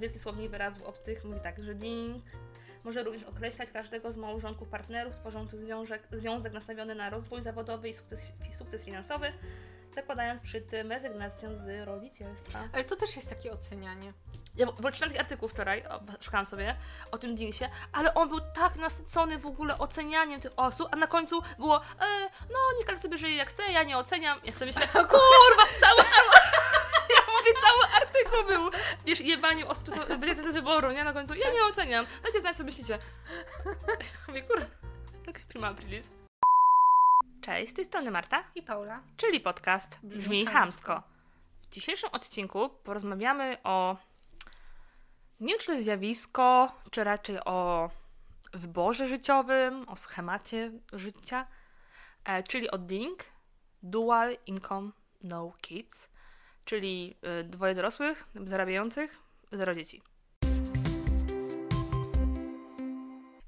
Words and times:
Wielki 0.00 0.18
słownik 0.18 0.50
wyrazów 0.50 0.82
obcych, 0.82 1.24
mówi 1.24 1.40
tak, 1.40 1.62
że 1.64 1.74
ding 1.74 2.24
może 2.84 3.02
również 3.02 3.24
określać 3.24 3.70
każdego 3.70 4.12
z 4.12 4.16
małżonków 4.16 4.68
partnerów 4.68 5.14
tworzących 5.14 5.60
związek, 5.60 6.02
związek 6.12 6.52
nastawiony 6.52 6.94
na 6.94 7.10
rozwój 7.10 7.42
zawodowy 7.42 7.88
i 7.88 7.94
sukces, 7.94 8.20
sukces 8.58 8.84
finansowy, 8.84 9.32
zakładając 9.94 10.42
przy 10.42 10.60
tym 10.60 10.92
rezygnację 10.92 11.56
z 11.56 11.86
rodzicielstwa. 11.88 12.68
Ale 12.72 12.84
to 12.84 12.96
też 12.96 13.16
jest 13.16 13.28
takie 13.28 13.52
ocenianie. 13.52 14.12
Ja 14.56 14.66
w- 14.66 14.80
bo 14.80 14.90
czytałam 14.92 15.10
taki 15.10 15.18
artykuł 15.20 15.48
wczoraj, 15.48 15.86
o, 15.86 16.00
szukałam 16.20 16.46
sobie, 16.46 16.76
o 17.12 17.18
tym 17.18 17.34
Dingsie, 17.34 17.64
ale 17.92 18.14
on 18.14 18.28
był 18.28 18.40
tak 18.54 18.76
nasycony 18.76 19.38
w 19.38 19.46
ogóle 19.46 19.78
ocenianiem 19.78 20.40
tych 20.40 20.52
osób, 20.56 20.88
a 20.92 20.96
na 20.96 21.06
końcu 21.06 21.42
było, 21.58 21.76
e, 21.76 22.06
no 22.50 22.58
niech 22.78 22.86
każdy 22.86 23.02
sobie 23.02 23.18
żyje 23.18 23.36
jak 23.36 23.48
chce, 23.48 23.62
ja 23.72 23.82
nie 23.82 23.98
oceniam. 23.98 24.40
Ja 24.44 24.52
sobie 24.52 24.66
myślę, 24.66 24.86
kurwa, 24.92 25.64
cały, 25.80 25.98
ja 27.16 27.20
mówię, 27.38 27.52
cały 27.60 27.84
artykuł 28.26 28.46
był, 28.48 28.70
wiesz, 29.06 29.20
jebaniem 29.20 29.68
osób, 29.68 29.84
co 29.84 29.92
są- 29.92 30.18
będzie 30.20 30.34
z 30.34 30.54
wyboru, 30.54 30.90
nie? 30.90 31.04
Na 31.04 31.12
końcu, 31.12 31.34
ja 31.34 31.52
nie 31.52 31.64
oceniam. 31.64 32.06
Dajcie 32.22 32.40
znać, 32.40 32.56
co 32.56 32.64
myślicie. 32.64 32.98
Mówię, 34.28 34.42
kurwa, 34.42 34.66
jakiś 35.26 35.44
prima 35.44 35.68
aprilis. 35.68 36.10
Cześć, 37.42 37.70
z 37.72 37.74
tej 37.74 37.84
strony 37.84 38.10
Marta, 38.10 38.44
I 38.54 38.62
Paula. 38.62 39.02
czyli 39.16 39.40
podcast 39.40 39.98
Brzmi, 40.02 40.18
Brzmi 40.20 40.46
Hamsko. 40.46 40.92
chamsko. 40.94 41.08
W 41.62 41.68
dzisiejszym 41.68 42.10
odcinku 42.12 42.68
porozmawiamy 42.84 43.56
o. 43.64 43.96
Nie 45.40 45.48
wiem, 45.48 45.58
czy 45.60 45.66
to 45.66 45.72
jest 45.72 45.84
zjawisko, 45.84 46.72
czy 46.90 47.04
raczej 47.04 47.40
o 47.44 47.90
wyborze 48.54 49.06
życiowym, 49.06 49.88
o 49.88 49.96
schemacie 49.96 50.72
życia, 50.92 51.46
e, 52.24 52.42
czyli 52.42 52.70
o 52.70 52.78
DINK 52.78 53.24
Dual 53.82 54.36
Income 54.46 54.90
No 55.22 55.52
Kids, 55.60 56.08
czyli 56.68 57.16
y, 57.40 57.44
dwoje 57.44 57.74
dorosłych, 57.74 58.28
zarabiających, 58.44 59.18
zero 59.52 59.74
dzieci. 59.74 60.02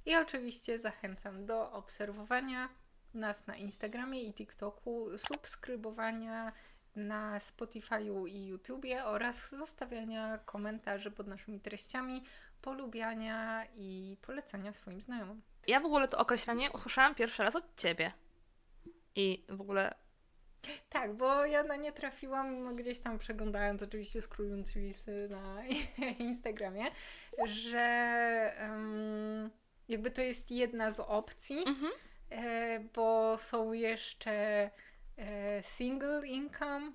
I 0.07 0.17
oczywiście 0.17 0.79
zachęcam 0.79 1.47
do 1.47 1.73
obserwowania 1.73 2.69
nas 3.15 3.47
na 3.47 3.57
Instagramie 3.57 4.23
i 4.23 4.35
TikToku, 4.35 5.19
subskrybowania 5.19 6.53
na 6.97 7.39
Spotify'u 7.39 8.29
i 8.29 8.47
YouTubie 8.47 9.05
oraz 9.05 9.51
zostawiania 9.51 10.39
komentarzy 10.39 11.11
pod 11.11 11.27
naszymi 11.27 11.61
treściami, 11.61 12.25
polubiania 12.63 13.67
i 13.75 14.17
polecania 14.23 14.73
swoim 14.73 15.01
znajomym. 15.01 15.43
Ja 15.67 15.81
w 15.81 15.85
ogóle 15.85 16.09
to 16.09 16.19
określenie 16.19 16.71
usłyszałam 16.71 17.15
pierwszy 17.15 17.43
raz 17.43 17.57
od 17.57 17.81
ciebie. 17.81 18.13
I 19.15 19.45
w 19.49 19.61
ogóle 19.61 19.95
Tak, 20.91 21.15
bo 21.15 21.45
ja 21.47 21.63
na 21.63 21.77
nie 21.77 21.93
trafiłam 21.93 22.77
gdzieś 22.77 22.99
tam 22.99 23.19
przeglądając, 23.19 23.83
oczywiście 23.83 24.23
scrollując 24.23 24.77
listy 24.77 25.29
na 25.31 25.65
Instagramie, 26.29 26.85
że 27.47 27.81
em, 28.57 29.51
jakby 29.89 30.11
to 30.11 30.23
jest 30.23 30.51
jedna 30.51 30.91
z 30.91 31.01
opcji, 31.01 31.65
Mhm. 31.67 31.93
e, 32.31 32.81
bo 32.81 33.39
są 33.39 33.73
jeszcze 33.73 34.71
e, 35.17 35.63
single 35.63 36.27
income, 36.27 36.93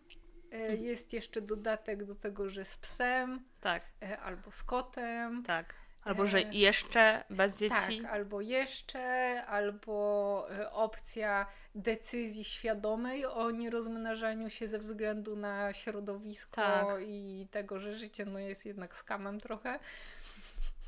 e, 0.51 0.75
jest 0.75 1.13
jeszcze 1.13 1.41
dodatek 1.41 2.03
do 2.03 2.15
tego, 2.15 2.49
że 2.49 2.65
z 2.65 2.77
psem 2.77 3.45
tak, 3.61 3.83
albo 4.23 4.51
z 4.51 4.63
kotem. 4.63 5.43
tak. 5.43 5.84
Albo 6.05 6.27
że 6.27 6.37
E, 6.37 6.53
jeszcze 6.53 7.23
bez 7.29 7.57
dzieci. 7.57 8.01
Tak, 8.01 8.11
albo 8.11 8.41
jeszcze, 8.41 9.45
albo 9.45 10.47
e, 10.59 10.71
opcja 10.71 11.45
decyzji 11.75 12.43
świadomej 12.43 13.25
o 13.25 13.51
nierozmnażaniu 13.51 14.49
się 14.49 14.67
ze 14.67 14.79
względu 14.79 15.35
na 15.35 15.73
środowisko 15.73 16.61
Tak. 16.61 16.87
i 17.01 17.47
tego, 17.51 17.79
że 17.79 17.95
życie 17.95 18.25
no, 18.25 18.39
jest 18.39 18.65
jednak 18.65 18.95
skamem 18.95 19.39
trochę. 19.39 19.79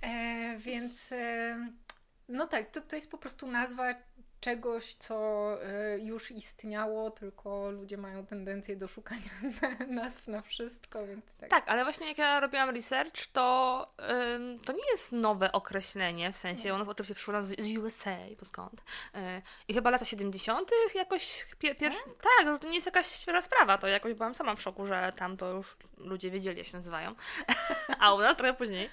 E, 0.02 0.58
więc 0.58 1.12
e, 1.12 1.58
no 2.30 2.48
tak, 2.48 2.72
to, 2.72 2.81
to 2.81 2.96
jest 2.96 3.12
po 3.12 3.18
prostu 3.18 3.48
nazwa 3.48 3.94
czegoś, 4.40 4.94
co 4.94 5.18
e, 5.64 6.00
już 6.00 6.31
istniało, 6.31 7.12
tylko 7.12 7.72
ludzie 7.72 7.98
mają 7.98 8.25
tendencję 8.25 8.75
do 8.75 8.88
szukania 8.88 9.30
nazw 9.88 10.28
na 10.28 10.42
wszystko, 10.42 11.08
więc 11.08 11.36
tak. 11.36 11.50
Tak, 11.50 11.64
ale 11.68 11.84
właśnie 11.84 12.08
jak 12.08 12.18
ja 12.18 12.40
robiłam 12.40 12.70
research, 12.70 13.28
to 13.28 13.88
ym, 14.36 14.59
to 14.59 14.74
nie 14.74 14.92
jest 14.92 15.12
nowe 15.12 15.52
określenie, 15.52 16.31
w 16.31 16.38
sensie 16.38 16.74
ono 16.74 16.92
oczywiście 16.92 17.16
przyszło 17.16 17.42
z, 17.42 17.62
z 17.62 17.78
USA, 17.78 18.18
bo 18.40 18.46
skąd. 18.46 18.84
Yy, 19.14 19.22
I 19.68 19.74
chyba 19.74 19.90
lata 19.90 20.06
70. 20.06 20.72
jakoś 20.96 21.46
pie, 21.59 21.76
pierwszy. 21.76 22.03
Tak, 22.03 22.46
no 22.46 22.59
to 22.59 22.68
nie 22.68 22.76
jest 22.76 22.86
jakaś 22.86 23.08
świeża 23.08 23.42
sprawa, 23.42 23.78
to 23.78 23.88
jakoś 23.88 24.14
byłam 24.14 24.34
sama 24.34 24.56
w 24.56 24.62
szoku, 24.62 24.86
że 24.86 25.14
tam 25.16 25.38
to 25.38 25.52
już 25.52 25.78
ludzie 25.97 26.31
wiedzieli, 26.31 26.58
jak 26.58 26.68
się 26.68 26.78
nazywają. 26.78 27.16
A 28.00 28.14
u 28.14 28.20
nas 28.20 28.38
trochę 28.38 28.53
później. 28.53 28.90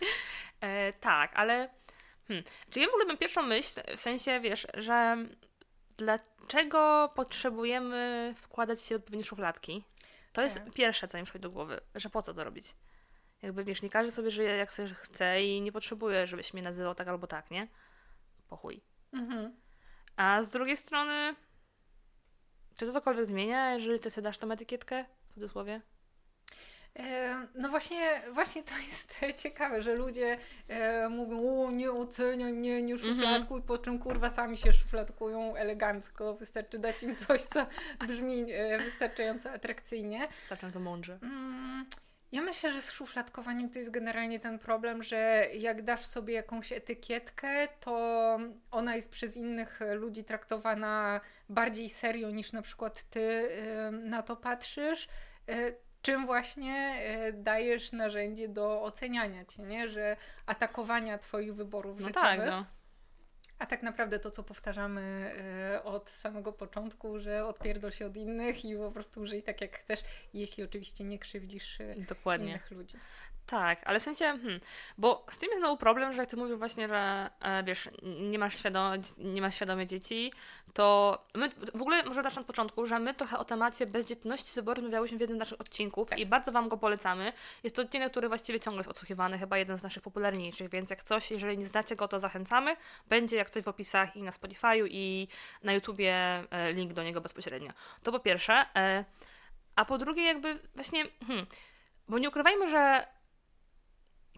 E, 0.61 0.93
tak, 0.93 1.31
ale. 1.35 1.69
Hmm, 2.29 2.45
ja 2.77 2.87
w 2.87 2.89
ogóle 2.89 3.05
mam 3.05 3.19
pierwszą 3.19 3.43
myśl, 3.43 3.81
w 3.97 4.01
sensie, 4.01 4.41
wiesz, 4.41 4.67
że 4.75 5.17
dlaczego 5.97 7.13
potrzebujemy 7.15 8.35
wkładać 8.37 8.83
się 8.83 8.95
w 8.95 8.99
odpowiednie 8.99 9.25
szufladki? 9.25 9.85
To 10.33 10.43
jest 10.43 10.59
Tak. 10.59 10.75
pierwsze, 10.75 11.09
co 11.09 11.19
mi 11.19 11.25
przychodzi 11.25 11.43
do 11.43 11.51
głowy, 11.51 11.81
że 11.95 12.11
po 12.11 12.23
co 12.23 12.35
to 12.35 12.45
robić? 12.45 12.77
Jakby, 13.43 13.65
wiesz, 13.65 13.83
nie 13.83 13.91
każdy 13.91 14.13
sobie 14.13 14.31
żyje 14.31 14.51
jak 14.51 14.73
sobie 14.73 14.89
chce 14.89 15.45
i 15.45 15.61
nie 15.61 15.73
potrzebuje, 15.73 16.27
żebyś 16.27 16.55
mnie 16.55 16.63
nazywał 16.63 16.95
tak 16.95 17.09
albo 17.09 17.27
tak, 17.27 17.51
nie? 17.51 17.69
Po 18.49 18.57
chuj. 18.57 18.81
Mhm. 19.13 19.57
A 20.17 20.43
z 20.43 20.49
drugiej 20.49 20.77
strony, 20.77 21.37
czy 22.77 22.87
to 22.87 22.93
cokolwiek 22.93 23.27
zmienia, 23.27 23.73
jeżeli 23.73 24.01
ty 24.01 24.11
sobie 24.11 24.25
dasz 24.25 24.39
tą 24.39 24.51
etykietkę, 24.51 25.05
w 25.29 25.35
cudzysłowie? 25.35 25.81
E, 26.99 27.47
No 27.55 27.69
właśnie, 27.69 28.23
właśnie 28.33 28.63
to 28.63 28.75
jest 28.87 29.21
ciekawe, 29.43 29.83
że 29.83 29.95
ludzie 29.95 30.39
e, 30.69 31.09
mówią, 31.09 31.65
o 31.67 31.71
nie 31.71 31.93
oceniaj 31.93 32.53
mnie, 32.53 32.83
nie 32.83 32.99
szufladkuj, 32.99 33.63
po 33.63 33.79
czym 33.79 33.99
kurwa 33.99 34.31
sami 34.31 34.57
się 34.57 34.73
szufladkują 34.73 35.57
elegancko, 35.57 36.35
wystarczy 36.35 36.79
dać 36.79 37.03
im 37.03 37.17
coś, 37.17 37.43
co 37.43 37.67
brzmi 38.09 38.53
e, 38.53 38.79
wystarczająco 38.79 39.51
atrakcyjnie. 39.51 40.25
Starczam 40.47 40.73
to 40.73 40.81
mądrze. 40.81 41.19
Mm, 41.23 41.87
Ja 42.33 42.43
myślę, 42.43 42.73
że 42.73 42.83
z 42.83 42.93
szufladkowaniem 42.93 43.71
to 43.71 43.79
jest 43.79 43.91
generalnie 43.91 44.41
ten 44.41 44.59
problem, 44.59 45.03
że 45.03 45.47
jak 45.55 45.83
dasz 45.83 46.07
sobie 46.07 46.35
jakąś 46.35 46.73
etykietkę, 46.73 47.69
to 47.81 48.39
ona 48.71 48.97
jest 48.97 49.11
przez 49.11 49.37
innych 49.37 49.81
ludzi 49.95 50.25
traktowana 50.25 51.21
bardziej 51.49 51.91
serio 51.91 52.31
niż 52.31 52.53
na 52.53 52.63
przykład 52.63 53.03
ty 53.03 53.49
na 53.93 54.23
to 54.23 54.37
patrzysz. 54.37 55.09
Czym 56.05 56.27
właśnie 56.27 57.03
y, 57.29 57.33
dajesz 57.33 57.93
narzędzie 57.93 58.49
do 58.49 58.83
oceniania 58.83 59.45
cię, 59.45 59.63
nie? 59.63 59.89
Że 59.89 60.17
atakowania 60.47 61.19
twoich 61.19 61.55
wyborów 61.55 62.01
No 62.01 62.07
życiowych. 62.07 62.29
tak, 62.39 62.47
no. 62.51 62.67
A 63.59 63.67
tak 63.67 63.83
naprawdę 63.83 64.19
to, 64.19 64.31
co 64.31 64.43
powtarzamy 64.43 65.33
y, 65.77 65.83
od 65.83 66.11
samego 66.11 66.53
początku, 66.53 67.19
że 67.19 67.47
odpierdol 67.47 67.91
się 67.93 68.07
od 68.07 68.17
innych 68.17 68.65
i 68.65 68.77
po 68.77 68.91
prostu 68.93 69.27
żyj 69.27 69.43
tak, 69.43 69.61
jak 69.61 69.79
chcesz, 69.79 70.01
jeśli 70.35 70.65
oczywiście 70.65 71.05
nie 71.05 71.19
krzywdzisz 71.19 71.81
y, 71.81 71.95
Dokładnie. 72.09 72.49
innych 72.51 72.71
ludzi. 72.71 72.97
Tak, 73.47 73.81
ale 73.85 74.01
w 74.01 74.03
sensie, 74.03 74.25
hmm, 74.25 74.61
bo 74.99 75.27
z 75.31 75.39
tym 75.39 75.49
jest 75.49 75.61
znowu 75.61 75.77
problem, 75.77 76.13
że 76.13 76.19
jak 76.19 76.31
ty 76.31 76.37
mówisz 76.37 76.57
właśnie, 76.57 76.89
że 76.89 77.31
e, 77.41 77.63
wiesz, 77.63 77.89
nie 78.03 78.39
masz, 78.39 78.59
świadom, 78.59 78.93
nie 79.19 79.43
masz 79.43 79.55
świadomie 79.55 79.87
dzieci, 79.87 80.33
to 80.75 81.19
my 81.35 81.49
w 81.75 81.81
ogóle 81.83 82.03
może 82.03 82.23
zacznę 82.23 82.41
od 82.41 82.47
początku, 82.47 82.87
że 82.87 82.99
my 82.99 83.15
trochę 83.15 83.39
o 83.39 83.45
temacie 83.45 83.87
bezdzietności 83.87 84.55
wyboru 84.55 84.81
rozmawiałyśmy 84.81 85.19
w 85.19 85.21
jednym 85.21 85.39
z 85.39 85.41
naszych 85.41 85.61
odcinków 85.61 86.09
Tak. 86.09 86.19
i 86.19 86.27
bardzo 86.27 86.53
Wam 86.53 86.69
go 86.69 86.77
polecamy. 86.77 87.33
Jest 87.65 87.77
to 87.77 87.83
odcinek, 87.83 88.11
który 88.11 88.29
właściwie 88.29 88.61
ciągle 88.61 88.81
jest 88.81 88.91
odsłuchiwany, 88.91 89.39
chyba 89.39 89.59
jeden 89.59 89.79
z 89.79 89.83
naszych 89.83 90.03
popularniejszych, 90.03 90.71
więc 90.71 90.91
jak 90.91 91.03
coś, 91.03 91.31
jeżeli 91.31 91.59
nie 91.59 91.67
znacie 91.67 91.97
go, 91.97 92.09
to 92.09 92.19
zachęcamy. 92.19 92.77
Będzie 93.09 93.37
jak 93.37 93.51
coś 93.51 93.65
w 93.65 93.69
opisach 93.69 94.17
i 94.17 94.23
na 94.23 94.31
Spotify'u 94.31 94.87
i 94.91 95.29
na 95.63 95.73
YouTubie 95.73 96.15
e, 96.51 96.73
link 96.73 96.93
do 96.93 97.03
niego 97.03 97.21
bezpośrednio. 97.21 97.71
To 98.03 98.13
po 98.13 98.19
pierwsze. 98.19 98.67
E, 98.77 99.05
a 99.77 99.85
po 99.85 99.99
drugie 99.99 100.23
jakby 100.23 100.59
właśnie, 100.75 101.05
hmm, 101.27 101.47
bo 102.09 102.19
nie 102.19 102.29
ukrywajmy, 102.29 102.71
że 102.71 103.07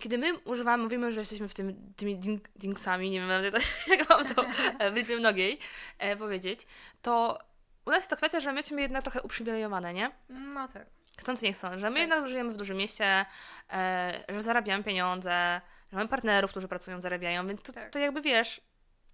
kiedy 0.01 0.19
my 0.19 0.39
używamy, 0.39 0.83
mówimy, 0.83 1.13
że 1.13 1.21
jesteśmy 1.21 1.49
w 1.49 1.55
tym, 1.55 1.93
tymi 1.97 2.17
ding, 2.17 2.49
dingsami, 2.57 3.11
nie 3.11 3.21
wiem 3.21 3.29
nawet 3.29 3.55
jak 3.99 4.09
mam 4.09 4.35
to 4.35 4.45
e, 4.79 4.91
w 4.91 4.95
liczbie 4.95 5.17
mnogiej 5.17 5.59
e, 5.99 6.17
powiedzieć, 6.17 6.67
to 7.03 7.39
u 7.87 7.91
nas 7.91 7.99
jest 7.99 8.11
to 8.11 8.17
kwestia, 8.17 8.41
że 8.41 8.53
my 8.53 8.57
jesteśmy 8.57 8.83
jednak 8.83 9.03
trochę 9.03 9.23
uprzywilejowane, 9.23 9.95
nie? 9.95 10.11
No 10.29 10.69
tak. 10.69 10.87
Chcąc 11.19 11.43
nie 11.43 11.53
chcąc, 11.53 11.81
że 11.81 11.91
my 11.91 11.95
Tak. 11.95 12.01
jednak 12.01 12.29
żyjemy 12.29 12.53
w 12.53 12.57
dużym 12.57 12.77
mieście, 12.77 13.27
e, 13.73 14.25
że 14.29 14.43
zarabiamy 14.43 14.85
pieniądze, 14.85 15.61
że 15.93 15.97
mamy 15.97 16.09
partnerów, 16.09 16.51
którzy 16.51 16.69
pracują, 16.69 17.01
zarabiają, 17.01 17.47
więc 17.47 17.63
to, 17.63 17.73
Tak. 17.73 17.91
to 17.91 17.99
jakby 17.99 18.21
wiesz, 18.23 18.61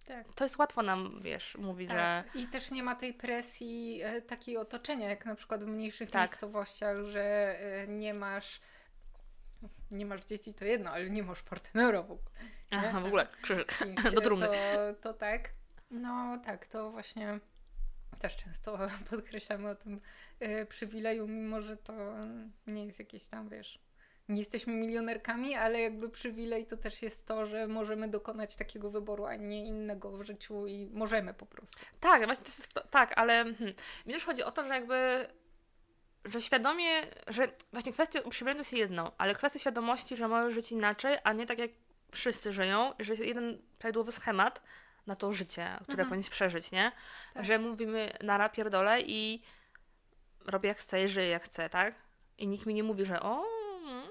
Tak. 0.06 0.35
to 0.35 0.44
jest 0.44 0.58
łatwo 0.58 0.82
nam, 0.82 1.20
wiesz, 1.23 1.56
mówić, 1.58 1.90
że 1.90 2.25
Tak. 2.26 2.37
I 2.37 2.46
też 2.46 2.70
nie 2.70 2.82
ma 2.82 2.94
tej 2.94 3.14
presji 3.14 4.00
e, 4.02 4.23
takiej 4.23 4.56
otoczenia, 4.56 5.08
jak 5.08 5.26
na 5.26 5.35
przykład 5.35 5.64
w 5.64 5.67
mniejszych 5.67 6.11
Tak. 6.11 6.20
miejscowościach, 6.23 6.96
że 7.06 7.23
e, 7.61 7.87
nie 7.88 8.14
masz 8.14 8.61
nie 9.91 10.06
masz 10.06 10.25
dzieci, 10.25 10.55
to 10.55 10.64
jedno, 10.64 10.91
ale 10.91 11.11
nie 11.11 11.23
masz 11.23 11.43
partnera 11.43 12.03
w 12.03 12.11
ogóle. 12.11 12.31
aha, 12.70 13.00
w 13.00 13.06
ogóle 13.06 13.26
krzyżyk 13.43 13.79
do 14.14 14.20
trumny. 14.20 14.47
To, 14.47 14.55
to 15.00 15.14
tak. 15.14 15.50
No 15.91 16.38
tak, 16.44 16.67
to 16.67 16.91
właśnie 16.91 17.41
też 18.20 18.37
często 18.37 18.79
podkreślamy 19.11 19.70
o 19.70 19.75
tym 19.75 20.00
e, 20.41 20.67
przywileju, 20.67 21.29
mimo 21.29 21.61
że 21.61 21.76
to 21.76 21.93
nie 22.67 22.87
jest 22.87 22.99
jakieś 22.99 23.29
tam, 23.29 23.49
wiesz, 23.49 23.79
nie 24.29 24.38
jesteśmy 24.38 24.73
milionerkami, 24.73 25.55
ale 25.55 25.81
jakby 25.81 26.09
przywilej 26.09 26.67
to 26.67 26.76
też 26.76 27.03
jest 27.03 27.26
to, 27.26 27.47
że 27.47 27.67
możemy 27.67 28.09
dokonać 28.09 28.56
takiego 28.56 28.91
wyboru, 28.91 29.26
a 29.26 29.37
nie 29.37 29.67
innego 29.67 30.11
w 30.11 30.23
życiu 30.23 30.67
i 30.67 30.87
możemy 30.87 31.35
po 31.35 31.47
prostu. 31.47 31.79
Tak, 32.00 32.26
właśnie 32.26 32.44
to 32.44 32.50
jest, 32.50 32.75
to, 32.75 32.81
tak, 32.81 33.12
ale 33.19 33.32
hmm, 33.32 33.75
mi 34.06 34.12
też 34.12 34.25
chodzi 34.25 34.43
o 34.43 34.53
to, 34.53 34.62
że 34.62 34.75
jakby 34.75 35.26
że 36.24 36.42
świadomie, 36.42 37.02
że 37.26 37.48
właśnie 37.72 37.92
kwestia 37.92 38.20
to 38.22 38.58
jest 38.58 38.72
jedno, 38.72 39.12
ale 39.19 39.34
kwestia 39.34 39.58
świadomości, 39.58 40.16
że 40.16 40.28
możesz 40.28 40.54
żyć 40.54 40.72
inaczej, 40.72 41.19
a 41.24 41.32
nie 41.32 41.46
tak 41.46 41.58
jak 41.58 41.70
wszyscy 42.12 42.52
żyją, 42.52 42.92
że 42.98 43.12
jest 43.12 43.24
jeden 43.24 43.58
prawidłowy 43.78 44.12
schemat 44.12 44.62
na 45.06 45.16
to 45.16 45.32
życie, 45.32 45.78
które 45.82 46.02
mhm. 46.02 46.22
przeżyć, 46.22 46.72
nie? 46.72 46.92
Tak. 47.34 47.44
Że 47.44 47.58
mówimy 47.58 48.12
na 48.22 48.48
pierdolę 48.48 49.00
i 49.00 49.42
robię 50.46 50.69
jak 50.69 50.78
chcę 50.78 51.04
i 51.04 51.08
żyję 51.08 51.28
jak 51.28 51.44
chcę, 51.44 51.69
tak? 51.69 51.94
I 52.38 52.46
nikt 52.46 52.66
mi 52.66 52.75
nie 52.75 52.82
mówi, 52.82 53.04
że 53.04 53.20
o, 53.20 53.44
mm, 53.84 54.02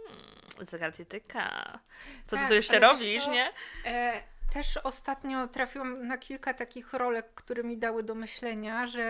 zegartytyka, 0.62 1.80
co 2.26 2.36
tak, 2.36 2.44
ty 2.44 2.48
tu 2.48 2.54
jeszcze 2.54 2.80
robisz, 2.80 3.26
co? 3.26 3.32
nie? 3.32 3.54
E, 3.86 4.24
też 4.54 4.78
ostatnio 4.78 5.48
trafiłam 5.48 6.08
na 6.08 6.18
kilka 6.18 6.54
takich 6.54 6.94
rolek, 6.94 7.34
które 7.36 7.64
mi 7.64 7.78
dały 7.78 8.04
do 8.04 8.16
myślenia, 8.16 8.88
że 8.88 9.04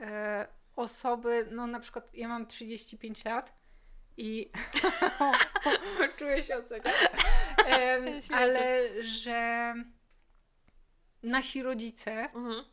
e, 0.00 0.46
osoby, 0.76 1.48
no 1.50 1.66
na 1.66 1.80
przykład 1.80 2.14
ja 2.14 2.28
mam 2.28 2.46
35 2.46 3.24
lat 3.24 3.52
i 4.16 4.50
czuję 6.18 6.42
się 6.42 6.56
oceniać, 6.56 6.94
ale 8.38 8.88
że 9.02 9.74
nasi 11.22 11.62
rodzice 11.62 12.12
mhm. 12.12 12.64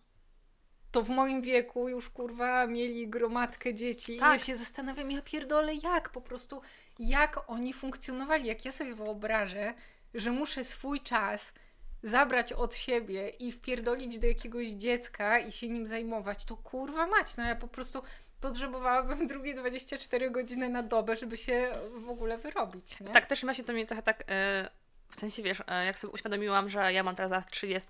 to 0.92 1.03
w 1.03 1.09
moim 1.09 1.42
wieku 1.42 1.89
już 1.89 2.09
kurwa 2.09 2.68
mieli 2.68 3.07
gromadkę 3.07 3.74
dzieci 3.74 4.18
tak. 4.18 4.30
i 4.30 4.33
ja 4.33 4.39
się 4.39 4.57
zastanawiam, 4.57 5.12
ja 5.12 5.21
pierdolę 5.21 5.74
jak 5.75 6.09
po 6.09 6.21
prostu, 6.21 6.62
jak 7.00 7.50
oni 7.50 7.74
funkcjonowali, 7.74 8.48
jak 8.48 8.65
ja 8.65 8.71
sobie 8.71 8.95
wyobrażę, 8.95 9.74
że 10.13 10.31
muszę 10.31 10.63
swój 10.63 11.01
czas 11.01 11.53
zabrać 12.03 12.53
od 12.53 12.75
siebie 12.75 13.30
i 13.30 13.51
wpierdolić 13.51 14.19
do 14.19 14.27
jakiegoś 14.27 14.68
dziecka 14.68 15.39
i 15.39 15.51
się 15.51 15.69
nim 15.69 15.88
zajmować, 15.88 16.45
to 16.45 16.57
kurwa 16.57 17.07
mać, 17.07 17.38
no 17.38 17.45
ja 17.45 17.56
po 17.56 17.68
prostu 17.68 18.03
potrzebowałabym 18.42 19.27
drugie 19.27 19.53
24 19.53 20.31
godziny 20.31 20.69
na 20.69 20.83
dobę, 20.83 21.15
żeby 21.15 21.38
się 21.38 21.74
w 21.95 22.09
ogóle 22.09 22.38
wyrobić, 22.38 23.00
nie? 23.00 23.09
Tak, 23.09 23.25
też 23.25 23.44
ma 23.44 23.53
się 23.53 23.63
to 23.63 23.74
mi 23.74 23.86
trochę 23.86 24.03
tak... 24.03 24.19
Yy... 24.19 24.81
W 25.12 25.19
sensie, 25.19 25.44
wiesz, 25.44 25.63
e, 25.68 25.86
jak 25.86 26.00
sobie 26.00 26.13
uświadomiłam, 26.13 26.69
że 26.69 26.94
ja 26.94 27.03
mam 27.03 27.15
teraz 27.15 27.45
30, 27.45 27.89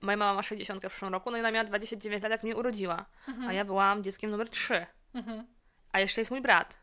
moja 0.00 0.16
mama 0.16 0.34
ma 0.34 0.42
60 0.42 0.84
w 0.84 0.88
przyszłym 0.88 1.12
roku, 1.12 1.30
no 1.30 1.36
i 1.36 1.40
ona 1.40 1.50
miała 1.50 1.64
29 1.64 2.22
lat, 2.22 2.32
jak 2.32 2.42
mnie 2.42 2.56
urodziła. 2.56 3.06
Mhm. 3.28 3.48
A 3.48 3.52
ja 3.52 3.64
byłam 3.64 4.02
dzieckiem 4.02 4.30
numer 4.30 4.48
3. 4.48 4.86
Mhm. 5.14 5.46
A 5.92 6.00
jeszcze 6.00 6.20
jest 6.20 6.30
mój 6.30 6.40
brat. 6.40 6.76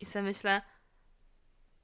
I 0.00 0.06
sobie 0.06 0.22
myślę, 0.22 0.62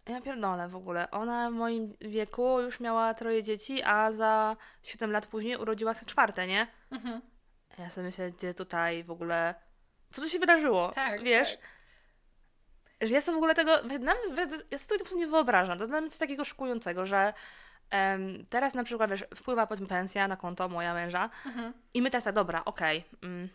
ja 0.08 0.20
pierdolę 0.20 0.69
w 0.69 0.76
ogóle. 0.76 1.10
Ona 1.10 1.50
w 1.50 1.54
moim 1.54 1.96
wieku 2.00 2.60
już 2.60 2.81
miała 2.81 3.14
troje 3.14 3.43
dzieci, 3.43 3.82
a 3.82 4.12
za 4.12 4.56
7 4.82 5.10
lat 5.12 5.26
później 5.26 5.56
urodziła 5.56 5.94
się 5.94 6.06
czwarte, 6.06 6.46
nie? 6.46 6.66
Mhm. 6.90 7.20
Ja 7.78 7.90
sobie 7.90 8.06
myślę, 8.06 8.32
gdzie 8.32 8.54
tutaj 8.54 9.04
w 9.04 9.10
ogóle. 9.10 9.54
Co 10.12 10.22
tu 10.22 10.28
się 10.28 10.38
wydarzyło? 10.38 10.88
Tak. 10.88 11.22
Wiesz? 11.22 11.56
Tak. 11.56 13.08
Że 13.08 13.14
ja 13.14 13.20
sobie 13.20 13.34
w 13.34 13.38
ogóle 13.38 13.54
tego. 13.54 13.72
Ja 14.70 14.78
sobie 14.78 14.99
tego 14.99 15.16
nie 15.16 15.26
wyobrażam. 15.26 15.78
To 15.78 15.87
dla 15.87 16.00
mnie 16.00 16.10
coś 16.10 16.19
takiego 16.19 16.44
szokującego, 16.44 17.06
że 17.06 17.32
um, 17.93 18.46
teraz 18.46 18.75
na 18.75 18.84
przykład 18.84 19.10
wiesz, 19.10 19.25
wpływa 19.34 19.66
powiedzmy 19.66 19.87
pensja 19.87 20.28
na 20.28 20.37
konto 20.37 20.69
moja 20.69 20.94
męża 20.94 21.31
mhm. 21.46 21.72
i 21.94 22.02
my 22.02 22.10
tak 22.10 22.32
dobra, 22.32 22.64
okej. 22.64 22.99
Okay, 22.99 23.31
mm, 23.31 23.49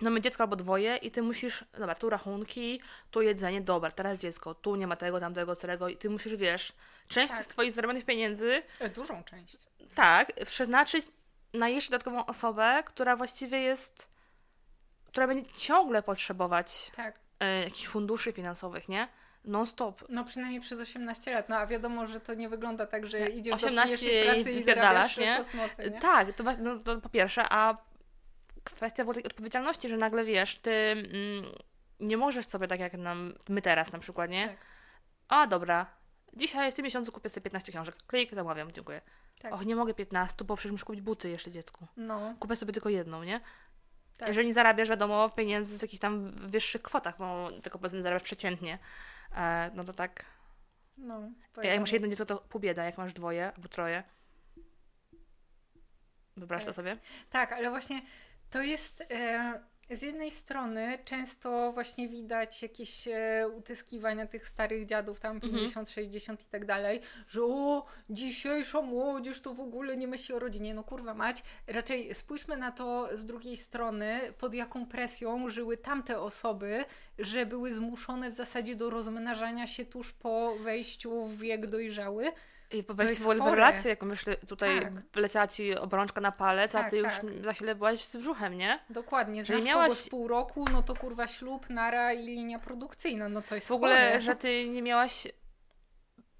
no 0.00 0.10
my 0.10 0.20
dziecko 0.20 0.42
albo 0.42 0.56
dwoje 0.56 0.96
i 0.96 1.10
ty 1.10 1.22
musisz, 1.22 1.64
dobra, 1.78 1.94
tu 1.94 2.10
rachunki, 2.10 2.80
tu 3.10 3.22
jedzenie, 3.22 3.60
dobra, 3.60 3.90
teraz 3.90 4.18
dziecko, 4.18 4.54
tu 4.54 4.76
nie 4.76 4.86
ma 4.86 4.96
tego, 4.96 5.20
tamtego, 5.20 5.56
celego 5.56 5.88
i 5.88 5.96
ty 5.96 6.10
musisz, 6.10 6.36
wiesz, 6.36 6.72
część 7.08 7.32
tak. 7.32 7.42
z 7.42 7.48
twoich 7.48 7.72
zarobionych 7.72 8.04
pieniędzy... 8.04 8.62
E, 8.80 8.88
dużą 8.88 9.24
część. 9.24 9.56
Tak, 9.94 10.32
przeznaczyć 10.46 11.06
na 11.54 11.68
jeszcze 11.68 11.90
dodatkową 11.90 12.26
osobę, 12.26 12.82
która 12.86 13.16
właściwie 13.16 13.58
jest, 13.58 14.08
która 15.06 15.26
będzie 15.26 15.50
ciągle 15.52 16.02
potrzebować 16.02 16.90
tak. 16.96 17.18
e, 17.40 17.64
jakichś 17.64 17.86
funduszy 17.86 18.32
finansowych, 18.32 18.88
nie? 18.88 19.08
Non-stop. 19.44 20.04
No 20.08 20.24
przynajmniej 20.24 20.60
przez 20.60 20.80
18 20.80 21.34
lat. 21.34 21.48
No 21.48 21.56
a 21.56 21.66
wiadomo, 21.66 22.06
że 22.06 22.20
to 22.20 22.34
nie 22.34 22.48
wygląda 22.48 22.86
tak, 22.86 23.06
że 23.06 23.28
idziesz 23.28 23.54
18 23.54 23.96
do 23.96 24.02
pierwszej 24.02 24.24
pracy 24.24 24.52
i 24.52 24.62
zarabiasz 24.62 25.16
nie? 25.16 25.36
kosmosy, 25.36 25.90
nie? 25.90 26.00
Tak, 26.00 26.32
to, 26.32 26.44
no, 26.58 26.78
to 26.78 27.00
po 27.00 27.08
pierwsze, 27.08 27.44
a 27.48 27.76
kwestia 28.74 29.04
było 29.04 29.14
tej 29.14 29.24
odpowiedzialności, 29.24 29.88
że 29.88 29.96
nagle 29.96 30.24
wiesz, 30.24 30.58
ty 30.58 30.70
mm, 30.70 31.44
nie 32.00 32.16
możesz 32.16 32.46
sobie 32.46 32.68
tak 32.68 32.80
jak 32.80 32.92
nam, 32.92 33.34
my 33.48 33.62
teraz 33.62 33.92
na 33.92 33.98
przykład, 33.98 34.30
nie? 34.30 34.48
Tak. 34.48 34.56
A 35.28 35.46
dobra, 35.46 35.86
dzisiaj 36.32 36.72
w 36.72 36.74
tym 36.74 36.84
miesiącu 36.84 37.12
kupię 37.12 37.28
sobie 37.28 37.44
15 37.44 37.72
książek. 37.72 37.96
Klik, 38.06 38.34
zamawiam, 38.34 38.72
dziękuję. 38.72 39.00
Tak. 39.42 39.52
Och, 39.52 39.66
nie 39.66 39.76
mogę 39.76 39.94
15, 39.94 40.44
bo 40.44 40.56
przecież 40.56 40.72
muszę 40.72 40.84
kupić 40.84 41.00
buty 41.00 41.28
jeszcze 41.28 41.50
dziecku. 41.50 41.86
No. 41.96 42.34
Kupię 42.40 42.56
sobie 42.56 42.72
tylko 42.72 42.88
jedną, 42.88 43.24
nie? 43.24 43.40
Tak. 44.16 44.28
Jeżeli 44.28 44.46
nie 44.46 44.54
zarabiasz, 44.54 44.88
wiadomo, 44.88 45.28
pieniędzy 45.28 45.78
z 45.78 45.82
jakichś 45.82 46.00
tam 46.00 46.32
wyższych 46.32 46.82
kwotach, 46.82 47.18
bo 47.18 47.50
tylko 47.62 47.78
powiedzmy 47.78 48.02
zarabiasz 48.02 48.22
przeciętnie, 48.22 48.78
e, 49.36 49.70
no 49.74 49.84
to 49.84 49.92
tak. 49.92 50.24
No, 50.98 51.30
jak 51.62 51.80
masz 51.80 51.92
jedno 51.92 52.08
dziecko, 52.08 52.26
to 52.26 52.36
pół 52.36 52.60
bieda, 52.60 52.84
jak 52.84 52.98
masz 52.98 53.12
dwoje 53.12 53.52
albo 53.54 53.68
troje. 53.68 54.02
Wyobraź 56.36 56.60
tak. 56.60 56.66
to 56.66 56.72
sobie? 56.72 56.96
Tak, 57.30 57.52
ale 57.52 57.70
właśnie 57.70 58.02
to 58.50 58.62
jest 58.62 59.00
e, 59.10 59.60
z 59.90 60.02
jednej 60.02 60.30
strony 60.30 60.98
często 61.04 61.72
właśnie 61.72 62.08
widać 62.08 62.62
jakieś 62.62 63.08
e, 63.08 63.48
utyskiwania 63.56 64.26
tych 64.26 64.48
starych 64.48 64.86
dziadów, 64.86 65.20
tam 65.20 65.40
50, 65.40 65.66
mhm. 65.66 65.86
60 65.86 66.42
i 66.42 66.46
tak 66.46 66.64
dalej, 66.64 67.00
że 67.28 67.42
o, 67.44 67.86
dzisiejsza 68.10 68.82
młodzież 68.82 69.40
to 69.40 69.54
w 69.54 69.60
ogóle 69.60 69.96
nie 69.96 70.08
myśli 70.08 70.34
o 70.34 70.38
rodzinie. 70.38 70.74
No 70.74 70.84
kurwa 70.84 71.14
mać, 71.14 71.42
raczej 71.66 72.14
spójrzmy 72.14 72.56
na 72.56 72.72
to 72.72 73.08
z 73.16 73.24
drugiej 73.24 73.56
strony, 73.56 74.32
pod 74.38 74.54
jaką 74.54 74.86
presją 74.86 75.48
żyły 75.48 75.76
tamte 75.76 76.20
osoby, 76.20 76.84
że 77.18 77.46
były 77.46 77.72
zmuszone 77.72 78.30
w 78.30 78.34
zasadzie 78.34 78.76
do 78.76 78.90
rozmnażania 78.90 79.66
się 79.66 79.84
tuż 79.84 80.12
po 80.12 80.56
wejściu 80.56 81.26
w 81.26 81.38
wiek 81.38 81.66
dojrzały. 81.66 82.32
I 82.72 82.84
po 82.84 82.94
wejściu 82.94 83.24
w 83.24 83.28
ogóle 83.28 83.54
relację, 83.54 83.90
jaką 83.90 84.06
już 84.06 84.24
tutaj 84.48 84.80
tak. 84.80 84.92
leciała 85.16 85.46
ci 85.46 85.76
obrączka 85.76 86.20
na 86.20 86.32
palec, 86.32 86.72
tak, 86.72 86.86
a 86.86 86.90
ty 86.90 87.02
tak. 87.02 87.22
już 87.22 87.44
za 87.44 87.52
chwilę 87.52 87.74
byłaś 87.74 88.00
z 88.04 88.16
brzuchem, 88.16 88.58
nie? 88.58 88.80
Dokładnie. 88.90 89.44
Znasz 89.44 89.64
miałaś 89.64 89.92
z 89.92 90.08
pół 90.08 90.28
roku, 90.28 90.64
no 90.72 90.82
to 90.82 90.96
kurwa 90.96 91.28
ślub, 91.28 91.70
nara 91.70 92.12
i 92.12 92.26
linia 92.26 92.58
produkcyjna, 92.58 93.28
no 93.28 93.42
to 93.42 93.54
jest 93.54 93.68
W 93.68 93.72
ogóle, 93.72 94.06
chore. 94.06 94.20
że 94.20 94.36
ty 94.36 94.68
nie 94.68 94.82
miałaś 94.82 95.26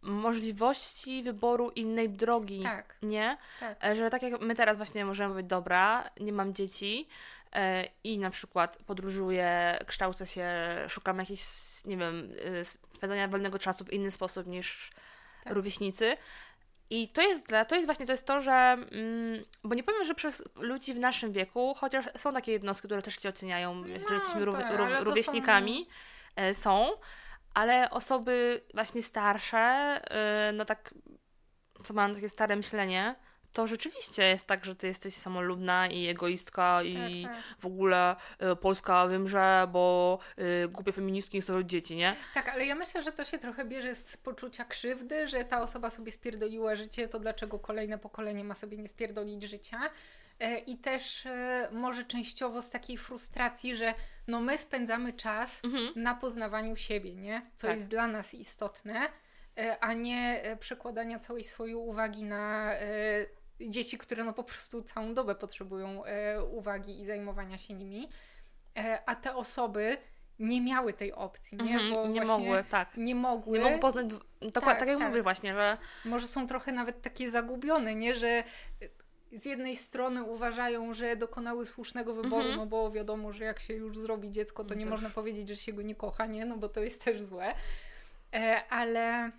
możliwości 0.03 1.23
wyboru 1.23 1.71
innej 1.71 2.11
drogi, 2.11 2.63
tak. 2.63 2.97
nie? 3.03 3.37
Tak. 3.61 3.85
E, 3.85 3.97
że 3.97 4.11
tak 4.11 4.23
jak 4.23 4.41
my 4.41 4.55
teraz 4.55 4.77
właśnie 4.77 5.05
możemy 5.05 5.35
być 5.35 5.47
dobra, 5.47 6.11
nie 6.21 6.33
mam 6.33 6.55
dzieci 6.55 7.09
e, 7.53 7.85
i 8.05 8.19
na 8.19 8.31
przykład 8.31 8.79
podróżuję, 8.87 9.79
kształcę 9.87 10.27
się, 10.27 10.49
szukam 10.89 11.19
jakichś, 11.19 11.45
nie 11.85 11.97
wiem, 11.97 12.33
e, 12.61 12.65
spędzania 12.65 13.29
wolnego 13.29 13.59
czasu 13.59 13.85
w 13.85 13.93
inny 13.93 14.11
sposób 14.11 14.47
niż 14.47 14.91
tak. 15.45 15.53
rówieśnicy. 15.53 16.17
I 16.91 17.09
to 17.09 17.23
jest, 17.23 17.47
dla, 17.47 17.65
to 17.65 17.75
jest 17.75 17.87
właśnie 17.87 18.07
to 18.07 18.13
jest 18.13 18.27
to, 18.27 18.41
że, 18.41 18.53
mm, 18.53 19.45
bo 19.65 19.75
nie 19.75 19.83
powiem, 19.83 20.05
że 20.05 20.15
przez 20.15 20.43
ludzi 20.57 20.95
w 20.95 20.99
naszym 20.99 21.33
wieku, 21.33 21.75
chociaż 21.77 22.05
są 22.17 22.33
takie 22.33 22.53
jednostki, 22.53 22.89
które 22.89 23.03
też 23.03 23.17
cię 23.17 23.29
oceniają, 23.29 23.75
no, 23.75 23.87
że 23.87 24.15
jesteśmy 24.15 24.45
rów, 24.45 24.55
tak, 24.55 24.79
rów, 24.79 24.89
rówieśnikami, 25.01 25.87
są... 25.87 26.43
E, 26.43 26.55
są, 26.55 26.91
ale 27.55 27.91
osoby 27.91 28.61
właśnie 28.75 29.03
starsze, 29.03 29.59
e, 29.59 30.53
no 30.53 30.65
tak, 30.65 30.95
co 31.85 31.95
mam 31.95 32.15
takie 32.15 32.29
stare 32.29 32.57
myślenie, 32.57 33.15
to 33.53 33.67
rzeczywiście 33.67 34.23
jest 34.23 34.47
tak, 34.47 34.65
że 34.65 34.77
ty 34.77 34.87
jesteś 34.87 35.15
samolubna 35.15 35.87
i 35.87 36.09
egoistka 36.09 36.83
i 36.83 37.23
tak, 37.25 37.35
tak. 37.35 37.43
w 37.59 37.67
ogóle 37.67 38.17
y, 38.53 38.57
Polska 38.57 39.07
wymrze, 39.07 39.69
bo 39.73 40.19
y, 40.65 40.69
głupie 40.69 40.93
feministki 40.93 41.37
nie 41.37 41.43
chcą 41.43 41.63
dzieci, 41.63 41.97
nie? 41.97 42.15
Tak, 42.35 42.49
ale 42.49 42.67
ja 42.67 42.75
myślę, 42.75 43.03
że 43.03 43.13
to 43.13 43.25
się 43.25 43.39
trochę 43.39 43.65
bierze 43.65 43.95
z 43.95 44.17
poczucia 44.17 44.65
krzywdy, 44.65 45.29
że 45.29 45.45
ta 45.45 45.63
osoba 45.63 45.91
sobie 45.91 46.13
spierdoliła 46.13 46.77
życie, 46.77 47.09
to 47.09 47.19
dlaczego 47.19 47.59
kolejne 47.59 47.99
pokolenie 47.99 48.45
ma 48.45 48.55
sobie 48.55 48.79
nie 48.79 48.89
spierdolić 48.89 49.43
życia? 49.43 49.81
E, 50.41 50.59
I 50.59 50.79
też 50.79 51.29
może 51.73 52.05
częściowo 52.05 52.63
z 52.63 52.71
takiej 52.71 52.97
frustracji, 52.97 53.77
że 53.77 53.95
no 54.27 54.41
my 54.41 54.59
spędzamy 54.59 55.13
czas 55.13 55.61
mhm. 55.65 55.93
na 55.97 56.15
poznawaniu 56.15 56.77
siebie, 56.77 57.15
nie? 57.15 57.43
Co 57.57 57.67
tak. 57.67 57.77
jest 57.77 57.89
dla 57.89 58.07
nas 58.07 58.35
istotne, 58.35 59.09
a 59.81 59.93
nie 59.93 60.43
przekładania 60.61 61.19
całej 61.19 61.45
swojej 61.45 61.75
uwagi 61.75 62.25
na 62.25 62.73
dzieci, 63.69 63.99
które 63.99 64.25
no 64.25 64.33
po 64.33 64.45
prostu 64.45 64.83
całą 64.83 65.15
dobę 65.15 65.35
potrzebują 65.35 66.05
e, 66.05 66.45
uwagi 66.45 67.01
i 67.01 67.05
zajmowania 67.05 67.59
się 67.59 67.75
nimi, 67.75 68.09
e, 68.79 69.03
a 69.07 69.15
te 69.15 69.35
osoby 69.35 69.97
nie 70.39 70.61
miały 70.61 70.93
tej 70.93 71.13
opcji, 71.13 71.59
nie? 71.59 71.75
Mm 71.75 71.87
-hmm, 71.87 71.95
Bo 71.95 72.07
nie 72.07 72.25
mogły, 72.25 72.65
tak. 72.71 72.97
Nie 72.97 73.15
mogły. 73.15 73.59
Nie 73.59 73.65
mogły 73.65 73.79
poznać, 73.79 74.07
dokładnie, 74.41 74.51
tak, 74.53 74.79
tak 74.79 74.89
jak 74.89 74.99
tak. 74.99 75.09
mówię 75.09 75.23
właśnie, 75.23 75.55
że... 75.55 75.79
Może 76.05 76.27
są 76.27 76.47
trochę 76.47 76.73
nawet 76.73 77.03
takie 77.03 77.31
zagubione, 77.31 77.95
nie? 77.95 78.15
Że 78.15 78.45
z 79.33 79.47
jednej 79.47 79.77
strony 79.77 80.23
uważają, 80.23 80.95
że 80.95 81.17
dokonały 81.17 81.67
słusznego 81.67 82.15
wyboru, 82.15 82.43
mm 82.43 82.53
-hmm. 82.53 82.57
no 82.57 82.67
bo 82.67 82.91
wiadomo, 82.91 83.33
że 83.33 83.45
jak 83.45 83.61
się 83.61 83.75
już 83.75 83.99
zrobi 83.99 84.31
dziecko, 84.31 84.65
to 84.65 84.75
nie 84.75 84.85
Też. 84.85 84.91
można 84.91 85.11
powiedzieć, 85.11 85.49
że 85.49 85.57
się 85.57 85.73
go 85.73 85.83
nie 85.83 85.95
kocha, 85.95 86.27
nie? 86.27 86.45
No 86.45 86.57
bo 86.57 86.69
to 86.69 86.81
jest 86.81 87.05
też 87.05 87.23
złe. 87.23 87.55
e, 88.35 88.63
ale 88.71 89.31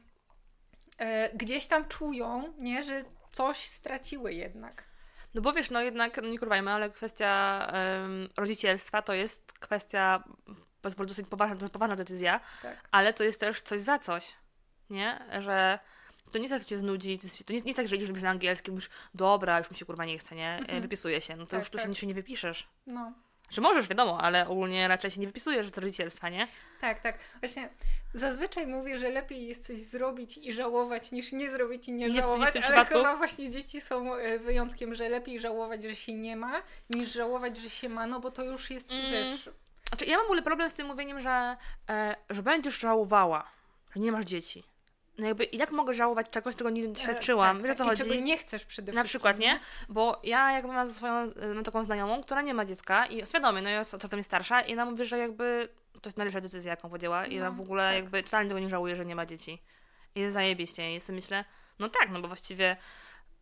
e, 0.97 1.37
gdzieś 1.37 1.67
tam 1.67 1.87
czują, 1.87 2.53
nie, 2.57 2.83
że 2.83 3.03
coś 3.31 3.57
straciły 3.57 4.33
jednak. 4.33 4.83
No 5.33 5.41
bo 5.41 5.53
wiesz, 5.53 5.69
no 5.69 5.81
jednak, 5.81 6.17
no 6.21 6.29
nie 6.29 6.39
kurwajmy, 6.39 6.71
ale 6.71 6.89
kwestia 6.89 7.67
rodzicielstwa 8.37 9.01
to 9.01 9.13
jest 9.13 9.53
kwestia, 9.53 10.23
pozwól, 10.81 11.05
dosyć 11.05 11.27
poważna, 11.27 11.55
to 11.55 11.61
jest 11.61 11.73
poważna 11.73 11.95
decyzja, 11.95 12.39
Tak. 12.61 12.87
ale 12.91 13.13
to 13.13 13.23
jest 13.23 13.39
też 13.39 13.61
coś 13.61 13.81
za 13.81 13.99
coś, 13.99 14.33
nie? 14.89 15.19
Że 15.39 15.79
to 16.31 16.37
nie 16.37 16.43
jest 16.43 16.53
tak, 16.53 16.61
że 16.61 16.65
cię 16.67 16.79
znudzi, 16.79 17.19
to, 17.19 17.27
jest, 17.27 17.45
to 17.45 17.53
nie, 17.53 17.59
nie 17.59 17.65
jest 17.65 17.77
tak, 17.77 17.87
że 17.87 17.95
idziesz 17.95 18.21
na 18.21 18.29
angielskim, 18.29 18.73
mówisz, 18.73 18.89
dobra, 19.13 19.59
już 19.59 19.71
mi 19.71 19.77
się 19.77 19.85
kurwa 19.85 20.05
nie 20.05 20.17
chce, 20.17 20.35
nie? 20.35 20.55
Mhm. 20.57 20.81
Wypisuję 20.81 21.21
się, 21.21 21.35
no 21.35 21.45
to 21.45 21.51
Tak, 21.51 21.59
już 21.59 21.69
tak. 21.69 21.81
się 21.81 21.87
niczego 21.89 22.07
nie 22.07 22.13
wypiszesz. 22.13 22.67
No. 22.87 23.13
Że 23.51 23.61
możesz, 23.61 23.87
wiadomo, 23.87 24.21
ale 24.21 24.47
ogólnie 24.47 24.87
raczej 24.87 25.11
się 25.11 25.21
nie 25.21 25.27
wypisujesz 25.27 25.69
z 25.69 25.77
rodzicielstwa, 25.77 26.29
nie? 26.29 26.47
Tak, 26.81 26.99
tak. 27.01 27.17
Właśnie 27.39 27.69
zazwyczaj 28.13 28.67
mówię, 28.67 28.97
że 28.99 29.09
lepiej 29.09 29.47
jest 29.47 29.67
coś 29.67 29.81
zrobić 29.81 30.37
i 30.37 30.53
żałować, 30.53 31.11
niż 31.11 31.31
nie 31.31 31.51
zrobić 31.51 31.87
i 31.87 31.91
nie, 31.91 32.05
Nie 32.05 32.11
w- 32.11 32.15
nie 32.15 32.21
w 32.21 32.23
żałować, 32.23 32.53
tym 32.53 32.63
ale 32.63 32.71
przypadku? 32.73 32.93
chyba 32.97 33.15
właśnie 33.17 33.49
dzieci 33.49 33.81
są 33.81 34.15
e, 34.15 34.39
wyjątkiem, 34.39 34.95
że 34.95 35.09
lepiej 35.09 35.39
żałować, 35.39 35.83
że 35.83 35.95
się 35.95 36.13
nie 36.13 36.35
ma, 36.35 36.61
niż 36.89 37.13
żałować, 37.13 37.57
że 37.57 37.69
się 37.69 37.89
ma, 37.89 38.07
no 38.07 38.19
bo 38.19 38.31
to 38.31 38.43
już 38.43 38.69
jest, 38.69 38.91
Mm. 38.91 39.11
wiesz... 39.11 39.49
Znaczy, 39.89 40.05
ja 40.05 40.17
mam 40.17 40.23
w 40.25 40.29
ogóle 40.29 40.41
problem 40.41 40.69
z 40.69 40.73
tym 40.73 40.87
mówieniem, 40.87 41.19
że, 41.21 41.57
e, 41.89 42.15
że 42.29 42.43
będziesz 42.43 42.79
żałowała, 42.79 43.51
że 43.95 43.99
nie 43.99 44.11
masz 44.11 44.25
dzieci. 44.25 44.63
No 45.21 45.27
jakby, 45.27 45.47
jak 45.51 45.71
mogę 45.71 45.93
żałować 45.93 46.29
czegoś, 46.29 46.55
czego 46.55 46.69
nie 46.69 46.87
doświadczyłam? 46.87 47.59
E, 47.59 47.61
Wiesz 47.63 47.71
o 47.71 47.75
co 47.75 47.85
chodzi? 47.85 48.01
czego 48.03 48.15
nie 48.15 48.37
chcesz 48.37 48.65
przede 48.65 48.91
Na 48.91 49.03
wszystkim. 49.03 49.09
przykład, 49.19 49.39
nie? 49.39 49.59
Bo 49.89 50.19
ja 50.23 50.51
jakby 50.51 50.73
mam 50.73 50.89
swoją, 50.91 51.13
e, 51.13 51.53
mam 51.53 51.63
taką 51.63 51.83
znajomą, 51.83 52.23
która 52.23 52.41
nie 52.41 52.53
ma 52.53 52.65
dziecka 52.65 53.05
i 53.05 53.25
świadomie, 53.25 53.61
no 53.61 53.81
i 53.81 53.85
co 53.85 53.97
to 53.97 54.17
jest 54.17 54.29
starsza 54.29 54.61
i 54.61 54.73
ona 54.73 54.85
mówi, 54.85 55.05
że 55.05 55.17
jakby 55.17 55.69
to 56.01 56.07
jest 56.09 56.17
najlepsza 56.17 56.41
decyzja, 56.41 56.71
jaką 56.71 56.89
podjęła 56.89 57.25
i 57.25 57.35
No, 57.39 57.41
ona 57.47 57.51
w 57.51 57.61
ogóle 57.61 57.83
tak. 57.83 57.95
jakby 57.95 58.23
totalnie 58.23 58.49
tego 58.49 58.59
nie 58.59 58.69
żałuje, 58.69 58.95
że 58.95 59.05
nie 59.05 59.15
ma 59.15 59.25
dzieci. 59.25 59.61
I 60.15 60.19
jest 60.19 60.33
zajebiście. 60.33 60.95
I 60.95 60.99
sobie 60.99 61.15
myślę, 61.15 61.45
no 61.79 61.89
tak, 61.89 62.09
no 62.11 62.21
bo 62.21 62.27
właściwie 62.27 62.77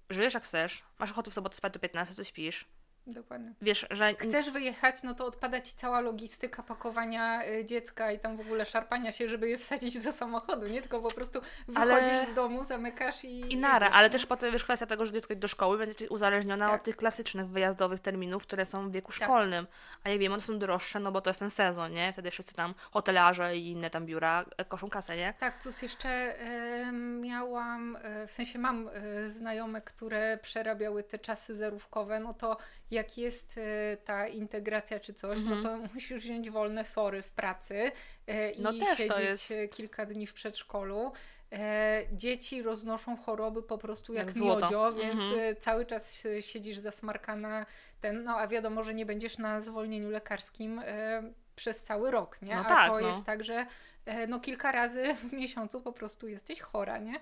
żyjesz 0.09 0.33
jak 0.33 0.43
chcesz, 0.43 0.83
masz 0.99 1.11
ochotę 1.11 1.31
w 1.31 1.33
sobotę 1.33 1.55
spać 1.57 1.73
do 1.73 1.79
15, 1.79 2.15
to 2.15 2.23
śpisz. 2.23 2.65
Dokładnie. 3.13 3.53
Wiesz, 3.61 3.85
że... 3.91 4.13
Chcesz 4.19 4.49
wyjechać, 4.49 4.95
no 5.03 5.13
to 5.13 5.25
odpada 5.25 5.61
ci 5.61 5.73
cała 5.75 6.01
logistyka 6.01 6.63
pakowania 6.63 7.45
y, 7.45 7.65
dziecka 7.65 8.11
i 8.11 8.19
tam 8.19 8.37
w 8.37 8.39
ogóle 8.39 8.65
szarpania 8.65 9.11
się, 9.11 9.29
żeby 9.29 9.49
je 9.49 9.57
wsadzić 9.57 9.99
do 9.99 10.11
samochodu, 10.11 10.67
nie? 10.67 10.81
Tylko 10.81 11.01
po 11.01 11.15
prostu 11.15 11.39
wychodzisz 11.67 12.09
Ale- 12.09 12.25
z 12.25 12.33
domu, 12.33 12.63
zamykasz 12.63 13.23
i 13.23 13.53
I 13.53 13.57
nara, 13.57 13.73
jedziesz, 13.85 13.97
ale 13.97 14.07
nie? 14.07 14.11
też 14.11 14.25
potem 14.25 14.51
wiesz, 14.51 14.63
kwestia 14.63 14.85
tego, 14.85 15.05
że 15.05 15.11
dziecko 15.11 15.33
idzie 15.33 15.39
do 15.39 15.47
szkoły 15.47 15.77
będzie 15.77 16.09
uzależniona 16.09 16.65
Tak. 16.69 16.79
od 16.79 16.83
tych 16.85 16.97
klasycznych 16.97 17.47
wyjazdowych 17.47 17.99
terminów, 17.99 18.43
które 18.43 18.65
są 18.65 18.89
w 18.89 18.91
wieku 18.91 19.11
Tak. 19.11 19.15
szkolnym. 19.23 19.67
A 20.03 20.09
jak 20.09 20.19
wiemy, 20.19 20.35
one 20.35 20.43
są 20.43 20.59
droższe, 20.59 20.99
no 20.99 21.11
bo 21.11 21.21
to 21.21 21.29
jest 21.29 21.39
ten 21.39 21.49
sezon, 21.49 21.91
nie? 21.91 22.13
Wtedy 22.13 22.31
wszyscy 22.31 22.53
tam 22.55 22.73
hotelarze 22.91 23.57
i 23.57 23.71
inne 23.71 23.89
tam 23.89 24.05
biura 24.05 24.45
e, 24.57 24.65
koszą 24.65 24.89
kasę, 24.89 25.15
nie? 25.17 25.33
Tak, 25.39 25.61
plus 25.61 25.81
jeszcze 25.81 26.09
e, 26.09 26.91
miałam, 27.21 27.97
e, 28.01 28.27
w 28.27 28.31
sensie 28.31 28.59
mam 28.59 28.89
e, 28.93 29.27
znajome, 29.29 29.81
które 29.81 30.37
przerabiały 30.41 31.03
te 31.03 31.19
czasy 31.19 31.55
zerówkowe, 31.55 32.19
no 32.19 32.33
to 32.33 32.57
jak 32.99 33.17
jest 33.17 33.57
e, 33.57 33.97
ta 33.97 34.27
integracja 34.27 34.99
czy 34.99 35.13
coś, 35.13 35.37
Mhm. 35.37 35.57
no 35.57 35.63
to 35.69 35.77
musisz 35.93 36.23
wziąć 36.23 36.49
wolne 36.49 36.85
sory 36.85 37.21
w 37.21 37.31
pracy 37.31 37.91
e, 38.27 38.51
i 38.51 38.61
No 38.61 38.71
siedzieć 38.95 39.51
e, 39.51 39.67
kilka 39.67 40.05
dni 40.05 40.27
w 40.27 40.33
przedszkolu. 40.33 41.11
Dzieci 42.11 42.61
roznoszą 42.61 43.17
choroby 43.17 43.63
po 43.63 43.77
prostu 43.77 44.13
jak, 44.13 44.27
Jak 44.27 44.35
miodzio, 44.35 44.93
więc 44.93 45.23
Mhm. 45.23 45.55
cały 45.59 45.85
czas 45.85 46.23
siedzisz 46.39 46.77
zasmarkana 46.77 47.65
ten, 48.01 48.23
no 48.23 48.37
a 48.37 48.47
wiadomo, 48.47 48.83
że 48.83 48.93
nie 48.93 49.05
będziesz 49.05 49.37
na 49.37 49.61
zwolnieniu 49.61 50.09
lekarskim 50.09 50.81
przez 51.55 51.83
cały 51.83 52.11
rok, 52.11 52.41
nie? 52.41 52.55
No 52.55 52.61
a 52.61 52.63
tak, 52.65 52.87
to 52.87 52.99
no. 52.99 53.07
jest 53.07 53.23
tak, 53.25 53.43
że 53.43 53.65
no 54.27 54.39
kilka 54.39 54.71
razy 54.71 55.15
w 55.15 55.33
miesiącu 55.33 55.81
po 55.81 55.93
prostu 55.93 56.27
jesteś 56.27 56.59
chora, 56.61 56.97
nie? 56.97 57.19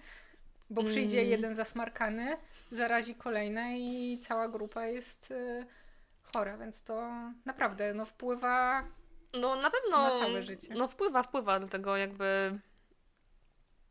Bo 0.69 0.83
przyjdzie 0.83 1.19
Mm. 1.19 1.31
jeden 1.31 1.55
zasmarkany, 1.55 2.38
zarazi 2.71 3.15
kolejne 3.15 3.79
i 3.79 4.19
cała 4.19 4.47
grupa 4.47 4.86
jest 4.86 5.31
e, 5.31 5.65
chora, 6.33 6.57
więc 6.57 6.83
to 6.83 7.09
naprawdę 7.45 7.93
no 7.93 8.05
wpływa 8.05 8.83
No 9.33 9.55
na 9.55 9.69
pewno. 9.71 9.97
Na 10.13 10.19
całe 10.19 10.43
życie. 10.43 10.67
No 10.75 10.88
wpływa, 10.88 11.24
wpływa, 11.24 11.59
dlatego 11.59 11.97
jakby. 11.97 12.59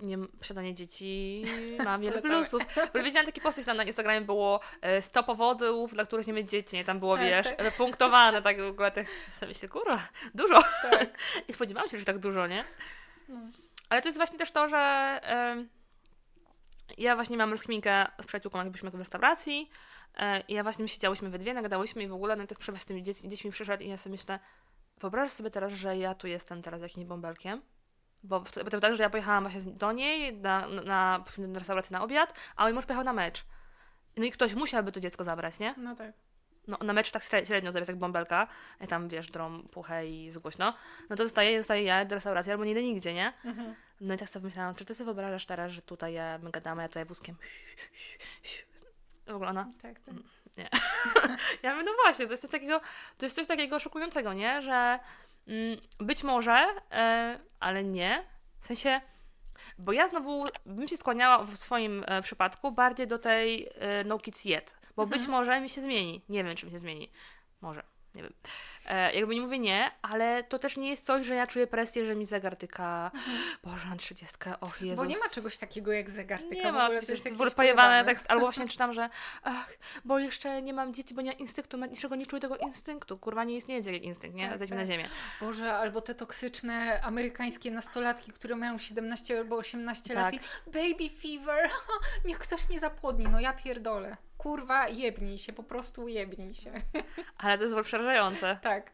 Nie, 0.01 0.19
posiadanie 0.19 0.75
dzieci 0.75 1.45
ma 1.85 1.99
wiele 1.99 2.13
Polecamy. 2.23 2.35
plusów. 2.35 2.63
Bo 2.95 3.03
widziałam 3.03 3.27
taki 3.27 3.41
post, 3.41 3.67
tam 3.67 3.77
na 3.77 3.85
Instagramie 3.85 4.21
było 4.21 4.61
e, 4.81 5.03
100 5.03 5.23
powodów, 5.23 5.95
dla 5.95 6.05
których 6.05 6.27
nie 6.27 6.33
mieć 6.33 6.51
dzieci. 6.51 6.77
Nie? 6.77 6.85
Tam 6.85 6.99
było, 6.99 7.17
Tak, 7.17 7.27
wiesz, 7.27 7.47
tak. 7.47 7.63
wypunktowane 7.63 8.43
tak 8.43 8.61
w 8.63 8.67
ogóle 8.67 8.91
tych. 8.91 9.31
Sobie 9.41 9.49
myślę, 9.49 9.69
kurwa, 9.69 10.09
dużo. 10.35 10.63
tak. 10.83 11.19
Nie 11.49 11.55
spodziewałam 11.55 11.89
się, 11.91 11.99
że 11.99 12.05
tak 12.05 12.19
dużo, 12.19 12.47
nie? 12.47 12.65
No. 13.29 13.41
Ale 13.89 14.03
to 14.03 14.09
jest 14.09 14.19
właśnie 14.19 14.39
też 14.39 14.51
to, 14.51 14.69
że 14.69 15.21
ja 16.99 17.15
właśnie 17.15 17.37
mam 17.37 17.51
rozkminkę 17.51 18.07
z 18.23 18.27
przyjaciółką, 18.27 18.59
jak 18.59 18.69
byliśmy 18.69 18.91
w 18.91 18.95
restauracji 18.95 19.71
e, 20.17 20.41
i 20.41 20.55
ja 20.55 20.63
właśnie 20.63 20.89
siedziałyśmy 20.89 21.31
we 21.31 21.39
dwie, 21.39 21.55
nagadałyśmy 21.55 22.03
i 22.03 22.09
w 22.09 22.13
ogóle 22.13 22.37
no, 22.37 22.47
tak 22.47 22.59
przewóz 22.59 22.81
z 22.81 22.87
tymi 22.87 23.03
dziećmi, 23.03 23.29
dziećmi 23.29 23.51
przyszedł 23.51 23.85
i 23.85 23.89
ja 23.89 23.97
sobie 23.97 24.11
myślę, 24.13 24.39
wyobraź 25.01 25.31
sobie 25.31 25.51
teraz, 25.51 25.73
że 25.73 25.97
ja 25.97 26.15
tu 26.15 26.27
jestem 26.27 26.63
teraz 26.63 26.83
jakimś 26.83 27.07
bąbelkiem, 27.07 27.63
bo, 28.23 28.41
to 28.71 28.81
tak, 28.81 28.97
że 28.97 29.03
ja 29.03 29.11
pojechałam 29.11 29.49
właśnie 29.49 29.73
do 29.73 29.93
niej 29.93 30.37
na, 30.37 30.69
na, 30.69 30.83
na, 31.39 31.59
restaurację 31.59 31.95
na 31.95 32.05
obiad, 32.05 32.35
a 32.57 32.65
mój 32.65 32.73
mąż 32.73 32.87
pojechał 32.87 33.05
na 33.05 33.13
mecz. 33.13 33.45
No 34.17 34.25
i 34.25 34.31
ktoś 34.31 34.55
musiałby 34.55 34.93
to 34.93 35.01
dziecko 35.01 35.25
zabrać, 35.25 35.59
nie? 35.59 35.75
no 35.77 35.95
tak. 35.95 36.13
no, 36.69 36.79
na 36.85 36.93
mecz 36.93 37.11
tak 37.11 37.23
śre- 37.23 37.47
średnio 37.47 37.73
zabierz 37.73 37.89
jak 37.89 37.99
bąbelka, 37.99 38.49
e, 38.79 38.87
tam 38.87 39.09
wiesz, 39.09 39.31
drą 39.31 39.63
puchę 39.63 40.09
i 40.09 40.31
z 40.31 40.39
głośno, 40.39 40.75
no 41.11 41.17
to 41.17 41.23
zostaje, 41.23 41.59
zostaje 41.59 41.83
ja 41.83 42.05
do 42.05 42.15
restauracji 42.15 42.53
albo 42.53 42.65
nie 42.65 42.71
idę 42.71 42.83
nigdzie, 42.83 43.15
nie? 43.15 43.33
Mhm. 43.45 43.75
No 44.01 44.15
i 44.15 44.19
tak 44.19 44.29
sobie 44.29 44.47
myślałam, 44.47 44.75
czy 44.75 44.85
ty 44.85 44.95
sobie 44.95 45.05
wyobrażasz 45.05 45.47
teraz, 45.47 45.73
że 45.73 45.83
tutaj 45.83 46.13
ja, 46.13 46.39
my 46.39 46.51
gadamy, 46.51 46.83
ja 46.83 46.89
tutaj 46.89 47.05
wózkiem 47.05 47.37
w 49.27 49.35
ogóle 49.35 49.51
ona, 49.51 49.69
Tak, 49.83 50.01
tak. 50.01 50.15
ja 51.63 51.73
mówię, 51.75 51.85
no 51.87 51.93
właśnie, 52.05 52.27
to 52.27 52.31
jest 52.31 52.43
coś 52.43 52.51
takiego, 52.51 52.81
to 53.19 53.27
jest 53.27 53.37
coś 53.37 53.47
takiego 53.47 53.79
szokującego, 53.79 54.33
nie? 54.33 54.63
Że 54.63 54.99
mm, 55.47 55.79
być 55.99 56.23
może, 56.23 56.67
e, 56.93 57.39
ale 57.61 57.85
nie, 57.85 58.25
w 58.61 58.67
sensie, 58.67 59.01
bo 59.79 59.93
ja 59.93 60.09
znowu 60.09 60.45
bym 60.67 60.89
się 60.89 60.97
skłaniała 60.97 61.45
w 61.45 61.57
swoim 61.57 62.05
e, 62.07 62.23
przypadku 62.23 62.73
bardziej 62.73 63.07
do 63.07 63.19
tej 63.19 63.69
e, 63.75 64.05
no 64.05 64.19
kids 64.19 64.45
yet, 64.45 64.77
bo 64.97 65.03
Mhm. 65.03 65.21
być 65.21 65.29
może 65.29 65.61
mi 65.61 65.69
się 65.69 65.81
zmieni, 65.81 66.23
nie 66.29 66.45
wiem, 66.45 66.57
czy 66.57 66.67
mi 66.67 66.73
się 66.73 66.79
zmieni, 66.79 67.11
może, 67.61 67.83
nie 68.15 68.23
wiem. 68.23 68.33
E, 68.87 69.15
jakby 69.15 69.35
nie 69.35 69.41
mówię 69.41 69.59
nie, 69.59 69.91
ale 70.03 70.45
to 70.45 70.59
też 70.59 70.77
nie 70.77 70.91
jest 70.91 71.05
coś, 71.07 71.27
że 71.27 71.35
ja 71.35 71.47
czuję 71.47 71.67
presję, 71.67 72.07
że 72.07 72.15
mi 72.15 72.27
zegar 72.27 72.57
tyka, 72.57 73.11
Boże, 73.65 73.89
mam 73.89 73.99
30, 73.99 74.37
och 74.61 74.83
Jezus. 74.83 74.97
Bo 74.97 75.05
nie 75.05 75.19
ma 75.19 75.29
czegoś 75.29 75.59
takiego 75.59 75.93
jak 75.93 76.11
zegartyka. 76.11 76.55
Nie 76.55 76.73
w 76.73 76.75
ma, 76.75 76.85
ogóle 76.85 77.01
to 77.01 77.07
to 77.07 77.13
jest 77.13 77.25
jest 77.25 77.39
w 77.39 77.55
pojebane 77.55 78.05
tekst, 78.05 78.27
albo 78.29 78.41
właśnie 78.41 78.69
czytam, 78.77 78.93
że 78.93 79.09
ach, 79.43 79.73
bo 80.05 80.19
jeszcze 80.19 80.63
nie 80.63 80.73
mam 80.73 80.95
dzieci, 80.95 81.15
bo 81.15 81.23
nie 81.23 81.31
mam 81.31 81.39
instynktu, 81.39 81.79
ma- 81.79 81.87
niczego 81.87 82.17
nie 82.17 82.27
czuję 82.27 82.41
tego 82.41 82.57
instynktu, 82.57 83.19
kurwa 83.19 83.45
nie 83.45 83.57
istnieje 83.57 83.97
instynkt, 83.97 84.37
nie? 84.37 84.49
Tak, 84.49 84.59
Zejdźmy 84.59 84.77
tak. 84.77 84.87
na 84.89 84.93
ziemię. 84.93 85.09
Boże, 85.41 85.73
albo 85.75 86.01
te 86.01 86.15
toksyczne 86.15 87.01
amerykańskie 87.03 87.71
nastolatki, 87.71 88.33
które 88.33 88.57
mają 88.57 88.79
17 88.79 89.39
albo 89.39 89.57
18 89.57 90.15
lat 90.15 90.25
Tak. 90.25 90.35
i 90.35 90.71
baby 90.71 91.09
fever, 91.09 91.71
niech 92.27 92.39
ktoś 92.39 92.69
mnie 92.69 92.81
zapłodni, 92.81 93.27
no 93.29 93.41
ja 93.41 93.53
pierdolę. 93.53 94.17
Kurwa, 94.47 94.89
jebnij 94.89 95.39
się, 95.39 95.53
po 95.53 95.63
prostu 95.63 96.09
jebnij 96.09 96.55
się. 96.55 96.73
Ale 97.39 97.59
to 97.59 97.65
jest 97.65 97.87
przerażające. 97.87 98.59
tak. 98.63 98.93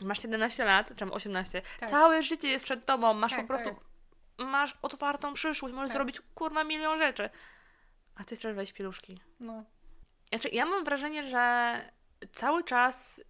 Masz 0.00 0.22
17 0.22 0.64
lat, 0.64 0.92
czy 0.96 1.04
18, 1.04 1.62
Tak. 1.80 1.90
całe 1.90 2.22
życie 2.22 2.48
jest 2.48 2.64
przed 2.64 2.86
tobą, 2.86 3.14
masz 3.14 3.30
Tak, 3.30 3.40
po 3.40 3.46
prostu, 3.46 3.76
masz 4.38 4.78
otwartą 4.82 5.34
przyszłość, 5.34 5.74
możesz 5.74 5.88
Tak. 5.88 5.96
zrobić 5.96 6.20
kurwa 6.34 6.64
milion 6.64 6.98
rzeczy. 6.98 7.30
A 8.16 8.24
ty 8.24 8.36
chcesz 8.36 8.54
wejść 8.54 8.72
pieluszki. 8.72 9.20
No. 9.40 9.64
Znaczy, 10.28 10.48
ja 10.48 10.66
mam 10.66 10.84
wrażenie, 10.84 11.30
że 11.30 11.74
cały 12.32 12.64
czas, 12.64 13.20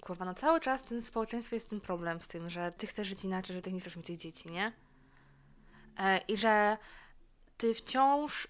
kurwa, 0.00 0.24
no 0.24 0.34
cały 0.34 0.60
czas 0.60 0.82
w 0.82 0.86
tym 0.88 1.02
społeczeństwie 1.02 1.56
jest 1.56 1.70
ten 1.70 1.80
problem 1.80 2.20
z 2.20 2.28
tym, 2.28 2.50
że 2.50 2.72
ty 2.72 2.86
chcesz 2.86 3.08
żyć 3.08 3.24
inaczej, 3.24 3.56
że 3.56 3.62
ty 3.62 3.72
nie 3.72 3.80
chcesz 3.80 3.96
mieć 3.96 4.06
tych 4.06 4.16
dzieci, 4.16 4.52
nie? 4.52 4.72
E, 5.98 6.18
I 6.18 6.36
że 6.36 6.76
ty 7.56 7.74
wciąż 7.74 8.48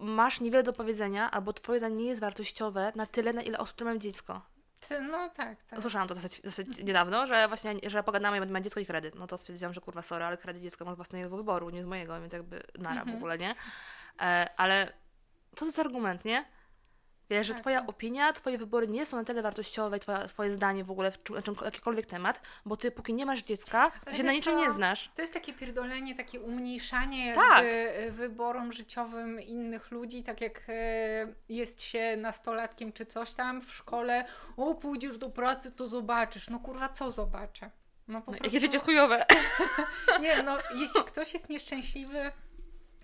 masz 0.00 0.40
niewiele 0.40 0.62
do 0.62 0.72
powiedzenia, 0.72 1.30
albo 1.30 1.52
twoje 1.52 1.78
zdanie 1.78 1.96
nie 1.96 2.04
jest 2.08 2.20
wartościowe 2.20 2.92
na 2.96 3.06
tyle, 3.06 3.32
na 3.32 3.42
ile 3.42 3.58
osób 3.58 3.76
tu 3.76 3.84
mają 3.84 3.98
dziecko. 3.98 4.40
Ty, 4.88 5.00
no 5.00 5.28
tak, 5.30 5.62
tak. 5.62 5.80
Słyszałam 5.80 6.08
to 6.08 6.14
dosyć, 6.14 6.40
dosyć 6.40 6.78
niedawno, 6.78 7.26
że 7.26 7.48
właśnie, 7.48 7.74
że 7.86 8.02
pogadamy, 8.02 8.36
ja 8.36 8.40
będę 8.40 8.52
miała 8.54 8.62
dziecko 8.64 8.80
i 8.80 8.86
kredyt. 8.86 9.14
No 9.14 9.26
to 9.26 9.38
stwierdziłam, 9.38 9.74
że 9.74 9.80
kurwa, 9.80 10.02
sorry, 10.02 10.24
ale 10.24 10.36
kredyt 10.36 10.62
dziecko 10.62 10.84
ma 10.84 10.92
z 10.92 10.96
własnego 10.96 11.36
wyboru, 11.36 11.70
nie 11.70 11.82
z 11.82 11.86
mojego, 11.86 12.20
więc 12.20 12.32
jakby 12.32 12.62
nara 12.78 12.94
w 12.96 12.98
Mhm. 12.98 13.16
ogóle, 13.16 13.38
nie? 13.38 13.54
E, 14.20 14.48
ale 14.56 14.92
co 15.50 15.56
to 15.56 15.66
jest 15.66 15.78
argument, 15.78 16.24
nie? 16.24 16.44
Wiesz, 17.30 17.46
że 17.46 17.52
Tak, 17.52 17.60
twoja 17.60 17.80
tak. 17.80 17.88
opinia, 17.88 18.32
twoje 18.32 18.58
wybory 18.58 18.88
nie 18.88 19.06
są 19.06 19.16
na 19.16 19.24
tyle 19.24 19.42
wartościowe, 19.42 19.98
twoja, 19.98 20.24
twoje 20.26 20.50
zdanie 20.50 20.84
w 20.84 20.90
ogóle 20.90 21.10
w 21.10 21.22
czym- 21.22 21.36
na 21.36 21.42
czym- 21.42 21.56
jakikolwiek 21.64 22.06
temat, 22.06 22.40
bo 22.64 22.76
ty 22.76 22.90
póki 22.90 23.14
nie 23.14 23.26
masz 23.26 23.42
dziecka, 23.42 23.90
to 24.04 24.14
się 24.14 24.22
na 24.22 24.32
niczym 24.32 24.54
co? 24.54 24.60
nie 24.60 24.70
znasz. 24.70 25.10
To 25.14 25.22
jest 25.22 25.34
takie 25.34 25.52
pierdolenie, 25.52 26.14
takie 26.14 26.40
umniejszanie 26.40 27.34
Tak. 27.34 27.64
wyborom 28.10 28.72
życiowym 28.72 29.40
innych 29.40 29.90
ludzi, 29.90 30.22
tak 30.22 30.40
jak 30.40 30.62
e, 30.68 30.72
jest 31.48 31.82
się 31.82 32.16
nastolatkiem 32.16 32.92
czy 32.92 33.06
coś 33.06 33.34
tam 33.34 33.60
w 33.62 33.74
szkole, 33.74 34.24
o 34.56 34.74
pójdziesz 34.74 35.18
do 35.18 35.30
pracy, 35.30 35.72
to 35.72 35.88
zobaczysz. 35.88 36.50
No 36.50 36.58
kurwa, 36.58 36.88
co 36.88 37.10
zobaczę? 37.10 37.70
No 38.08 38.20
po 38.22 38.30
No, 38.32 38.38
prostu... 38.38 38.56
Jakie 38.56 38.66
życie 38.66 38.78
chujowe. 38.84 39.26
Nie, 40.20 40.42
no 40.42 40.58
jeśli 40.74 41.04
ktoś 41.04 41.32
jest 41.32 41.48
nieszczęśliwy 41.48 42.32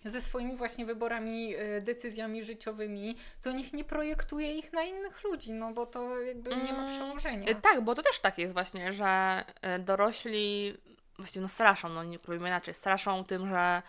ze 0.05 0.21
swoimi 0.21 0.57
właśnie 0.57 0.87
wyborami, 0.87 1.57
y, 1.57 1.81
decyzjami 1.81 2.43
życiowymi, 2.45 3.17
to 3.43 3.53
niech 3.53 3.73
nie 3.73 3.85
projektuje 3.85 4.53
ich 4.59 4.73
na 4.73 4.83
innych 4.83 5.25
ludzi, 5.25 5.53
no 5.53 5.73
bo 5.73 5.87
to 5.87 6.21
jakby 6.21 6.51
nie 6.51 6.73
ma 6.73 6.79
Mm, 6.79 6.89
przełożenia. 6.91 7.49
E, 7.49 7.55
Tak, 7.55 7.81
bo 7.81 7.95
to 7.95 8.03
też 8.03 8.19
tak 8.21 8.39
jest 8.39 8.55
właśnie, 8.55 8.93
że 8.93 9.45
e, 9.63 9.79
dorośli 9.79 10.77
właściwie 11.19 11.43
no 11.43 11.49
straszą, 11.49 11.89
no 11.89 12.05
nie 12.05 12.19
próbujmy 12.19 12.49
inaczej, 12.49 12.75
straszą 12.75 13.25
tym, 13.25 13.49
że 13.49 13.83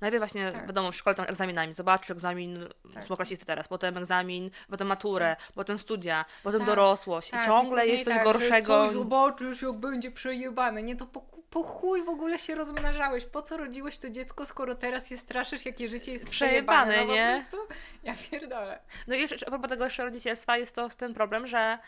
najpierw 0.00 0.20
właśnie 0.20 0.52
Tak. 0.52 0.66
wiadomo 0.66 0.92
w 0.92 0.96
szkole 0.96 1.16
tam 1.16 1.26
egzaminami, 1.28 1.72
zobaczysz 1.74 2.10
egzamin 2.10 2.68
Tak. 2.94 3.02
ósmoklasisty 3.02 3.44
teraz, 3.46 3.68
potem 3.68 3.96
egzamin, 3.96 4.50
potem 4.70 4.88
maturę, 4.88 5.36
potem 5.54 5.78
studia, 5.78 6.24
potem 6.42 6.60
Tak, 6.60 6.66
dorosłość 6.66 7.30
Tak, 7.30 7.42
i 7.42 7.46
ciągle 7.46 7.76
później 7.80 7.92
jest 7.92 8.04
coś 8.04 8.14
tak, 8.14 8.24
gorszego. 8.24 8.86
Coś 8.86 8.94
zobaczysz, 8.94 9.62
jak 9.62 9.72
będzie 9.72 10.10
przejebane. 10.10 10.82
Nie, 10.82 10.96
to 10.96 11.06
po, 11.06 11.22
po 11.52 11.62
chuj 11.62 12.04
w 12.04 12.08
ogóle 12.08 12.38
się 12.38 12.54
rozmnażałeś. 12.54 13.24
Po 13.24 13.42
co 13.42 13.56
rodziłeś 13.56 13.98
to 13.98 14.10
dziecko, 14.10 14.46
skoro 14.46 14.74
teraz 14.74 15.10
je 15.10 15.18
straszysz, 15.18 15.66
jakie 15.66 15.88
życie 15.88 16.12
jest 16.12 16.30
przejebane, 16.30 16.92
Przejebane, 16.92 17.06
no, 17.06 17.14
nie? 17.14 17.44
Po 17.50 17.56
prostu, 17.56 17.74
ja 18.02 18.14
pierdolę. 18.30 18.78
No 19.06 19.14
i 19.14 19.20
jeszcze 19.20 19.36
a 19.46 19.50
propos 19.50 19.70
tego 19.70 19.84
jeszcze 19.84 20.04
rodzicielstwa 20.04 20.56
jest 20.56 20.74
to 20.74 20.88
ten 20.88 21.14
problem, 21.14 21.46
że 21.46 21.78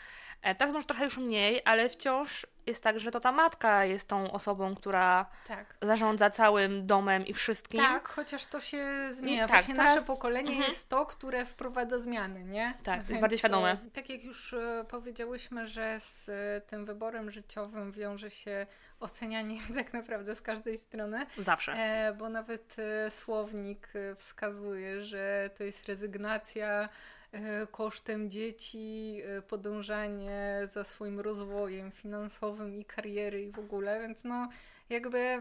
e, 0.41 0.55
teraz 0.55 0.73
może 0.73 0.85
trochę 0.87 1.05
już 1.05 1.17
mniej, 1.17 1.61
ale 1.65 1.89
wciąż 1.89 2.47
jest 2.67 2.83
tak, 2.83 2.99
że 2.99 3.11
to 3.11 3.19
ta 3.19 3.31
matka 3.31 3.85
jest 3.85 4.07
tą 4.07 4.31
osobą, 4.31 4.75
która 4.75 5.25
Tak. 5.47 5.75
zarządza 5.81 6.29
całym 6.29 6.87
domem 6.87 7.25
i 7.25 7.33
wszystkim. 7.33 7.79
Tak, 7.79 8.07
chociaż 8.07 8.45
to 8.45 8.61
się 8.61 9.07
zmienia. 9.09 9.47
tak, 9.47 9.49
Właśnie 9.49 9.75
teraz- 9.75 9.95
nasze 9.95 10.07
pokolenie 10.07 10.49
mhm. 10.49 10.69
jest 10.69 10.89
to, 10.89 11.05
które 11.05 11.45
wprowadza 11.45 11.99
zmiany, 11.99 12.43
nie? 12.43 12.73
Tak, 12.83 12.95
jest 12.97 13.07
Więc, 13.09 13.21
bardziej 13.21 13.39
świadome. 13.39 13.71
e, 13.71 13.77
Tak 13.93 14.09
jak 14.09 14.23
już 14.23 14.53
e, 14.53 14.85
powiedziałyśmy, 14.89 15.65
że 15.65 15.99
z 15.99 16.29
tym 16.67 16.85
wyborem 16.85 17.31
życiowym 17.31 17.91
wiąże 17.91 18.31
się 18.31 18.67
ocenianie 18.99 19.57
tak 19.75 19.93
naprawdę 19.93 20.35
z 20.35 20.41
każdej 20.41 20.77
strony, 20.77 21.25
Zawsze. 21.37 21.73
e, 21.73 22.13
bo 22.13 22.29
nawet 22.29 22.75
e, 22.79 23.11
słownik 23.11 23.89
e, 23.95 24.15
wskazuje, 24.15 25.03
że 25.03 25.49
to 25.57 25.63
jest 25.63 25.87
rezygnacja 25.87 26.89
e, 27.31 27.67
kosztem 27.67 28.29
dzieci, 28.29 29.21
e, 29.25 29.41
podążanie 29.41 30.61
za 30.63 30.83
swoim 30.83 31.19
rozwojem 31.19 31.91
finansowym 31.91 32.75
i 32.75 32.85
kariery 32.85 33.43
i 33.43 33.51
w 33.51 33.59
ogóle, 33.59 33.99
więc 34.01 34.23
no 34.23 34.49
jakby 34.89 35.39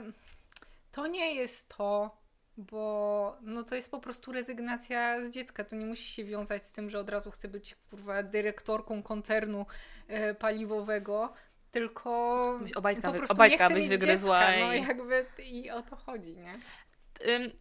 to 0.92 1.06
nie 1.06 1.34
jest 1.34 1.68
to, 1.76 2.24
bo 2.56 3.36
no 3.42 3.62
to 3.62 3.74
jest 3.74 3.90
po 3.90 4.00
prostu 4.00 4.32
rezygnacja 4.32 5.22
z 5.22 5.30
dziecka. 5.30 5.64
To 5.64 5.76
nie 5.76 5.86
musi 5.86 6.04
się 6.04 6.24
wiązać 6.24 6.66
z 6.66 6.72
tym, 6.72 6.90
że 6.90 6.98
od 6.98 7.10
razu 7.10 7.30
chcę 7.30 7.48
być 7.48 7.74
kurwa 7.90 8.22
dyrektorką 8.22 9.02
koncernu 9.02 9.66
e, 10.08 10.34
paliwowego, 10.34 11.32
tylko 11.74 12.58
Byś 12.62 12.72
Obajtka, 12.72 13.12
po 13.12 13.18
prostu 13.18 13.32
obajtka 13.32 13.68
nie 13.68 13.74
byś 13.74 13.88
wygryzła. 13.88 14.40
Dziecka, 14.40 14.66
no 14.66 14.74
i... 14.74 14.82
jakby 14.82 15.26
i 15.38 15.70
o 15.70 15.82
to 15.82 15.96
chodzi, 15.96 16.36
nie? 16.36 16.54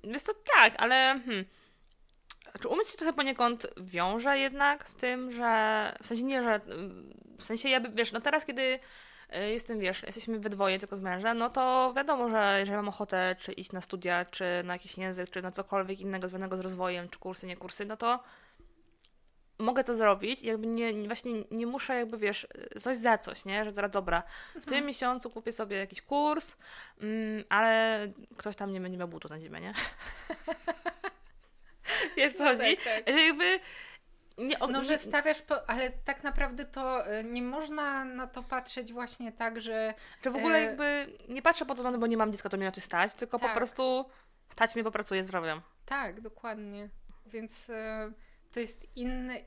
Jest 0.03 0.27
to 0.27 0.33
tak, 0.55 0.73
ale 0.77 1.19
hmm, 1.25 1.45
czy 2.61 2.67
umyć 2.67 2.89
się 2.89 2.97
trochę 2.97 3.13
poniekąd 3.13 3.67
wiąże 3.77 4.37
jednak 4.37 4.87
z 4.87 4.95
tym, 4.95 5.33
że 5.33 5.93
w 6.01 6.07
sensie 6.07 6.23
nie, 6.23 6.43
że 6.43 6.61
w 7.37 7.43
sensie 7.43 7.69
ja 7.69 7.79
by, 7.79 7.89
wiesz, 7.89 8.11
no 8.11 8.21
teraz 8.21 8.45
kiedy 8.45 8.61
y, 8.61 9.51
jestem, 9.51 9.79
wiesz, 9.79 10.03
jesteśmy 10.03 10.39
we 10.39 10.49
dwoje 10.49 10.79
tylko 10.79 10.97
z 10.97 11.01
mężem, 11.01 11.37
no 11.37 11.49
to 11.49 11.93
wiadomo, 11.95 12.29
że 12.29 12.55
jeżeli 12.59 12.75
mam 12.75 12.89
ochotę 12.89 13.35
czy 13.39 13.51
iść 13.51 13.71
na 13.71 13.81
studia, 13.81 14.25
czy 14.25 14.45
na 14.63 14.73
jakiś 14.73 14.97
język, 14.97 15.29
czy 15.29 15.41
na 15.41 15.51
cokolwiek 15.51 15.99
innego 15.99 16.27
związanego 16.27 16.57
z 16.57 16.59
rozwojem, 16.59 17.09
czy 17.09 17.19
kursy, 17.19 17.47
nie 17.47 17.57
kursy, 17.57 17.85
no 17.85 17.97
to 17.97 18.23
mogę 19.59 19.83
to 19.83 19.95
zrobić 19.95 20.41
jakby 20.41 20.67
nie, 20.67 20.93
nie- 20.93 21.07
właśnie 21.07 21.31
nie 21.51 21.67
muszę 21.67 21.95
jakby, 21.95 22.17
wiesz, 22.17 22.47
coś 22.81 22.97
za 22.97 23.17
coś, 23.17 23.45
nie? 23.45 23.65
Że 23.65 23.73
teraz 23.73 23.91
dobra, 23.91 24.23
w 24.55 24.65
tym 24.65 24.85
miesiącu 24.85 25.29
kupię 25.29 25.51
sobie 25.51 25.77
jakiś 25.77 26.01
kurs, 26.01 26.55
mm, 27.01 27.43
ale 27.49 27.99
ktoś 28.37 28.55
tam 28.55 28.71
nie 28.71 28.81
będzie 28.81 28.97
miał 28.97 29.07
butów 29.07 29.31
na 29.31 29.39
zimę, 29.39 29.61
nie? 29.61 29.73
Wiesz 32.17 32.33
co 32.33 32.43
No 32.43 32.49
chodzi? 32.49 32.77
tak, 32.77 32.85
tak. 33.05 33.15
Że 33.15 33.21
jakby 33.25 33.59
nie, 34.37 34.55
No, 34.69 34.83
że 34.83 34.97
stawiasz, 34.97 35.41
po, 35.41 35.69
ale 35.69 35.89
tak 35.89 36.23
naprawdę 36.23 36.65
to 36.65 37.13
y, 37.19 37.23
nie 37.23 37.41
można 37.41 38.05
na 38.05 38.27
to 38.27 38.43
patrzeć 38.43 38.93
właśnie 38.93 39.31
tak, 39.31 39.61
że 39.61 39.93
że 40.23 40.31
w 40.31 40.35
ogóle 40.35 40.57
e, 40.57 40.61
jakby 40.63 41.07
nie 41.29 41.41
patrzę 41.41 41.65
po 41.65 41.69
to, 41.73 41.75
względu, 41.75 41.99
bo 41.99 42.07
nie 42.07 42.17
mam 42.17 42.31
dziecka, 42.31 42.49
to 42.49 42.57
mnie 42.57 42.65
na 42.65 42.71
to 42.71 42.81
stać, 42.81 43.13
tylko 43.13 43.39
po 43.39 43.45
Tak. 43.45 43.55
prostu 43.55 44.05
stać 44.49 44.75
mnie, 44.75 44.83
bo 44.83 44.91
pracuję 44.91 45.23
zdrowiem. 45.23 45.61
tak, 45.85 46.21
dokładnie. 46.21 46.89
Więc 47.25 47.69
y, 47.69 47.73
to 48.53 48.59
jest 48.59 48.97
inny, 48.97 49.45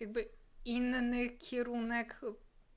jakby 0.00 0.28
inny 0.64 1.28
kierunek 1.28 2.20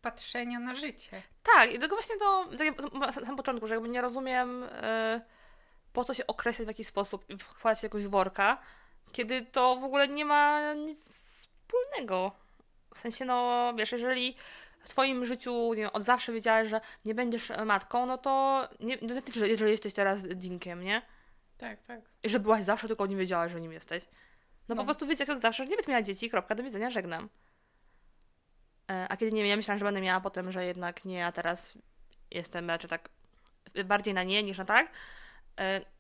patrzenia 0.02 0.60
na 0.60 0.76
życie. 0.76 1.22
Tak, 1.44 1.70
i 1.70 1.80
dlatego 1.80 1.96
właśnie 1.96 2.18
to, 2.18 2.50
tak 2.58 2.94
na 2.94 3.12
samym 3.12 3.36
początku, 3.36 3.68
że 3.68 3.74
jakby 3.74 3.90
nie 3.90 4.02
rozumiem 4.02 4.64
e, 4.64 5.22
po 5.94 6.04
co 6.04 6.14
się 6.14 6.28
określać 6.28 6.66
w 6.66 6.68
jakiś 6.68 6.88
sposób 6.88 7.30
i 7.30 7.38
wkładać 7.38 7.84
jakoś 7.84 8.08
worka, 8.08 8.58
kiedy 9.12 9.42
to 9.42 9.76
w 9.76 9.84
ogóle 9.84 10.08
nie 10.08 10.26
ma 10.26 10.74
nic 10.74 11.00
wspólnego. 11.14 12.32
W 12.96 13.00
sensie, 13.00 13.26
no 13.26 13.74
wiesz, 13.78 13.92
jeżeli 13.92 14.36
w 14.80 14.90
twoim 14.90 15.26
życiu 15.26 15.74
nie 15.74 15.82
wiem, 15.82 15.90
od 15.94 16.04
zawsze 16.04 16.34
wiedziałeś, 16.34 16.70
że 16.70 16.82
nie 17.06 17.16
będziesz 17.16 17.52
matką, 17.66 18.06
no 18.06 18.18
to 18.18 18.68
nie, 18.80 18.98
nie 18.98 19.22
jeżeli 19.48 19.72
jesteś 19.72 19.94
teraz 19.94 20.28
dinkiem, 20.28 20.84
nie? 20.84 21.02
Tak, 21.58 21.82
tak. 21.82 22.02
I 22.24 22.30
że 22.30 22.40
byłaś 22.40 22.64
zawsze, 22.64 22.88
tylko 22.88 23.06
nie 23.06 23.16
wiedziałaś, 23.16 23.52
że 23.52 23.62
nim 23.62 23.74
jesteś. 23.74 24.06
No, 24.70 24.76
No. 24.76 24.82
po 24.82 24.86
prostu 24.86 25.08
wiedzieć 25.08 25.30
od 25.30 25.40
zawsze, 25.40 25.64
że 25.64 25.70
nie 25.70 25.76
będę 25.76 25.92
miała 25.92 26.02
dzieci, 26.02 26.30
kropka, 26.30 26.56
do 26.56 26.64
widzenia, 26.64 26.90
żegnam. 26.90 27.30
E, 28.92 29.08
A 29.10 29.18
kiedy 29.18 29.32
nie 29.32 29.48
ja 29.48 29.56
myślałam, 29.56 29.80
że 29.80 29.86
będę 29.86 30.02
miała 30.02 30.22
potem, 30.22 30.52
że 30.52 30.66
jednak 30.66 31.06
nie, 31.06 31.26
a 31.26 31.32
teraz 31.32 31.74
jestem 32.32 32.70
raczej 32.70 32.90
tak 32.90 33.10
bardziej 33.86 34.14
na 34.14 34.24
nie 34.24 34.44
niż 34.44 34.58
na 34.58 34.66
tak, 34.66 34.92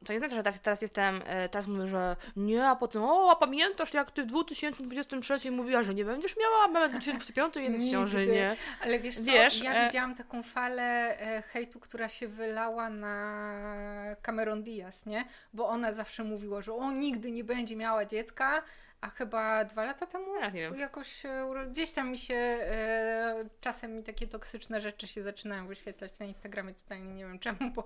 to 0.05 0.13
nie 0.13 0.19
znaczy, 0.19 0.35
że 0.35 0.43
teraz, 0.43 0.61
teraz 0.61 0.81
jestem, 0.81 1.21
e, 1.25 1.49
teraz 1.49 1.67
mówię, 1.67 1.87
że 1.87 2.15
nie, 2.35 2.67
a 2.67 2.75
potem, 2.75 3.03
o, 3.03 3.31
a 3.31 3.35
pamiętasz 3.35 3.93
jak 3.93 4.11
ty 4.11 4.23
w 4.23 4.25
2023 4.25 5.51
mówiłaś, 5.51 5.85
że 5.85 5.93
nie 5.93 6.05
będziesz 6.05 6.37
miała, 6.37 6.63
a 6.63 6.67
mamy 6.67 6.87
w 6.87 6.91
2025 6.91 7.55
jeden 7.67 7.71
Nigdy. 7.71 7.91
ciąży, 7.91 8.27
nie? 8.27 8.55
Ale 8.81 8.99
wiesz 8.99 9.15
co, 9.15 9.23
Wiesz, 9.23 9.61
ja 9.63 9.73
e- 9.73 9.85
widziałam 9.85 10.15
taką 10.15 10.43
falę 10.43 11.19
e, 11.19 11.41
hejtu, 11.41 11.79
która 11.79 12.09
się 12.09 12.27
wylała 12.27 12.89
na 12.89 14.15
Cameron 14.21 14.63
Diaz, 14.63 15.05
nie? 15.05 15.25
Bo 15.53 15.67
ona 15.67 15.93
zawsze 15.93 16.23
mówiła, 16.23 16.61
że 16.61 16.73
o, 16.73 16.91
nigdy 16.91 17.31
nie 17.31 17.43
będzie 17.43 17.75
miała 17.75 18.05
dziecka, 18.05 18.63
a 19.01 19.09
chyba 19.09 19.65
dwa 19.65 19.83
lata 19.83 20.05
temu 20.05 20.35
Ja 20.35 20.49
nie 20.49 20.61
wiem. 20.61 20.75
jakoś 20.79 21.25
e, 21.25 21.47
gdzieś 21.71 21.91
tam 21.91 22.09
mi 22.11 22.17
się 22.17 22.35
e, 22.35 23.45
czasem 23.61 23.95
mi 23.95 24.03
takie 24.03 24.27
toksyczne 24.27 24.81
rzeczy 24.81 25.07
się 25.07 25.23
zaczynają 25.23 25.67
wyświetlać 25.67 26.19
na 26.19 26.25
Instagramie, 26.25 26.73
totalnie 26.73 27.13
nie 27.13 27.25
wiem 27.25 27.39
czemu, 27.39 27.71
bo 27.75 27.83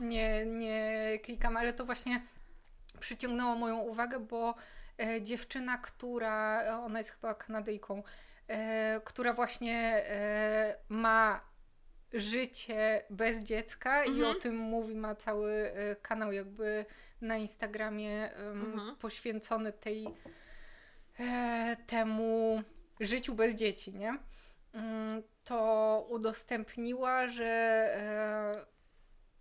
nie, 0.00 0.46
nie 0.46 1.02
klikam, 1.22 1.56
ale 1.56 1.72
to 1.72 1.84
właśnie 1.84 2.22
przyciągnęło 3.00 3.56
moją 3.56 3.78
uwagę, 3.78 4.20
bo 4.20 4.54
e, 5.00 5.22
dziewczyna, 5.22 5.78
która, 5.78 6.62
ona 6.84 6.98
jest 6.98 7.10
chyba 7.10 7.34
Kanadyjką, 7.34 8.02
która 9.04 9.32
właśnie 9.32 10.04
ma 10.88 11.40
życie 12.12 13.02
bez 13.10 13.42
dziecka 13.44 14.04
i 14.04 14.08
Mhm. 14.08 14.36
o 14.36 14.40
tym 14.40 14.56
mówi, 14.56 14.94
ma 14.94 15.14
cały 15.14 15.72
kanał 16.02 16.32
jakby 16.32 16.84
na 17.20 17.36
Instagramie 17.36 18.34
Mhm. 18.34 18.96
poświęcony 18.96 19.72
tej 19.72 20.06
temu 21.86 22.62
życiu 23.00 23.34
bez 23.34 23.54
dzieci, 23.54 23.94
nie? 23.94 24.18
Mm, 24.72 25.22
To 25.44 26.06
udostępniła, 26.10 27.28
że 27.28 27.44
e, 27.46 28.66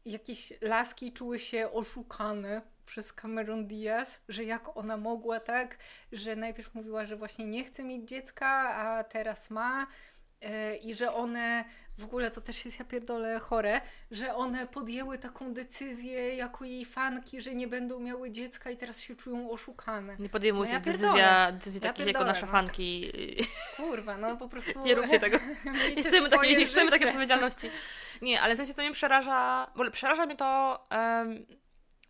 jakieś 0.06 0.54
laski 0.62 1.14
czuły 1.14 1.40
się 1.40 1.72
oszukane 1.72 2.62
przez 2.86 3.14
Cameron 3.14 3.68
Diaz, 3.68 4.22
że 4.30 4.44
jak 4.44 4.78
ona 4.78 4.98
mogła 4.98 5.40
tak, 5.40 5.78
że 6.12 6.36
najpierw 6.36 6.74
mówiła, 6.76 7.06
że 7.06 7.16
właśnie 7.16 7.46
nie 7.46 7.64
chce 7.64 7.84
mieć 7.84 8.10
dziecka, 8.10 8.48
a 8.76 9.04
teraz 9.04 9.50
ma 9.50 9.84
e, 9.84 9.88
i 10.82 10.96
że 10.96 11.14
one, 11.14 11.66
w 11.98 12.04
ogóle 12.04 12.32
to 12.32 12.42
też 12.42 12.66
jest 12.66 12.80
ja 12.80 12.86
pierdolę 12.86 13.40
chore, 13.40 13.82
że 14.12 14.36
one 14.36 14.68
podjęły 14.68 15.18
taką 15.18 15.54
decyzję 15.54 16.36
jako 16.36 16.66
jej 16.66 16.86
fanki, 16.86 17.42
że 17.42 17.56
nie 17.56 17.68
będą 17.68 18.00
miały 18.00 18.32
dziecka 18.32 18.72
i 18.72 18.78
teraz 18.78 19.02
się 19.02 19.16
czują 19.16 19.52
oszukane. 19.52 20.16
Nie 20.20 20.30
podejmujcie 20.30 20.74
No 20.74 20.80
ja 20.80 20.86
decyzja, 20.86 21.52
decyzji 21.52 21.82
Ja 21.84 21.90
takich 21.90 22.08
jako 22.08 22.26
nasze 22.26 22.46
no. 22.46 22.52
fanki. 22.52 23.12
Kurwa, 23.78 24.18
no 24.18 24.38
po 24.38 24.50
prostu... 24.50 24.82
Nie 24.86 24.96
róbcie 24.96 25.20
tego. 25.20 25.38
Nie 25.96 26.04
chcemy, 26.04 26.30
takiej, 26.30 26.58
nie 26.58 26.66
chcemy 26.66 26.92
takiej 26.92 27.08
odpowiedzialności. 27.08 27.70
Nie, 28.22 28.42
ale 28.42 28.54
w 28.54 28.58
sensie 28.58 28.74
to 28.74 28.82
mnie 28.82 28.92
przeraża, 28.92 29.72
bo 29.76 29.92
przeraża 29.92 30.26
mnie 30.26 30.36
to, 30.36 30.84
em, 30.90 31.46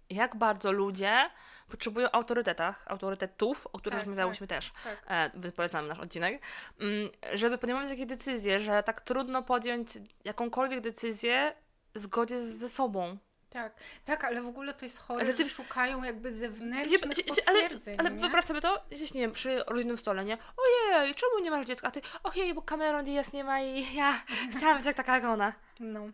jak 0.09 0.35
bardzo 0.35 0.71
ludzie 0.71 1.29
potrzebują 1.69 2.12
autorytetach, 2.12 2.84
autorytetów, 2.88 3.67
o 3.73 3.80
których 3.80 3.99
Tak, 3.99 4.08
rozmawiałyśmy 4.08 4.47
też. 4.47 4.73
tak. 4.84 5.04
E, 5.45 5.51
polecamy 5.51 5.88
nasz 5.88 5.99
odcinek, 5.99 6.41
mm, 6.80 7.10
żeby 7.34 7.58
podejmować 7.58 7.89
takie 7.89 8.06
decyzje, 8.06 8.60
że 8.60 8.84
tak 8.84 9.01
trudno 9.01 9.43
podjąć 9.43 9.89
jakąkolwiek 10.23 10.82
decyzję 10.82 11.54
w 11.95 11.99
zgodzie 11.99 12.41
ze 12.47 12.69
sobą. 12.69 13.17
Tak, 13.49 13.73
tak, 14.06 14.23
ale 14.23 14.41
w 14.41 14.47
ogóle 14.47 14.73
to 14.73 14.86
jest 14.86 14.99
chore, 14.99 15.21
Ale 15.25 15.34
ty- 15.34 15.49
szukają 15.49 16.04
jakby 16.04 16.34
zewnętrznych 16.34 17.01
ale 17.47 17.60
potwierdzeń, 17.62 17.95
ale 17.99 18.12
nie? 18.12 18.19
wyobraź 18.21 18.45
sobie 18.45 18.62
to, 18.62 18.84
gdzieś 18.91 19.13
nie 19.13 19.21
wiem, 19.21 19.32
przy 19.32 19.63
rodzinnym 19.67 19.97
stole, 19.97 20.25
nie? 20.25 20.38
Ojej, 20.58 21.15
czemu 21.15 21.39
nie 21.39 21.51
masz 21.51 21.65
dziecka? 21.65 21.88
A 21.88 21.91
ty, 21.91 22.01
ojej, 22.23 22.54
bo 22.54 22.62
Cameron 22.62 23.06
Diaz 23.06 23.34
nie 23.34 23.43
ma 23.43 23.62
i 23.62 23.95
ja 23.95 24.23
chciałam 24.58 24.78
być 24.78 24.86
jak 24.86 24.95
taka 24.95 25.15
jak 25.15 25.23
ona. 25.25 25.54
No. 25.80 26.08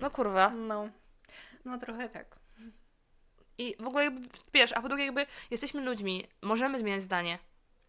No 0.00 0.10
kurwa. 0.10 0.50
No. 0.50 0.88
No 1.64 1.78
trochę 1.78 2.08
tak. 2.08 2.39
I 3.60 3.76
w 3.80 3.86
ogóle 3.86 4.04
jakby, 4.04 4.28
wiesz, 4.54 4.72
a 4.72 4.82
po 4.82 4.88
drugie 4.88 5.04
jakby 5.04 5.26
jesteśmy 5.50 5.80
ludźmi, 5.80 6.26
możemy 6.42 6.78
zmieniać 6.78 7.02
zdanie. 7.02 7.38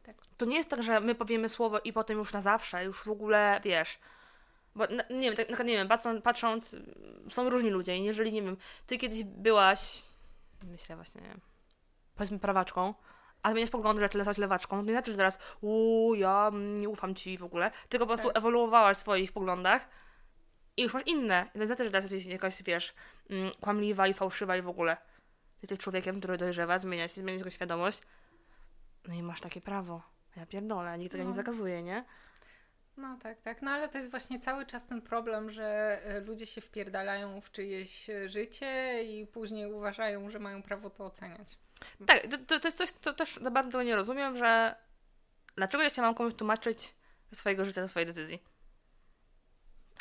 Tak. 0.03 0.15
To 0.37 0.45
nie 0.45 0.57
jest 0.57 0.69
tak, 0.69 0.83
że 0.83 0.99
my 0.99 1.15
powiemy 1.15 1.49
słowo 1.49 1.79
i 1.79 1.93
potem 1.93 2.17
już 2.17 2.33
na 2.33 2.41
zawsze, 2.41 2.85
już 2.85 3.03
w 3.03 3.09
ogóle, 3.09 3.61
wiesz... 3.63 3.99
Bo 4.75 4.87
na, 4.87 5.03
nie 5.09 5.21
wiem, 5.31 5.35
tak, 5.35 5.49
na 5.59 5.63
nie 5.63 5.73
wiem, 5.73 5.87
patrząc, 5.87 6.23
patrząc, 6.23 6.75
są 7.29 7.49
różni 7.49 7.69
ludzie 7.69 7.97
i 7.97 8.03
jeżeli, 8.03 8.33
nie 8.33 8.41
wiem, 8.41 8.57
ty 8.85 8.97
kiedyś 8.97 9.23
byłaś, 9.23 10.03
myślę 10.63 10.95
właśnie, 10.95 11.21
nie 11.21 11.27
wiem, 11.27 11.41
powiedzmy 12.15 12.39
prawaczką, 12.39 12.93
a 13.43 13.51
zmieniasz 13.51 13.69
poglądy, 13.69 14.01
że 14.01 14.09
tyle 14.09 14.23
stać 14.23 14.37
lewaczką, 14.37 14.77
to 14.79 14.85
nie 14.85 14.91
znaczy, 14.91 15.11
że 15.11 15.17
teraz 15.17 15.37
uuu, 15.61 16.15
ja 16.15 16.51
nie 16.53 16.89
ufam 16.89 17.15
ci 17.15 17.37
w 17.37 17.43
ogóle, 17.43 17.71
tylko 17.89 18.05
po 18.05 18.09
prostu 18.09 18.27
Tak. 18.27 18.37
ewoluowałaś 18.37 18.97
w 18.97 18.99
swoich 18.99 19.31
poglądach 19.31 19.89
i 20.77 20.81
już 20.83 20.93
masz 20.93 21.03
inne. 21.05 21.45
I 21.49 21.53
to 21.53 21.59
nie 21.59 21.65
znaczy, 21.65 21.83
że 21.83 21.91
teraz 21.91 22.11
jesteś 22.11 22.25
jakaś, 22.25 22.63
wiesz, 22.63 22.93
mm, 23.29 23.51
kłamliwa 23.61 24.07
i 24.07 24.13
fałszywa 24.13 24.57
i 24.57 24.61
w 24.61 24.67
ogóle. 24.67 24.97
Jesteś 25.61 25.79
człowiekiem, 25.79 26.19
który 26.19 26.37
dojrzewa, 26.37 26.79
zmienia 26.79 27.07
się, 27.07 27.21
zmienia 27.21 27.37
jego 27.37 27.49
świadomość. 27.49 27.99
No 29.07 29.13
i 29.13 29.23
masz 29.23 29.41
takie 29.41 29.61
prawo. 29.61 30.01
Ja 30.35 30.45
pierdolę, 30.45 30.97
nikt 30.97 31.11
tego 31.11 31.23
No. 31.23 31.29
nie 31.29 31.35
zakazuje, 31.35 31.83
nie? 31.83 32.05
No 32.97 33.17
tak, 33.23 33.41
tak. 33.41 33.61
No 33.61 33.71
ale 33.71 33.89
to 33.89 33.97
jest 33.97 34.11
właśnie 34.11 34.39
cały 34.39 34.65
czas 34.65 34.85
ten 34.87 35.01
problem, 35.01 35.49
że 35.51 35.99
e, 36.05 36.19
ludzie 36.19 36.45
się 36.45 36.61
wpierdalają 36.61 37.41
w 37.41 37.51
czyjeś 37.51 38.09
e, 38.09 38.29
życie 38.29 39.03
i 39.03 39.27
później 39.27 39.73
uważają, 39.73 40.29
że 40.29 40.39
mają 40.39 40.63
prawo 40.63 40.89
to 40.89 41.05
oceniać. 41.05 41.57
Tak, 42.05 42.21
to, 42.27 42.37
to, 42.37 42.59
to 42.59 42.67
jest 42.67 42.77
coś, 42.77 42.91
to 42.91 43.13
też 43.13 43.35
za 43.35 43.51
bardzo 43.51 43.71
tego 43.71 43.83
nie 43.83 43.95
rozumiem, 43.95 44.37
że 44.37 44.75
dlaczego 45.55 45.83
ja 45.83 45.89
chciałam 45.89 46.15
komuś 46.15 46.33
tłumaczyć 46.33 46.95
ze 47.31 47.35
swojego 47.35 47.65
życia, 47.65 47.87
swojej 47.87 48.07
decyzji? 48.07 48.43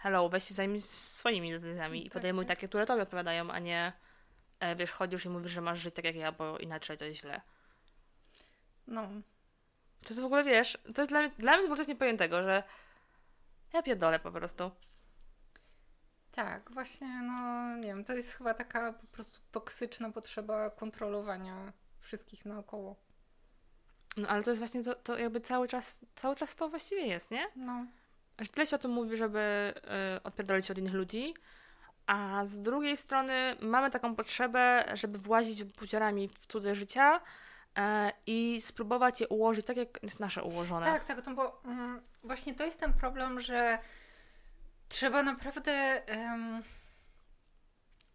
Hello, 0.02 0.28
weź 0.28 0.44
się 0.44 0.54
zajmij 0.54 0.80
swoimi 0.80 1.52
decyzjami 1.52 2.00
i 2.00 2.04
Tak, 2.04 2.12
podejmuj 2.12 2.46
tak. 2.46 2.56
takie, 2.56 2.68
które 2.68 2.86
tobie 2.86 3.02
odpowiadają, 3.02 3.50
a 3.50 3.58
nie 3.58 3.92
e, 4.60 4.76
wiesz, 4.76 4.90
chodzisz 4.90 5.24
i 5.24 5.28
mówisz, 5.28 5.52
że 5.52 5.60
masz 5.60 5.78
żyć 5.78 5.94
tak 5.94 6.04
jak 6.04 6.16
ja, 6.16 6.32
bo 6.32 6.58
inaczej 6.58 6.98
to 6.98 7.04
jest 7.04 7.20
źle. 7.20 7.40
No, 8.86 9.08
To 10.02 10.08
jest 10.08 10.20
w 10.20 10.24
ogóle, 10.24 10.44
wiesz, 10.44 10.78
to 10.94 11.02
jest 11.02 11.10
dla 11.12 11.20
mnie, 11.20 11.30
dla 11.38 11.52
mnie 11.52 11.62
w 11.62 11.64
ogóle 11.64 11.78
coś 11.78 11.88
niepojętego, 11.88 12.42
że 12.42 12.62
ja 13.72 13.82
pierdolę 13.82 14.18
po 14.20 14.32
prostu. 14.32 14.70
tak, 16.32 16.70
właśnie, 16.72 17.08
no 17.22 17.76
nie 17.76 17.86
wiem, 17.86 18.04
to 18.04 18.12
jest 18.12 18.32
chyba 18.34 18.54
taka 18.54 18.92
po 18.92 19.06
prostu 19.06 19.40
toksyczna 19.50 20.10
potrzeba 20.10 20.70
kontrolowania 20.70 21.72
wszystkich 22.00 22.44
naokoło. 22.44 22.96
No 24.16 24.28
ale 24.28 24.42
to 24.44 24.50
jest 24.50 24.58
właśnie 24.60 24.84
to, 24.84 24.94
to 24.94 25.18
jakby 25.18 25.40
cały 25.40 25.68
czas, 25.68 26.00
cały 26.14 26.36
czas 26.36 26.56
to 26.56 26.68
właściwie 26.68 27.06
jest, 27.06 27.30
nie? 27.30 27.46
No, 27.56 27.86
że 28.38 28.48
tyle 28.48 28.66
się 28.66 28.76
o 28.76 28.78
tym 28.78 28.90
mówi, 28.90 29.16
żeby 29.16 29.74
y, 30.16 30.22
odpierdolić 30.22 30.66
się 30.66 30.72
od 30.72 30.78
innych 30.78 30.94
ludzi, 30.94 31.34
a 32.10 32.44
z 32.44 32.60
drugiej 32.60 32.96
strony 32.96 33.56
mamy 33.60 33.90
taką 33.90 34.16
potrzebę, 34.16 34.84
żeby 34.92 35.18
włazić 35.18 35.64
buziorami 35.64 36.28
w 36.28 36.46
cudze 36.46 36.74
życia 36.74 37.20
e, 37.78 38.12
i 38.26 38.60
spróbować 38.64 39.20
je 39.20 39.28
ułożyć 39.28 39.66
tak, 39.66 39.76
jak 39.76 40.02
jest 40.02 40.20
nasze 40.20 40.42
ułożone. 40.42 40.86
tak, 40.86 41.04
tak, 41.04 41.26
no 41.26 41.34
bo 41.34 41.62
mm, 41.64 42.00
właśnie 42.22 42.54
to 42.54 42.64
jest 42.64 42.80
ten 42.80 42.94
problem, 42.94 43.40
że 43.40 43.78
trzeba 44.88 45.22
naprawdę 45.22 46.02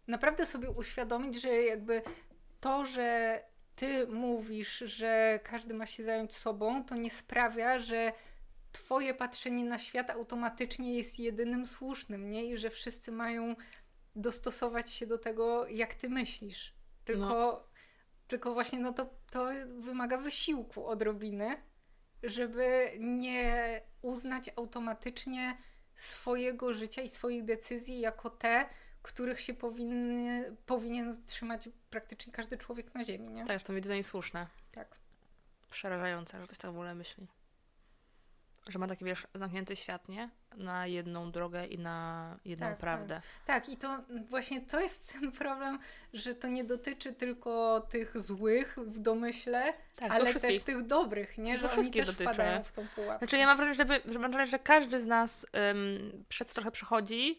naprawdę 0.06 0.46
sobie 0.46 0.70
uświadomić, 0.70 1.40
że 1.40 1.48
jakby 1.48 2.02
to, 2.60 2.84
że 2.84 3.40
ty 3.76 4.06
mówisz, 4.06 4.78
że 4.78 5.40
każdy 5.42 5.74
ma 5.74 5.86
się 5.86 6.04
zająć 6.04 6.34
sobą, 6.34 6.84
to 6.84 6.94
nie 6.94 7.10
sprawia, 7.10 7.78
że 7.78 8.12
twoje 8.72 9.14
patrzenie 9.14 9.64
na 9.64 9.78
świat 9.78 10.10
automatycznie 10.10 10.96
jest 10.96 11.18
jedynym 11.18 11.66
słusznym, 11.66 12.30
nie? 12.30 12.44
I 12.44 12.58
że 12.58 12.70
wszyscy 12.70 13.12
mają 13.12 13.56
dostosować 14.16 14.90
się 14.90 15.06
do 15.06 15.18
tego, 15.18 15.66
jak 15.66 15.94
ty 15.94 16.08
myślisz. 16.08 16.74
Tylko, 17.04 17.68
tylko 18.28 18.54
właśnie 18.54 18.78
no 18.78 18.92
to, 18.92 19.10
to 19.30 19.48
wymaga 19.78 20.18
wysiłku 20.18 20.86
odrobiny, 20.86 21.62
żeby 22.22 22.90
nie 22.98 23.82
uznać 24.02 24.50
automatycznie 24.56 25.58
swojego 25.94 26.74
życia 26.74 27.02
i 27.02 27.08
swoich 27.08 27.44
decyzji 27.44 28.00
jako 28.00 28.30
te, 28.30 28.68
których 29.02 29.40
się 29.40 29.54
powinny, 29.54 30.56
powinien 30.66 31.26
trzymać 31.26 31.68
praktycznie 31.90 32.32
każdy 32.32 32.56
człowiek 32.58 32.94
na 32.94 33.04
ziemi, 33.04 33.28
nie? 33.28 33.44
Tak, 33.44 33.62
to 33.62 33.72
mi 33.72 33.76
jedynie 33.76 34.04
słuszne. 34.04 34.46
Tak. 34.72 34.96
Przerażające, 35.70 36.40
że 36.40 36.44
ktoś 36.44 36.58
tak 36.58 36.70
w 36.70 36.74
ogóle 36.74 36.94
myśli. 36.94 37.26
Że 38.68 38.78
ma 38.78 38.86
taki, 38.86 39.04
wiesz, 39.04 39.26
zamknięty 39.34 39.76
świat, 39.76 40.08
nie? 40.08 40.30
Na 40.56 40.86
jedną 40.86 41.30
drogę 41.30 41.66
i 41.66 41.78
na 41.78 42.36
jedną 42.44 42.66
Tak, 42.66 42.78
prawdę. 42.78 43.20
Tak, 43.46 43.68
i 43.68 43.76
to 43.76 43.98
właśnie 44.28 44.60
to 44.60 44.80
jest 44.80 45.12
ten 45.12 45.32
problem, 45.32 45.78
że 46.12 46.34
to 46.34 46.48
nie 46.48 46.64
dotyczy 46.64 47.12
tylko 47.12 47.80
tych 47.90 48.20
złych 48.20 48.76
w 48.78 48.98
domyśle, 48.98 49.72
Tak, 49.96 50.10
ale 50.10 50.34
też 50.34 50.62
tych 50.62 50.86
dobrych, 50.86 51.38
nie? 51.38 51.58
Że 51.58 51.70
oni 51.70 51.90
też 51.90 52.06
dotyczy. 52.06 52.24
wpadają 52.24 52.62
w 52.62 52.72
tą 52.72 52.86
pułapkę. 52.94 53.18
Znaczy 53.18 53.36
ja 53.38 53.46
mam 53.46 53.56
wrażenie, 53.56 53.74
żeby, 53.74 54.00
że, 54.38 54.46
że 54.46 54.58
każdy 54.58 55.00
z 55.00 55.06
nas 55.06 55.46
ym, 55.70 56.24
przez 56.28 56.46
trochę 56.46 56.70
przechodzi, 56.70 57.38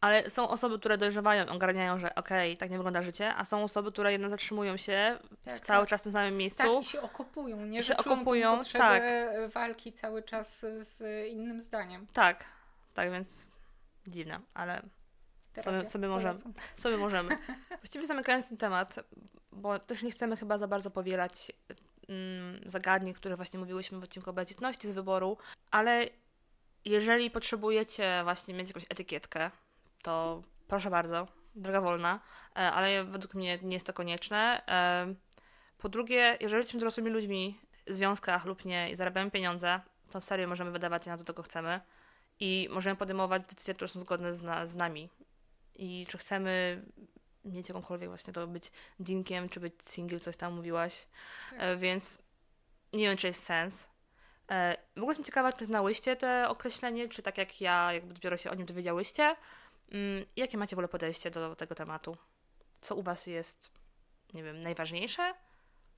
ale 0.00 0.30
są 0.30 0.48
osoby, 0.48 0.78
które 0.78 0.98
dojrzewają, 0.98 1.48
ogarniają, 1.48 1.98
że 1.98 2.14
okej, 2.14 2.56
tak 2.56 2.70
nie 2.70 2.76
wygląda 2.76 3.02
życie, 3.02 3.34
a 3.34 3.44
są 3.44 3.64
osoby, 3.64 3.92
które 3.92 4.12
jednak 4.12 4.30
zatrzymują 4.30 4.76
się 4.76 5.18
Tak, 5.44 5.56
w 5.56 5.60
cały 5.60 5.82
tak. 5.82 5.88
czas 5.88 6.00
w 6.00 6.04
tym 6.04 6.12
samym 6.12 6.36
miejscu. 6.36 6.74
Tak, 6.74 6.82
i 6.82 6.84
się 6.84 7.00
okopują, 7.00 7.66
nie? 7.66 7.80
I 7.80 7.82
się 7.82 7.96
okopują, 7.96 8.56
potrzebę 8.58 8.84
tak. 8.84 9.50
walki 9.50 9.92
cały 9.92 10.22
czas 10.22 10.66
z 10.80 11.28
innym 11.28 11.60
zdaniem. 11.60 12.06
Tak, 12.12 12.44
tak 12.94 13.10
więc 13.10 13.48
dziwne, 14.06 14.40
ale 14.54 14.82
Terapia, 15.52 15.88
sobie 15.88 16.08
możemy. 16.08 16.34
polecam. 16.42 16.52
sobie 16.76 16.96
możemy. 17.06 17.38
Właściwie 17.68 18.06
zamykając 18.06 18.48
ten 18.48 18.58
temat, 18.58 18.96
bo 19.52 19.78
też 19.78 20.02
nie 20.02 20.10
chcemy 20.10 20.36
chyba 20.36 20.58
za 20.58 20.68
bardzo 20.68 20.90
powielać 20.90 21.52
mm, 22.08 22.60
zagadnień, 22.66 23.14
które 23.14 23.36
właśnie 23.36 23.58
mówiłyśmy 23.58 24.00
w 24.00 24.02
odcinku 24.02 24.30
o 24.30 24.32
bezdzietności 24.32 24.88
z 24.88 24.92
wyboru, 24.92 25.36
ale 25.70 26.06
jeżeli 26.84 27.30
potrzebujecie 27.30 28.20
właśnie 28.24 28.54
mieć 28.54 28.68
jakąś 28.68 28.84
etykietkę, 28.88 29.50
to 30.02 30.42
proszę 30.68 30.90
bardzo, 30.90 31.26
droga 31.54 31.80
wolna, 31.80 32.20
e, 32.56 32.58
ale 32.58 33.04
według 33.04 33.34
mnie 33.34 33.58
nie 33.62 33.74
jest 33.74 33.86
to 33.86 33.92
konieczne. 33.92 34.62
E, 34.68 35.14
Po 35.78 35.88
drugie, 35.88 36.36
jeżeli 36.40 36.58
jesteśmy 36.58 36.80
dorosłymi 36.80 37.10
ludźmi 37.10 37.60
w 37.86 37.94
związkach 37.94 38.44
lub 38.44 38.64
nie 38.64 38.90
i 38.90 38.96
zarabiamy 38.96 39.30
pieniądze, 39.30 39.80
to 40.10 40.20
serio 40.20 40.48
możemy 40.48 40.70
wydawać 40.70 41.06
je 41.06 41.12
na 41.12 41.18
to, 41.18 41.24
czego 41.24 41.42
chcemy 41.42 41.80
i 42.40 42.68
możemy 42.70 42.96
podejmować 42.96 43.42
decyzje, 43.42 43.74
które 43.74 43.88
są 43.88 44.00
zgodne 44.00 44.34
z, 44.34 44.42
na, 44.42 44.66
z 44.66 44.76
nami. 44.76 45.08
I 45.74 46.06
czy 46.08 46.18
chcemy 46.18 46.82
mieć 47.44 47.68
jakąkolwiek 47.68 48.08
właśnie 48.08 48.32
to 48.32 48.46
być 48.46 48.72
dinkiem, 49.00 49.48
czy 49.48 49.60
być 49.60 49.74
single, 49.82 50.20
coś 50.20 50.36
tam 50.36 50.54
mówiłaś. 50.54 51.06
Tak. 51.50 51.60
E, 51.60 51.76
więc 51.76 52.22
nie 52.92 53.08
wiem, 53.08 53.16
czy 53.16 53.26
jest 53.26 53.42
sens. 53.42 53.88
W 54.96 54.98
ogóle 54.98 55.10
jestem 55.10 55.24
ciekawa, 55.24 55.52
czy 55.52 55.64
znałyście 55.64 56.16
te 56.16 56.48
określenie, 56.48 57.08
czy 57.08 57.22
tak 57.22 57.38
jak 57.38 57.60
ja, 57.60 57.92
jakby 57.92 58.14
dopiero 58.14 58.36
się 58.36 58.50
o 58.50 58.54
nim 58.54 58.66
dowiedziałyście. 58.66 59.36
Mm, 59.90 60.24
jakie 60.36 60.58
macie 60.58 60.76
w 60.76 60.78
ogóle 60.78 60.88
podejście 60.88 61.30
do 61.30 61.56
tego 61.56 61.74
tematu? 61.74 62.16
Co 62.80 62.94
u 62.96 63.02
Was 63.02 63.26
jest, 63.26 63.70
nie 64.34 64.42
wiem, 64.42 64.60
najważniejsze? 64.60 65.34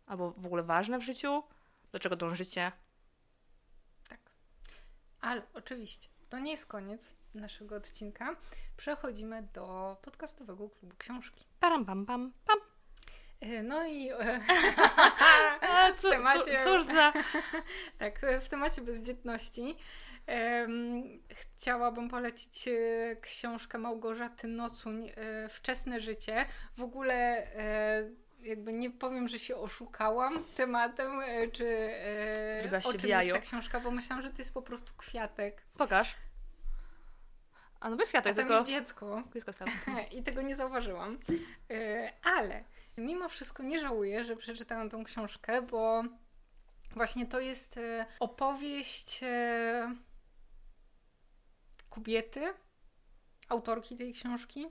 Albo 0.07 0.31
w 0.31 0.47
ogóle 0.47 0.63
ważne 0.63 0.99
w 0.99 1.03
życiu? 1.03 1.43
Do 1.93 1.99
czego 1.99 2.17
dążycie? 2.17 2.73
Tak. 4.09 4.19
Ale 5.21 5.43
oczywiście, 5.55 6.09
to 6.29 6.39
nie 6.39 6.51
jest 6.51 6.67
koniec 6.67 7.13
naszego 7.35 7.77
odcinka. 7.77 8.37
Przechodzimy 8.77 9.43
do 9.43 9.97
podcastowego 10.03 10.71
klubu 10.71 10.97
książki. 10.99 11.45
Param, 11.61 11.85
pam, 11.87 12.07
pam, 12.07 12.33
pam. 12.47 12.59
E, 13.41 13.63
No 13.63 13.87
i 13.87 14.11
e, 14.11 14.41
co, 16.03 16.11
temacie- 16.11 16.65
cóż 16.65 16.85
za... 16.85 17.13
tak, 17.99 18.27
w 18.41 18.49
temacie 18.49 18.83
bezdzietności 18.83 19.77
chciałabym 21.29 22.09
polecić 22.09 22.69
e, 22.69 22.73
książkę 23.21 23.79
Małgorzaty 23.79 24.49
Nocuń 24.49 25.11
e, 25.17 25.49
Wczesne 25.49 26.01
życie. 26.01 26.47
W 26.77 26.83
ogóle 26.83 27.15
e, 27.55 28.11
jakby 28.43 28.73
nie 28.73 28.91
powiem, 28.91 29.29
że 29.29 29.39
się 29.39 29.57
oszukałam 29.57 30.45
tematem, 30.57 31.13
czy 31.53 31.67
o 32.85 32.93
czym 32.93 33.11
jest 33.11 33.33
ta 33.33 33.39
książka, 33.39 33.81
bo 33.81 33.91
myślałam, 33.91 34.23
że 34.23 34.31
to 34.31 34.39
jest 34.39 34.55
po 34.55 34.63
prostu 34.63 34.93
kwiatek. 34.97 35.63
Pokaż. 35.79 36.17
A 37.81 37.91
no 37.91 37.97
bez 37.97 38.09
A 38.09 38.11
kwiatek, 38.11 38.37
tam 38.37 38.45
tylko... 38.45 38.59
jest 38.59 38.71
dziecko. 38.71 39.23
Kwiatek. 39.31 39.69
I 40.19 40.23
tego 40.23 40.43
nie 40.43 40.57
zauważyłam. 40.57 41.19
Ale 42.25 42.65
mimo 42.97 43.29
wszystko 43.29 43.63
nie 43.63 43.81
żałuję, 43.81 44.25
że 44.25 44.37
przeczytałam 44.37 44.91
tą 44.91 45.05
książkę, 45.05 45.63
bo 45.63 46.03
właśnie 46.95 47.27
to 47.27 47.41
jest 47.41 47.81
opowieść 48.21 49.21
kobiety, 51.95 52.55
autorki 53.49 53.97
tej 53.97 54.13
książki. 54.13 54.69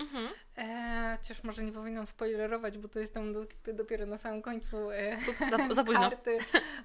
Mhm. 0.00 0.28
E, 0.58 1.16
chociaż 1.16 1.42
może 1.44 1.64
nie 1.64 1.72
powinnam 1.72 2.06
spoilerować, 2.06 2.78
bo 2.78 2.88
to 2.88 2.98
jest 3.00 3.14
tam 3.14 3.32
do, 3.32 3.46
dopiero 3.74 4.06
na 4.06 4.18
samym 4.18 4.42
końcu 4.42 4.90
e, 4.90 5.16
Za, 5.50 5.74
za 5.74 5.84
późno. 5.84 6.00
karty 6.00 6.38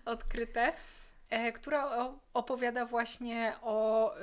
odkryte. 0.06 0.74
e, 1.30 1.52
która 1.52 2.10
opowiada 2.34 2.86
właśnie 2.86 3.54
o 3.62 4.16
e, 4.18 4.22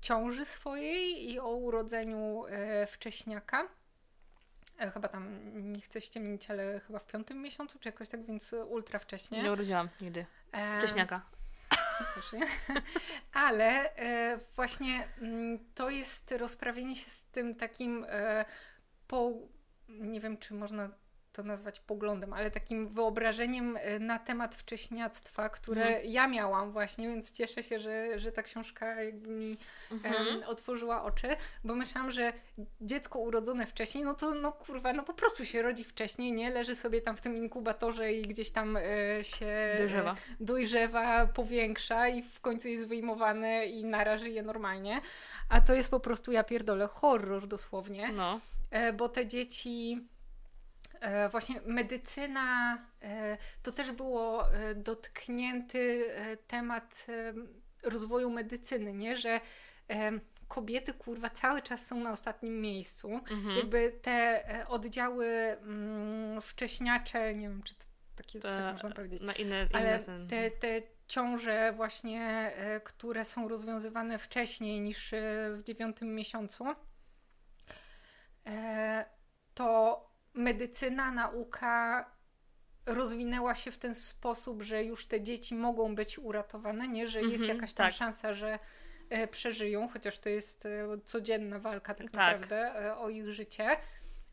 ciąży 0.00 0.44
swojej 0.44 1.30
i 1.30 1.38
o 1.40 1.50
urodzeniu 1.50 2.44
wcześniaka. 2.86 3.68
Chyba 4.94 5.08
tam, 5.08 5.40
nie 5.72 5.80
chcę 5.80 6.00
ściemnić, 6.00 6.50
ale 6.50 6.80
chyba 6.80 6.98
w 6.98 7.06
piątym 7.06 7.42
miesiącu, 7.42 7.78
czy 7.78 7.88
jakoś 7.88 8.08
tak, 8.08 8.24
więc 8.24 8.52
ultra 8.68 8.98
wcześnie. 8.98 9.42
Nie 9.42 9.52
urodziłam 9.52 9.88
nigdy. 10.00 10.26
Wcześniaka. 10.78 11.22
Też 12.14 12.32
nie. 12.32 12.46
Ale 13.32 13.96
e, 13.96 14.38
właśnie 14.56 15.08
mm, 15.18 15.58
to 15.74 15.90
jest 15.90 16.32
rozprawienie 16.32 16.94
się 16.94 17.10
z 17.10 17.24
tym 17.24 17.54
takim 17.54 18.06
e, 18.08 18.44
po, 19.06 19.32
nie 19.88 20.20
wiem, 20.20 20.38
czy 20.38 20.54
można 20.54 20.90
to 21.32 21.42
nazwać 21.42 21.80
poglądem, 21.80 22.32
ale 22.32 22.50
takim 22.50 22.88
wyobrażeniem 22.88 23.76
e, 23.80 23.98
na 23.98 24.18
temat 24.18 24.54
wcześniactwa, 24.54 25.48
które 25.48 25.86
mhm. 25.86 26.10
ja 26.10 26.28
miałam 26.28 26.72
właśnie, 26.72 27.08
więc 27.08 27.32
cieszę 27.32 27.62
się, 27.62 27.80
że, 27.80 28.18
że 28.18 28.32
ta 28.32 28.42
książka 28.42 29.02
jakby 29.02 29.28
mi 29.28 29.58
mhm. 29.90 30.42
otworzyła 30.46 31.02
oczy, 31.02 31.28
bo 31.64 31.74
myślałam, 31.74 32.10
że 32.10 32.32
dziecko 32.80 33.18
urodzone 33.18 33.66
wcześniej, 33.66 34.04
no 34.04 34.14
to 34.14 34.34
no 34.34 34.52
kurwa, 34.52 34.92
no 34.92 35.02
po 35.02 35.14
prostu 35.14 35.44
się 35.44 35.62
rodzi 35.62 35.84
wcześniej, 35.84 36.32
nie? 36.32 36.50
Leży 36.50 36.74
sobie 36.74 37.00
tam 37.00 37.16
w 37.16 37.20
tym 37.20 37.36
inkubatorze 37.36 38.12
i 38.12 38.22
gdzieś 38.22 38.50
tam 38.50 38.76
e, 38.76 38.80
się 39.24 39.46
e, 39.46 39.78
dojrzewa. 39.78 40.16
dojrzewa, 40.40 41.26
powiększa 41.26 42.08
i 42.08 42.22
w 42.22 42.40
końcu 42.40 42.68
jest 42.68 42.88
wyjmowane 42.88 43.66
i 43.66 43.84
naraży 43.84 44.30
je 44.30 44.42
normalnie. 44.42 45.00
A 45.48 45.60
to 45.60 45.74
jest 45.74 45.90
po 45.90 46.00
prostu, 46.00 46.32
ja 46.32 46.44
pierdolę, 46.44 46.86
horror 46.86 47.46
dosłownie. 47.46 48.12
No. 48.12 48.40
E, 48.70 48.92
bo 48.92 49.08
te 49.08 49.26
dzieci 49.26 50.06
właśnie 51.30 51.60
medycyna 51.66 52.78
e, 53.02 53.38
to 53.62 53.72
też 53.72 53.92
było 53.92 54.52
e, 54.52 54.74
dotknięty 54.74 56.04
temat 56.46 57.06
rozwoju 57.82 58.30
medycyny, 58.30 58.92
nie? 58.92 59.16
Że 59.16 59.40
kobiety 60.48 60.94
kurwa 60.94 61.30
cały 61.30 61.62
czas 61.62 61.86
są 61.86 62.00
na 62.00 62.12
ostatnim 62.12 62.60
miejscu. 62.60 63.08
Mhm. 63.08 63.56
Jakby 63.56 63.98
te 64.02 64.44
oddziały 64.68 65.26
mm, 65.26 66.40
wcześniacze, 66.40 67.34
nie 67.34 67.48
wiem 67.48 67.62
czy 67.62 67.74
to 67.74 67.84
takie 68.16 68.40
te, 68.40 68.56
tak 68.56 68.72
można 68.72 68.90
powiedzieć, 68.90 69.22
na 69.22 69.32
inne, 69.32 69.66
inne 69.70 69.78
ale 69.78 70.02
ten... 70.02 70.28
te, 70.28 70.50
te 70.50 70.80
ciąże 71.06 71.72
właśnie, 71.76 72.52
które 72.84 73.24
są 73.24 73.48
rozwiązywane 73.48 74.18
wcześniej 74.18 74.80
niż 74.80 75.10
w 75.50 75.62
dziewiątym 75.64 76.14
miesiącu, 76.14 76.64
to 79.54 80.09
medycyna, 80.34 81.10
nauka 81.10 82.04
rozwinęła 82.86 83.54
się 83.54 83.70
w 83.70 83.78
ten 83.78 83.94
sposób, 83.94 84.62
że 84.62 84.84
już 84.84 85.06
te 85.06 85.20
dzieci 85.20 85.54
mogą 85.54 85.94
być 85.94 86.18
uratowane, 86.18 86.88
nie, 86.88 87.08
że 87.08 87.22
jest 87.22 87.42
mhm, 87.42 87.56
jakaś 87.56 87.74
tam 87.74 87.86
tak. 87.86 87.94
szansa, 87.94 88.34
że 88.34 88.58
e, 89.10 89.28
przeżyją, 89.28 89.88
chociaż 89.88 90.18
to 90.18 90.28
jest 90.28 90.66
e, 90.66 90.98
codzienna 91.04 91.58
walka 91.58 91.94
tak, 91.94 92.10
tak. 92.10 92.14
naprawdę 92.14 92.56
e, 92.56 92.96
o 92.96 93.10
ich 93.10 93.32
życie, 93.32 93.76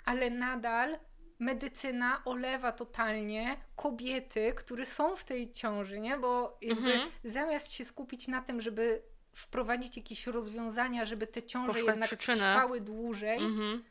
ale 0.05 0.29
nadal 0.29 0.99
medycyna 1.39 2.21
olewa 2.25 2.71
totalnie 2.71 3.57
kobiety, 3.75 4.53
które 4.55 4.85
są 4.85 5.15
w 5.15 5.23
tej 5.23 5.53
ciąży, 5.53 5.99
nie? 5.99 6.17
Bo 6.17 6.57
jakby 6.61 6.93
mhm. 6.93 7.11
zamiast 7.23 7.71
się 7.71 7.85
skupić 7.85 8.27
na 8.27 8.41
tym, 8.41 8.61
żeby 8.61 9.01
wprowadzić 9.33 9.97
jakieś 9.97 10.27
rozwiązania, 10.27 11.05
żeby 11.05 11.27
te 11.27 11.43
ciąże 11.43 11.67
Poszukać 11.67 11.87
jednak 11.87 12.07
przyczynę. 12.07 12.37
trwały 12.37 12.81
dłużej, 12.81 13.37
mhm 13.37 13.83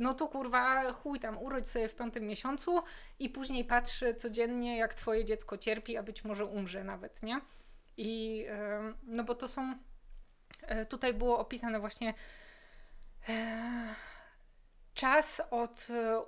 no 0.00 0.14
to 0.14 0.28
kurwa 0.28 0.92
chuj 0.92 1.20
tam, 1.20 1.38
urodź 1.38 1.68
sobie 1.68 1.88
w 1.88 1.94
piątym 1.94 2.26
miesiącu 2.26 2.82
i 3.18 3.30
później 3.30 3.64
patrzy 3.64 4.14
codziennie, 4.14 4.78
jak 4.78 4.94
twoje 4.94 5.24
dziecko 5.24 5.58
cierpi, 5.58 5.96
a 5.96 6.02
być 6.02 6.24
może 6.24 6.44
umrze 6.44 6.84
nawet, 6.84 7.22
nie? 7.22 7.40
I 7.96 8.46
no 9.02 9.24
bo 9.24 9.34
to 9.34 9.48
są, 9.48 9.74
e, 10.62 10.86
tutaj 10.86 11.14
było 11.14 11.38
opisane 11.38 11.80
właśnie 11.80 12.14
e, 13.28 13.94
czas 14.94 15.42
od 15.50 15.86
e, 15.90 16.22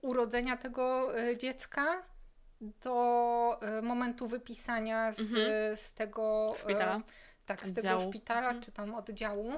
urodzenia 0.00 0.56
tego 0.56 1.12
dziecka 1.38 2.02
do 2.60 3.60
momentu 3.82 4.26
wypisania 4.26 5.12
z, 5.12 5.20
mhm. 5.20 5.76
z 5.76 5.94
tego 5.94 6.54
szpitala. 6.58 7.00
Tak, 7.46 7.66
z 7.66 7.74
tego 7.74 8.00
szpitala, 8.00 8.46
mhm. 8.46 8.60
czy 8.60 8.72
tam 8.72 8.94
oddziału. 8.94 9.52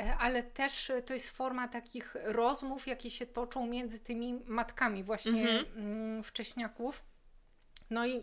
E, 0.00 0.16
ale 0.16 0.42
też 0.42 0.90
e, 0.90 1.02
to 1.02 1.14
jest 1.14 1.30
forma 1.30 1.68
takich 1.68 2.16
rozmów, 2.22 2.86
jakie 2.86 3.10
się 3.10 3.26
toczą 3.26 3.66
między 3.66 4.00
tymi 4.00 4.40
matkami 4.46 5.04
właśnie 5.04 5.42
mhm. 5.42 5.66
Mm, 5.76 6.22
wcześniaków. 6.22 7.04
No 7.90 8.06
i 8.06 8.22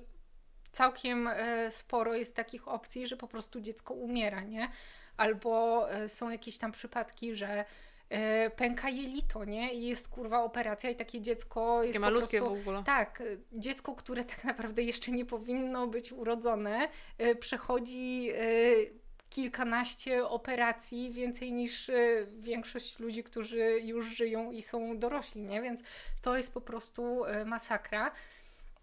całkiem 0.71 1.27
e, 1.27 1.71
sporo 1.71 2.15
jest 2.15 2.35
takich 2.35 2.67
opcji, 2.67 3.07
że 3.07 3.17
po 3.17 3.27
prostu 3.27 3.61
dziecko 3.61 3.93
umiera, 3.93 4.43
nie? 4.43 4.69
Albo 5.17 5.85
są 6.07 6.29
jakieś 6.29 6.57
tam 6.57 6.71
przypadki, 6.71 7.35
że 7.35 7.65
pęka 8.55 8.89
jelito, 8.89 9.45
nie? 9.45 9.73
I 9.73 9.87
jest 9.87 10.09
kurwa 10.09 10.43
operacja 10.43 10.89
i 10.89 10.95
takie 10.95 11.21
dziecko 11.21 11.77
takie 11.77 11.87
jest 11.87 11.99
malutkie 11.99 12.39
po 12.39 12.45
prostu, 12.45 12.63
w 12.63 12.67
ogóle. 12.67 12.83
Tak, 12.83 13.23
dziecko, 13.51 13.95
które 13.95 14.23
tak 14.23 14.43
naprawdę 14.43 14.83
jeszcze 14.83 15.11
nie 15.11 15.25
powinno 15.25 15.87
być 15.87 16.11
urodzone, 16.11 16.87
przechodzi 17.39 18.31
kilkanaście 19.31 20.27
operacji, 20.27 21.11
więcej 21.11 21.53
niż 21.53 21.89
e, 21.89 21.93
większość 22.39 22.99
ludzi, 22.99 23.23
którzy 23.23 23.79
już 23.83 24.05
żyją 24.05 24.51
i 24.51 24.61
są 24.61 24.99
dorośli, 24.99 25.41
nie? 25.41 25.61
Więc 25.61 25.81
to 26.21 26.37
jest 26.37 26.53
po 26.53 26.61
prostu 26.61 27.25
e, 27.25 27.45
masakra. 27.45 28.11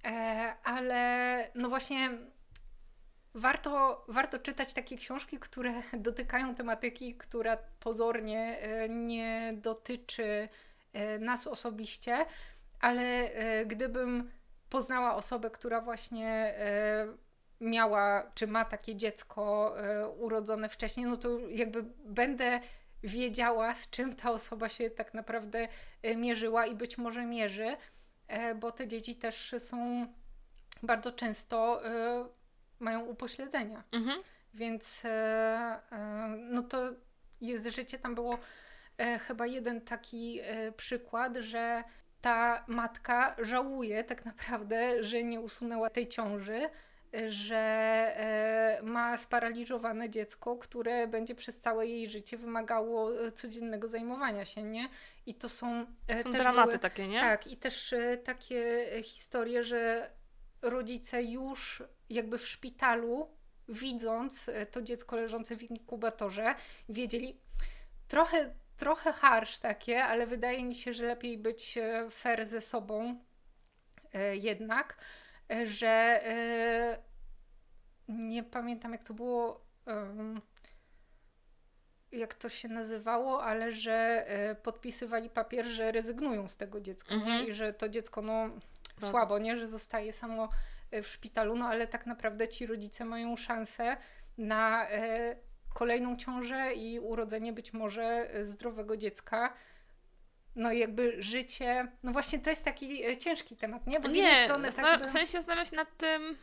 E, 0.04 0.54
ale 0.64 1.50
no 1.54 1.68
właśnie 1.68 2.10
warto, 3.34 4.04
warto 4.08 4.38
czytać 4.38 4.72
takie 4.72 4.96
książki, 4.96 5.38
które 5.38 5.82
dotykają 6.08 6.54
tematyki, 6.54 7.14
która 7.14 7.58
pozornie 7.80 8.58
nie 8.88 9.54
dotyczy 9.56 10.48
nas 11.20 11.46
osobiście, 11.46 12.26
ale 12.80 13.30
gdybym 13.66 14.30
poznała 14.70 15.14
osobę, 15.14 15.50
która 15.50 15.80
właśnie 15.80 16.54
miała, 17.60 18.30
czy 18.34 18.46
ma 18.46 18.64
takie 18.64 18.96
dziecko 18.96 19.74
e, 19.78 20.08
urodzone 20.08 20.68
wcześniej, 20.68 21.06
no 21.06 21.16
to 21.16 21.38
jakby 21.38 21.82
będę 22.04 22.60
wiedziała, 23.02 23.74
z 23.74 23.90
czym 23.90 24.16
ta 24.16 24.30
osoba 24.30 24.68
się 24.68 24.90
tak 24.90 25.14
naprawdę 25.14 25.68
e, 26.02 26.16
mierzyła 26.16 26.66
i 26.66 26.74
być 26.74 26.98
może 26.98 27.26
mierzy, 27.26 27.76
e, 28.28 28.54
bo 28.54 28.72
te 28.72 28.86
dzieci 28.86 29.16
też 29.16 29.54
są 29.58 30.06
bardzo 30.82 31.12
często 31.12 31.82
mają 32.78 33.04
upośledzenia. 33.04 33.84
Mhm. 33.92 34.22
Więc 34.54 35.02
no 36.38 36.62
to 36.62 36.78
jest 37.40 37.66
życie. 37.66 37.98
Tam 37.98 38.14
było 38.14 38.38
chyba 39.26 39.46
jeden 39.46 39.80
taki 39.80 40.40
przykład, 40.76 41.36
że 41.36 41.84
ta 42.20 42.64
matka 42.66 43.36
żałuje 43.38 44.04
tak 44.04 44.24
naprawdę, 44.24 45.04
że 45.04 45.22
nie 45.22 45.40
usunęła 45.40 45.90
tej 45.90 46.08
ciąży, 46.08 46.68
że 47.28 47.56
e, 48.16 48.80
ma 48.82 49.16
sparaliżowane 49.16 50.10
dziecko, 50.10 50.56
które 50.56 51.06
będzie 51.06 51.34
przez 51.34 51.60
całe 51.60 51.86
jej 51.86 52.10
życie 52.10 52.36
wymagało 52.36 53.26
e, 53.26 53.32
codziennego 53.32 53.88
zajmowania 53.88 54.44
się, 54.44 54.62
nie? 54.62 54.88
I 55.26 55.34
to 55.34 55.48
są, 55.48 55.86
e, 56.08 56.22
są 56.22 56.32
też 56.32 56.42
dramaty 56.42 56.68
były, 56.68 56.78
takie, 56.78 57.08
nie? 57.08 57.20
Tak, 57.20 57.46
i 57.46 57.56
też 57.56 57.94
takie 58.24 58.86
historie, 59.02 59.64
że 59.64 60.10
rodzice 60.62 61.22
już 61.22 61.82
jakby 62.10 62.38
w 62.38 62.48
szpitalu, 62.48 63.28
widząc 63.68 64.50
to 64.70 64.82
dziecko 64.82 65.16
leżące 65.16 65.56
w 65.56 65.62
inkubatorze, 65.62 66.54
wiedzieli 66.88 67.40
trochę, 68.08 68.54
trochę 68.76 69.12
harsh 69.12 69.58
takie, 69.58 70.04
ale 70.04 70.26
wydaje 70.26 70.64
mi 70.64 70.74
się, 70.74 70.94
że 70.94 71.06
lepiej 71.06 71.38
być 71.38 71.78
fair 72.10 72.46
ze 72.46 72.60
sobą 72.60 73.24
jednak, 74.32 74.98
że 75.64 76.20
e, 76.24 76.98
nie 78.08 78.42
pamiętam 78.42 78.92
jak 78.92 79.04
to 79.04 79.14
było, 79.14 79.64
jak 82.12 82.34
to 82.34 82.48
się 82.48 82.68
nazywało, 82.68 83.44
ale 83.44 83.72
że 83.72 84.24
e, 84.26 84.54
podpisywali 84.54 85.30
papier, 85.30 85.66
że 85.66 85.92
rezygnują 85.92 86.48
z 86.48 86.56
tego 86.56 86.80
dziecka 86.80 87.14
mhm. 87.14 87.48
i 87.48 87.52
że 87.52 87.72
to 87.72 87.88
dziecko 87.88 88.22
no, 88.22 88.48
no, 89.00 89.10
słabo, 89.10 89.38
nie, 89.38 89.56
że 89.56 89.68
zostaje 89.68 90.12
samo 90.12 90.48
e, 90.90 91.02
w 91.02 91.08
szpitalu, 91.08 91.56
no 91.56 91.66
ale 91.66 91.86
tak 91.86 92.06
naprawdę 92.06 92.48
ci 92.48 92.66
rodzice 92.66 93.04
mają 93.04 93.36
szansę 93.36 93.96
na 94.38 94.86
kolejną 95.74 96.16
ciążę 96.16 96.72
i 96.74 97.00
urodzenie 97.00 97.52
być 97.52 97.72
może 97.72 98.30
zdrowego 98.42 98.96
dziecka 98.96 99.52
no 100.58 100.72
i 100.72 100.78
jakby 100.78 101.22
życie, 101.22 101.92
no 102.02 102.12
właśnie 102.12 102.38
to 102.38 102.50
jest 102.50 102.64
taki 102.64 103.04
e, 103.04 103.16
ciężki 103.16 103.56
temat, 103.56 103.86
nie? 103.86 104.00
Bo 104.00 104.08
z 104.08 104.12
nie, 104.12 104.44
strony 104.44 104.72
tak 104.72 105.06
w 105.06 105.10
sensie 105.10 105.32
zastanawiam 105.32 105.66
się 105.66 105.76
nad 105.76 105.96
tym 105.96 106.36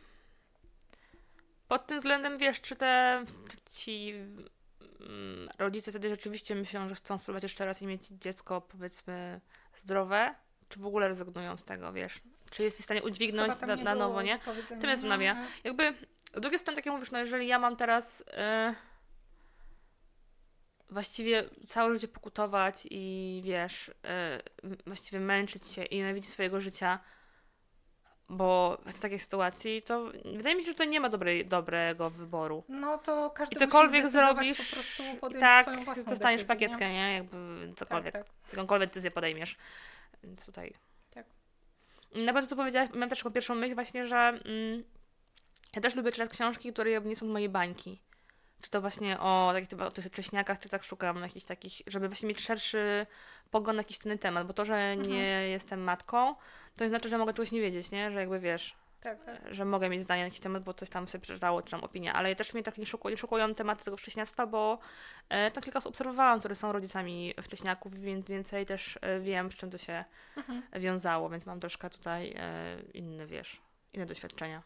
pod 1.68 1.86
tym 1.86 1.98
względem, 1.98 2.38
wiesz, 2.38 2.60
czy 2.60 2.76
te 2.76 3.24
ci 3.70 4.14
mm, 5.00 5.48
rodzice 5.58 5.90
wtedy 5.90 6.08
rzeczywiście 6.08 6.54
myślą, 6.54 6.88
że 6.88 6.94
chcą 6.94 7.18
spróbować 7.18 7.42
jeszcze 7.42 7.64
raz 7.64 7.82
i 7.82 7.86
mieć 7.86 8.06
dziecko, 8.06 8.60
powiedzmy, 8.60 9.40
zdrowe, 9.76 10.34
czy 10.68 10.80
w 10.80 10.86
ogóle 10.86 11.08
rezygnują 11.08 11.56
z 11.56 11.64
tego, 11.64 11.92
wiesz? 11.92 12.20
czy 12.50 12.62
jesteś 12.62 12.80
w 12.80 12.84
stanie 12.84 13.02
udźwignąć 13.02 13.60
na, 13.60 13.76
na 13.76 13.94
nowo, 13.94 14.22
nie? 14.22 14.38
To 14.68 14.76
mnie 14.76 14.96
zastanawia. 14.96 15.34
No, 15.34 15.40
Jakby, 15.64 15.94
z 16.34 16.40
drugiej 16.40 16.58
strony, 16.58 16.76
tak 16.76 16.86
jak 16.86 16.94
mówisz, 16.94 17.10
no 17.10 17.18
jeżeli 17.18 17.46
ja 17.46 17.58
mam 17.58 17.76
teraz 17.76 18.24
e, 18.32 18.74
właściwie 20.90 21.44
całe 21.66 21.94
życie 21.94 22.08
pokutować 22.08 22.86
i 22.90 23.40
wiesz, 23.44 23.90
m- 24.62 24.76
właściwie 24.86 25.20
męczyć 25.20 25.66
się 25.68 25.84
i 25.84 25.96
nienawidzić 25.96 26.30
swojego 26.30 26.60
życia, 26.60 26.98
bo 28.28 28.78
w 28.86 29.00
takiej 29.00 29.18
sytuacji, 29.18 29.82
to 29.82 30.10
wydaje 30.36 30.56
mi 30.56 30.62
się, 30.62 30.68
że 30.68 30.74
to 30.74 30.84
nie 30.84 31.00
ma 31.00 31.08
dobrej, 31.08 31.46
dobrego 31.46 32.10
wyboru. 32.10 32.64
No 32.68 32.98
to 32.98 33.30
każdy 33.30 33.56
I 33.56 33.58
cokolwiek 33.58 34.10
zrobisz, 34.10 34.58
po 34.70 34.76
prostu 34.76 35.02
podjąć 35.20 35.40
tak 35.40 35.66
swoją 35.66 35.84
własną 35.84 36.04
dostaniesz 36.04 36.42
decyzję, 36.44 36.54
pakietkę, 36.68 36.92
nie? 36.92 37.14
Jakby 37.14 37.36
Nie? 37.68 37.74
cokolwiek. 37.74 38.12
Tak, 38.12 38.24
tak. 38.24 38.34
jakąkolwiek 38.52 38.88
decyzję 38.90 39.10
podejmiesz. 39.10 39.56
Więc 40.24 40.46
tutaj. 40.46 40.72
Tak. 41.10 41.26
Na 42.14 42.32
pewno 42.32 42.48
co 42.48 42.56
powiedziałaś, 42.56 42.90
miałam 42.94 43.08
też 43.10 43.18
taką 43.18 43.30
pierwszą 43.30 43.54
myśl 43.54 43.74
właśnie, 43.74 44.06
że 44.06 44.16
mm, 44.16 44.84
ja 45.76 45.82
też 45.82 45.94
lubię 45.94 46.12
czytać 46.12 46.30
książki, 46.30 46.72
które 46.72 46.90
jakby 46.90 47.08
nie 47.08 47.16
są 47.16 47.26
mojej 47.26 47.48
bańki. 47.48 48.02
Czy 48.66 48.70
to 48.70 48.80
właśnie 48.80 49.18
o 49.20 49.50
takich 49.54 49.80
o 49.80 49.90
tych 49.90 50.04
wcześniakach, 50.04 50.58
czy 50.58 50.68
tak 50.68 50.84
szukam 50.84 51.22
jakichś 51.22 51.46
takich, 51.46 51.82
żeby 51.86 52.08
właśnie 52.08 52.28
mieć 52.28 52.40
szerszy 52.40 53.06
pogląd 53.50 53.76
na 53.76 53.80
jakiś 53.80 53.98
ten 53.98 54.18
temat, 54.18 54.46
bo 54.46 54.52
to, 54.52 54.64
że 54.64 54.96
nie 54.96 55.48
jestem 55.48 55.80
matką, 55.80 56.34
to 56.76 56.84
nie 56.84 56.88
znaczy, 56.88 57.08
że 57.08 57.18
mogę 57.18 57.32
czegoś 57.32 57.52
nie 57.52 57.60
wiedzieć, 57.60 57.90
nie? 57.90 58.10
Że 58.10 58.20
jakby 58.20 58.40
wiesz, 58.40 58.76
Tak, 59.02 59.24
tak. 59.24 59.54
że 59.54 59.64
mogę 59.64 59.88
mieć 59.88 60.02
zdanie 60.02 60.22
na 60.22 60.24
jakiś 60.24 60.40
temat, 60.40 60.64
bo 60.64 60.74
coś 60.74 60.90
tam 60.90 61.08
sobie 61.08 61.22
przeczytało, 61.22 61.62
czy 61.62 61.70
tam 61.70 61.84
opinię, 61.84 62.12
ale 62.12 62.36
też 62.36 62.54
mnie 62.54 62.62
tak 62.62 62.78
nie, 62.78 62.86
szuku, 62.86 63.08
nie 63.08 63.16
szukują 63.16 63.54
tematy 63.54 63.84
tego 63.84 63.96
wcześniactwa, 63.96 64.46
bo 64.46 64.78
e, 65.28 65.50
tam 65.50 65.62
kilka 65.62 65.78
osób 65.78 65.90
obserwowałam, 65.90 66.38
które 66.40 66.54
są 66.54 66.72
rodzicami 66.72 67.34
wcześniaków, 67.42 67.94
więc 67.94 68.26
więcej 68.28 68.66
też 68.66 68.98
e, 69.02 69.20
wiem, 69.20 69.50
z 69.50 69.54
czym 69.54 69.70
to 69.70 69.78
się 69.78 70.04
Mhm. 70.36 70.62
wiązało, 70.82 71.28
więc 71.30 71.46
mam 71.46 71.60
troszkę 71.60 71.90
tutaj 71.90 72.34
e, 72.38 72.76
inne, 72.94 73.26
wiesz, 73.26 73.60
inne 73.92 74.06
doświadczenia. 74.06 74.62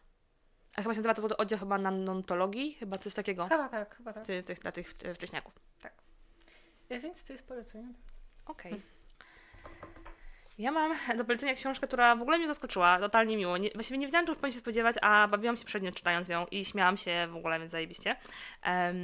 A 0.75 0.81
chyba 0.81 0.93
się 0.93 1.01
nazywa 1.01 1.29
to 1.29 1.37
oddział 1.37 1.59
chyba 1.59 1.77
nanontologii, 1.77 2.73
chyba 2.73 2.97
coś 2.97 3.13
takiego 3.13 3.47
Chyba 3.47 3.69
tak, 3.69 3.95
chyba 3.95 4.13
tak. 4.13 4.25
ty, 4.25 4.43
tych, 4.43 4.59
dla 4.59 4.71
tych 4.71 4.93
e, 5.03 5.13
wcześniaków. 5.13 5.55
E, 6.89 6.99
Więc 6.99 7.23
to 7.23 7.33
jest 7.33 7.47
polecenie. 7.47 7.93
Okej. 8.45 8.81
Ja 10.57 10.71
mam 10.71 10.93
do 11.17 11.25
polecenia 11.25 11.53
książkę, 11.53 11.87
która 11.87 12.15
w 12.15 12.21
ogóle 12.21 12.37
mnie 12.37 12.47
zaskoczyła, 12.47 12.99
totalnie 12.99 13.37
miło. 13.37 13.57
Nie, 13.57 13.69
właściwie 13.73 13.97
nie 13.97 14.07
wiedziałam, 14.07 14.25
czego 14.25 14.35
powinien 14.35 14.53
się 14.53 14.59
spodziewać, 14.59 14.95
a 15.01 15.27
bawiłam 15.27 15.57
się 15.57 15.65
przednio 15.65 15.91
czytając 15.91 16.29
ją 16.29 16.45
i 16.51 16.65
śmiałam 16.65 16.97
się 16.97 17.27
w 17.31 17.35
ogóle, 17.35 17.59
więc 17.59 17.71
zajebiście. 17.71 18.15
Em, 18.61 18.95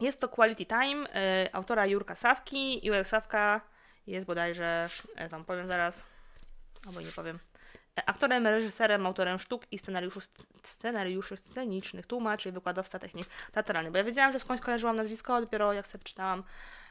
jest 0.00 0.20
to 0.20 0.28
Quality 0.28 0.66
Time 0.66 1.06
y, 1.44 1.52
autora 1.52 1.86
Jurka 1.86 2.14
Sawki. 2.14 2.86
Jurek 2.86 3.06
Sawka 3.06 3.60
jest 4.06 4.26
bodajże, 4.26 4.86
e, 5.16 5.28
wam 5.28 5.44
powiem 5.44 5.68
zaraz, 5.68 6.04
albo 6.86 7.00
nie 7.00 7.06
powiem, 7.10 7.36
e, 7.36 7.53
aktorem, 8.06 8.46
reżyserem, 8.46 9.06
autorem 9.06 9.38
sztuk 9.38 9.62
i 9.70 9.78
scenariuszy, 9.78 10.20
scenariuszy 10.62 11.36
scenicznych, 11.36 12.06
tłumaczy 12.06 12.48
i 12.48 12.52
wykładowca 12.52 12.98
technik 12.98 13.26
teatralnych. 13.52 13.92
Bo 13.92 13.98
ja 13.98 14.04
wiedziałam, 14.04 14.32
że 14.32 14.38
skądś 14.38 14.62
kojarzyłam 14.62 14.96
nazwisko, 14.96 15.40
dopiero 15.40 15.72
jak 15.72 15.86
sobie 15.86 16.04
czytałam 16.04 16.44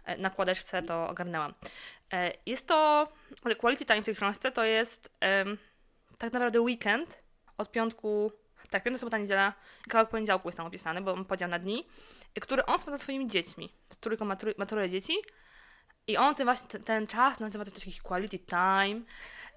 e, 0.05 0.17
na 0.17 0.29
kładeczce, 0.29 0.83
to 0.83 1.09
ogarnęłam. 1.09 1.53
E, 2.13 2.31
Jest 2.45 2.67
to, 2.67 3.07
quality 3.57 3.85
time 3.85 4.01
w 4.01 4.05
tej 4.05 4.15
książce 4.15 4.51
to 4.51 4.63
jest 4.63 5.19
tak 6.17 6.33
naprawdę 6.33 6.61
weekend 6.61 7.23
od 7.57 7.71
piątku, 7.71 8.31
tak, 8.69 8.83
piątek, 8.83 8.99
sobota, 8.99 9.17
niedziela, 9.17 9.53
kawałek 9.89 10.09
poniedziałku 10.09 10.47
jest 10.47 10.57
tam 10.57 10.67
opisany, 10.67 11.01
bo 11.01 11.15
mam 11.15 11.25
podział 11.25 11.49
na 11.49 11.59
dni, 11.59 11.87
który 12.41 12.65
on 12.65 12.79
spędza 12.79 13.03
swoimi 13.03 13.27
dziećmi, 13.27 13.73
z 13.89 13.97
trójką 13.97 14.25
ma, 14.25 14.35
trój, 14.35 14.89
dzieci 14.89 15.13
i 16.07 16.17
on 16.17 16.35
ten 16.35 16.45
właśnie, 16.45 16.67
ten, 16.67 16.83
ten 16.83 17.07
czas 17.07 17.39
nazywa 17.39 17.65
to 17.65 17.71
taki 17.71 17.99
quality 17.99 18.39
time. 18.39 19.01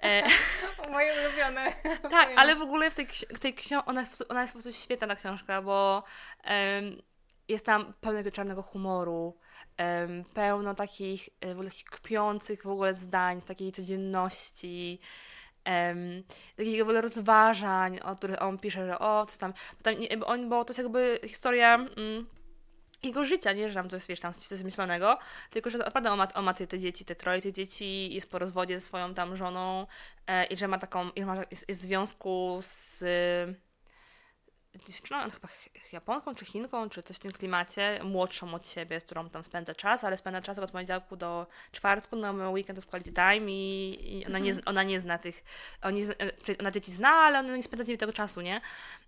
E, 0.03 0.23
Moje 0.93 1.13
ulubione. 1.13 1.73
tak, 2.11 2.29
ale 2.37 2.57
w 2.57 2.63
ogóle 2.63 2.91
w 2.91 2.95
tej, 2.95 3.07
w 3.07 3.39
tej 3.39 3.55
książce, 3.55 3.87
ona, 3.87 4.05
ona 4.29 4.43
jest 4.43 4.55
po 4.55 4.63
prostu 4.63 4.83
świetna 4.83 5.07
ta 5.07 5.17
książka, 5.17 5.63
bo 5.63 6.05
em, 6.45 7.03
jest 7.49 7.67
tam 7.67 7.93
pełno 8.01 8.19
takiego 8.19 8.37
czarnego 8.37 8.63
humoru, 8.63 9.39
em, 9.77 10.25
pełno 10.35 10.75
takich, 10.75 11.29
e, 11.41 11.49
w 11.49 11.51
ogóle 11.51 11.71
takich 11.71 11.85
kpiących 11.85 12.63
w 12.63 12.67
ogóle 12.69 12.95
zdań, 12.95 13.43
takiej 13.43 13.73
codzienności, 13.73 15.01
em, 15.65 16.23
takiego 16.57 16.85
w 16.85 16.89
ogóle 16.89 17.01
rozważań, 17.01 18.01
o 18.01 18.17
których 18.17 18.43
on 18.43 18.59
pisze, 18.59 18.87
że 18.87 18.99
o, 18.99 19.27
co 19.27 19.39
tam, 19.39 19.53
bo, 19.53 19.83
tam 19.83 20.01
nie, 20.01 20.09
on, 20.25 20.49
bo 20.49 20.65
to 20.65 20.71
jest 20.71 20.79
jakby 20.79 21.21
historia 21.29 21.75
mm, 21.75 22.27
jego 23.03 23.25
życia, 23.25 23.53
nie, 23.53 23.69
że 23.69 23.75
tam 23.75 23.89
to 23.89 23.97
jest, 23.97 24.09
wiesz, 24.09 24.21
tam 24.21 24.35
coś 24.35 24.59
zmyślonego, 24.59 25.19
tylko, 25.51 25.71
że 25.71 25.79
naprawdę 25.79 26.11
on 26.11 26.19
ma, 26.19 26.29
on 26.35 26.45
ma 26.45 26.55
te, 26.55 26.67
te 26.67 26.79
dzieci, 26.79 27.05
te 27.05 27.15
troje 27.15 27.43
tych 27.43 27.53
dzieci, 27.53 28.15
jest 28.15 28.31
po 28.31 28.39
rozwodzie 28.39 28.81
ze 28.81 28.87
swoją 28.87 29.15
tam 29.15 29.37
żoną 29.37 29.87
e, 30.27 30.45
i 30.45 30.57
że 30.57 30.69
ma 30.69 30.79
taką, 30.79 31.11
i 31.11 31.25
ma, 31.25 31.37
jest, 31.51 31.69
jest 31.69 31.81
w 31.81 31.85
związku 31.85 32.59
z 32.63 33.05
dziewczyną, 34.89 35.21
on 35.21 35.31
chyba 35.31 35.49
ch- 35.49 35.93
Japonką 35.93 36.35
czy 36.35 36.45
Chinką, 36.45 36.89
czy 36.91 37.03
coś 37.03 37.17
w 37.17 37.21
tym 37.21 37.33
klimacie, 37.33 38.01
młodszą 38.05 38.55
od 38.55 38.69
siebie, 38.69 39.01
z 39.01 39.05
którą 39.05 39.31
tam 39.31 39.45
spędza 39.45 39.75
czas, 39.75 40.05
ale 40.05 40.17
spędza 40.17 40.41
czas 40.41 40.59
od 40.59 40.71
poniedziałku 40.71 41.17
do 41.17 41.47
czwartku, 41.73 42.17
no 42.17 42.33
ma 42.33 42.51
weekend 42.51 42.77
to 42.77 42.79
jest 42.79 42.89
quality 42.91 43.13
time 43.13 43.51
i, 43.51 44.19
i 44.19 44.27
ona, 44.27 44.39
nie, 44.39 44.57
ona 44.65 44.83
nie 44.83 45.01
zna 45.01 45.19
tych, 45.19 45.45
oni, 45.83 46.03
ona 46.61 46.71
dzieci 46.71 46.93
zna, 46.93 47.09
ale 47.09 47.39
ona 47.39 47.57
nie 47.57 47.63
spędza 47.63 47.85
z 47.85 47.89
nimi 47.89 47.99
tego 47.99 48.13
czasu, 48.13 48.41
nie? 48.41 48.61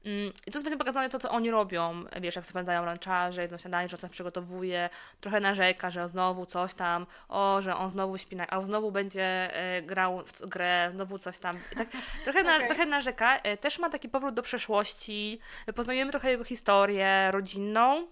Mm, 0.04 0.33
I 0.46 0.50
tu 0.50 0.59
jest 0.59 0.78
pokazane 0.78 1.09
to, 1.09 1.18
co 1.18 1.31
oni 1.31 1.50
robią, 1.50 2.04
wiesz, 2.20 2.37
jak 2.37 2.46
spędzają 2.46 2.85
luncha, 2.87 3.33
że 3.33 3.42
jedzą 3.42 3.59
śniadanie, 3.59 3.88
że 3.88 3.96
on 3.96 4.00
coś 4.00 4.11
przygotowuje, 4.11 4.90
trochę 5.20 5.40
narzeka, 5.40 5.90
że 5.90 6.09
znowu 6.09 6.46
coś 6.46 6.74
tam, 6.74 7.07
o, 7.28 7.62
że 7.62 7.76
on 7.76 7.90
znowu 7.90 8.18
śpi, 8.18 8.37
na, 8.37 8.46
a 8.46 8.59
on 8.59 8.66
znowu 8.66 8.92
będzie 8.92 9.54
e, 9.54 9.83
grał 9.83 10.22
w 10.26 10.46
grę, 10.46 10.88
znowu 10.92 11.18
coś 11.18 11.38
tam. 11.38 11.59
I 11.72 11.76
tak, 11.76 11.88
trochę, 12.24 12.42
na, 12.42 12.57
Okej. 12.57 12.68
trochę 12.68 12.87
narzeka. 12.87 13.37
E, 13.38 13.57
też 13.57 13.78
ma 13.78 13.90
taki 13.90 14.09
powrót 14.09 14.35
do 14.35 14.42
przeszłości, 14.42 15.40
poznajemy 15.75 16.11
trochę 16.11 16.31
jego 16.31 16.44
historię 16.44 17.31
rodzinną. 17.31 18.07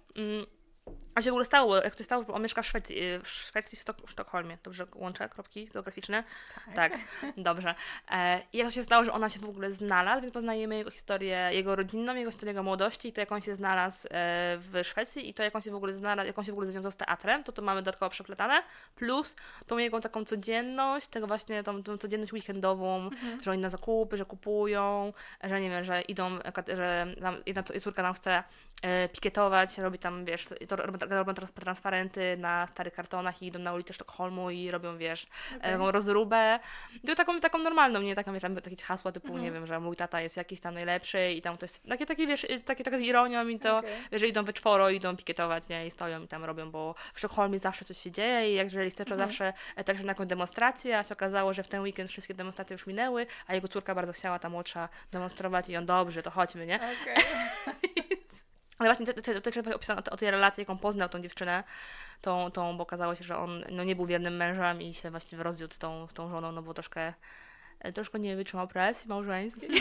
A 1.16 1.22
się 1.22 1.30
w 1.30 1.32
ogóle 1.32 1.44
stało, 1.44 1.76
jak 1.76 1.94
to 1.94 2.04
stało, 2.04 2.24
bo 2.24 2.34
on 2.34 2.42
mieszka 2.42 2.62
w 2.62 2.66
Szwecji, 2.66 3.02
y, 3.02 3.20
w 3.22 3.28
Szwecji 3.28 3.78
w, 3.78 3.80
Stok- 3.80 4.06
w 4.06 4.10
Sztokholmie. 4.10 4.58
Dobrze 4.62 4.86
łączę 4.94 5.28
kropki 5.28 5.66
geograficzne? 5.66 6.24
Tak, 6.74 6.98
dobrze. 7.36 7.74
E, 8.10 8.40
I 8.52 8.58
jak 8.58 8.66
to 8.66 8.70
się 8.70 8.82
stało, 8.82 9.04
że 9.04 9.12
ona 9.12 9.28
się 9.28 9.40
w 9.40 9.48
ogóle 9.48 9.72
znalazł, 9.72 10.22
więc 10.22 10.34
poznajemy 10.34 10.76
jego 10.76 10.90
historię, 10.90 11.50
jego 11.52 11.76
rodzinną, 11.76 12.14
jego 12.14 12.30
historię 12.30 12.50
jego 12.50 12.62
młodości 12.62 13.08
i 13.08 13.12
to, 13.12 13.20
jak 13.20 13.32
on 13.32 13.40
się 13.40 13.56
znalazł 13.56 14.08
e, 14.10 14.10
w 14.58 14.80
Szwecji 14.82 15.28
i 15.28 15.34
to, 15.34 15.42
jak 15.42 15.56
on 15.56 15.62
się 15.62 15.70
w 15.70 15.74
ogóle 15.74 15.92
znalazł, 15.92 16.26
jak 16.26 16.38
on 16.38 16.44
się 16.44 16.52
w 16.52 16.54
ogóle 16.54 16.70
związał 16.70 16.92
z 16.92 16.96
teatrem, 16.96 17.44
to 17.44 17.52
to 17.52 17.62
mamy 17.62 17.80
dodatkowo 17.82 18.10
przeplatane, 18.10 18.62
plus 18.96 19.36
tą 19.66 19.78
jego 19.78 20.00
taką 20.00 20.24
codzienność, 20.24 21.08
tego 21.08 21.26
właśnie, 21.26 21.62
tą, 21.62 21.82
tą 21.82 21.98
codzienność 21.98 22.32
weekendową, 22.32 23.10
że 23.42 23.50
oni 23.50 23.62
na 23.62 23.68
zakupy, 23.68 24.16
że 24.16 24.24
kupują, 24.24 25.12
że 25.44 25.60
nie 25.60 25.70
wiem, 25.70 25.84
że 25.84 26.00
idą, 26.00 26.38
że 26.74 27.06
tam 27.20 27.36
jedna 27.46 27.62
córka 27.62 28.02
nam 28.02 28.14
chce 28.14 28.42
e, 28.82 29.08
pikietować, 29.08 29.78
robi 29.78 29.98
tam, 29.98 30.24
wiesz, 30.24 30.48
to 30.68 30.76
robią, 30.76 31.05
robią 31.10 31.32
trans- 31.34 31.52
transparenty 31.52 32.36
na 32.38 32.66
starych 32.66 32.94
kartonach 32.94 33.42
i 33.42 33.46
idą 33.46 33.58
na 33.58 33.72
ulicę 33.74 33.94
Sztokholmu 33.94 34.50
i 34.50 34.70
robią, 34.70 34.96
wiesz, 34.98 35.26
Okej. 35.56 35.72
taką 35.72 35.90
rozróbę. 35.90 36.58
Tylko 36.92 37.14
taką, 37.14 37.40
taką 37.40 37.58
normalną, 37.58 38.00
nie 38.00 38.14
taką, 38.14 38.32
wiesz, 38.32 38.42
tam 38.42 38.56
takie 38.56 38.84
hasła 38.84 39.12
typu, 39.12 39.26
Mhm. 39.26 39.44
nie 39.44 39.52
wiem, 39.52 39.66
że 39.66 39.80
mój 39.80 39.96
tata 39.96 40.20
jest 40.20 40.36
jakiś 40.36 40.60
tam 40.60 40.74
najlepszy 40.74 41.32
i 41.32 41.42
tam 41.42 41.58
to 41.58 41.64
jest 41.64 41.82
takie, 41.88 42.06
takie 42.06 42.26
wiesz, 42.26 42.44
y, 42.44 42.60
takie, 42.60 42.84
takie 42.84 42.98
z 42.98 43.00
ironią 43.00 43.48
i 43.48 43.58
to, 43.58 43.78
Okej. 43.78 43.90
że 44.12 44.26
idą 44.26 44.44
we 44.44 44.52
czworo, 44.52 44.90
idą 44.90 45.16
pikietować, 45.16 45.68
nie, 45.68 45.86
i 45.86 45.90
stoją 45.90 46.22
i 46.22 46.28
tam 46.28 46.44
robią, 46.44 46.70
bo 46.70 46.94
w 47.14 47.18
Sztokholmie 47.18 47.58
zawsze 47.58 47.84
coś 47.84 47.98
się 47.98 48.10
dzieje 48.10 48.52
i 48.52 48.54
jak 48.54 48.66
jeżeli 48.66 48.90
chcesz, 48.90 49.06
to 49.06 49.14
Mhm. 49.14 49.28
zawsze 49.30 49.52
e, 49.76 49.84
też 49.84 50.00
na 50.02 50.08
jakąś 50.10 50.26
demonstrację, 50.26 50.98
a 50.98 51.04
się 51.04 51.12
okazało, 51.12 51.52
że 51.52 51.62
w 51.62 51.68
ten 51.68 51.80
weekend 51.82 52.10
wszystkie 52.10 52.34
demonstracje 52.34 52.74
już 52.74 52.86
minęły, 52.86 53.26
a 53.46 53.54
jego 53.54 53.68
córka 53.68 53.94
bardzo 53.94 54.12
chciała, 54.12 54.38
ta 54.38 54.48
młodsza, 54.48 54.88
demonstrować 55.12 55.68
i 55.68 55.76
on, 55.76 55.86
dobrze, 55.86 56.22
to 56.22 56.30
chodźmy, 56.30 56.66
nie? 56.66 56.76
Okej. 56.76 57.16
Ale 58.78 58.88
właśnie 58.88 59.06
te- 59.06 59.22
te- 59.22 59.40
też 59.40 59.54
te, 59.54 59.74
opisano 59.74 60.02
o 60.10 60.16
tej 60.16 60.30
relacji, 60.30 60.60
jaką 60.60 60.78
poznał 60.78 61.08
tą 61.08 61.20
dziewczynę, 61.20 61.64
tą, 62.20 62.50
tą, 62.50 62.76
bo 62.76 62.82
okazało 62.82 63.14
się, 63.14 63.24
że 63.24 63.36
on 63.36 63.64
no, 63.70 63.84
nie 63.84 63.96
był 63.96 64.06
wiernym 64.06 64.36
mężem 64.36 64.82
i 64.82 64.94
się 64.94 65.10
właściwie 65.10 65.42
rozwiódł 65.42 65.74
z 65.74 65.78
tą, 65.78 66.08
z 66.08 66.14
tą 66.14 66.30
żoną, 66.30 66.52
no 66.52 66.62
bo 66.62 66.74
troszkę, 66.74 67.14
e, 67.80 67.92
troszkę 67.92 68.18
nie 68.18 68.36
wytrzymał 68.36 68.68
presji 68.68 69.08
małżeńskiej. 69.08 69.70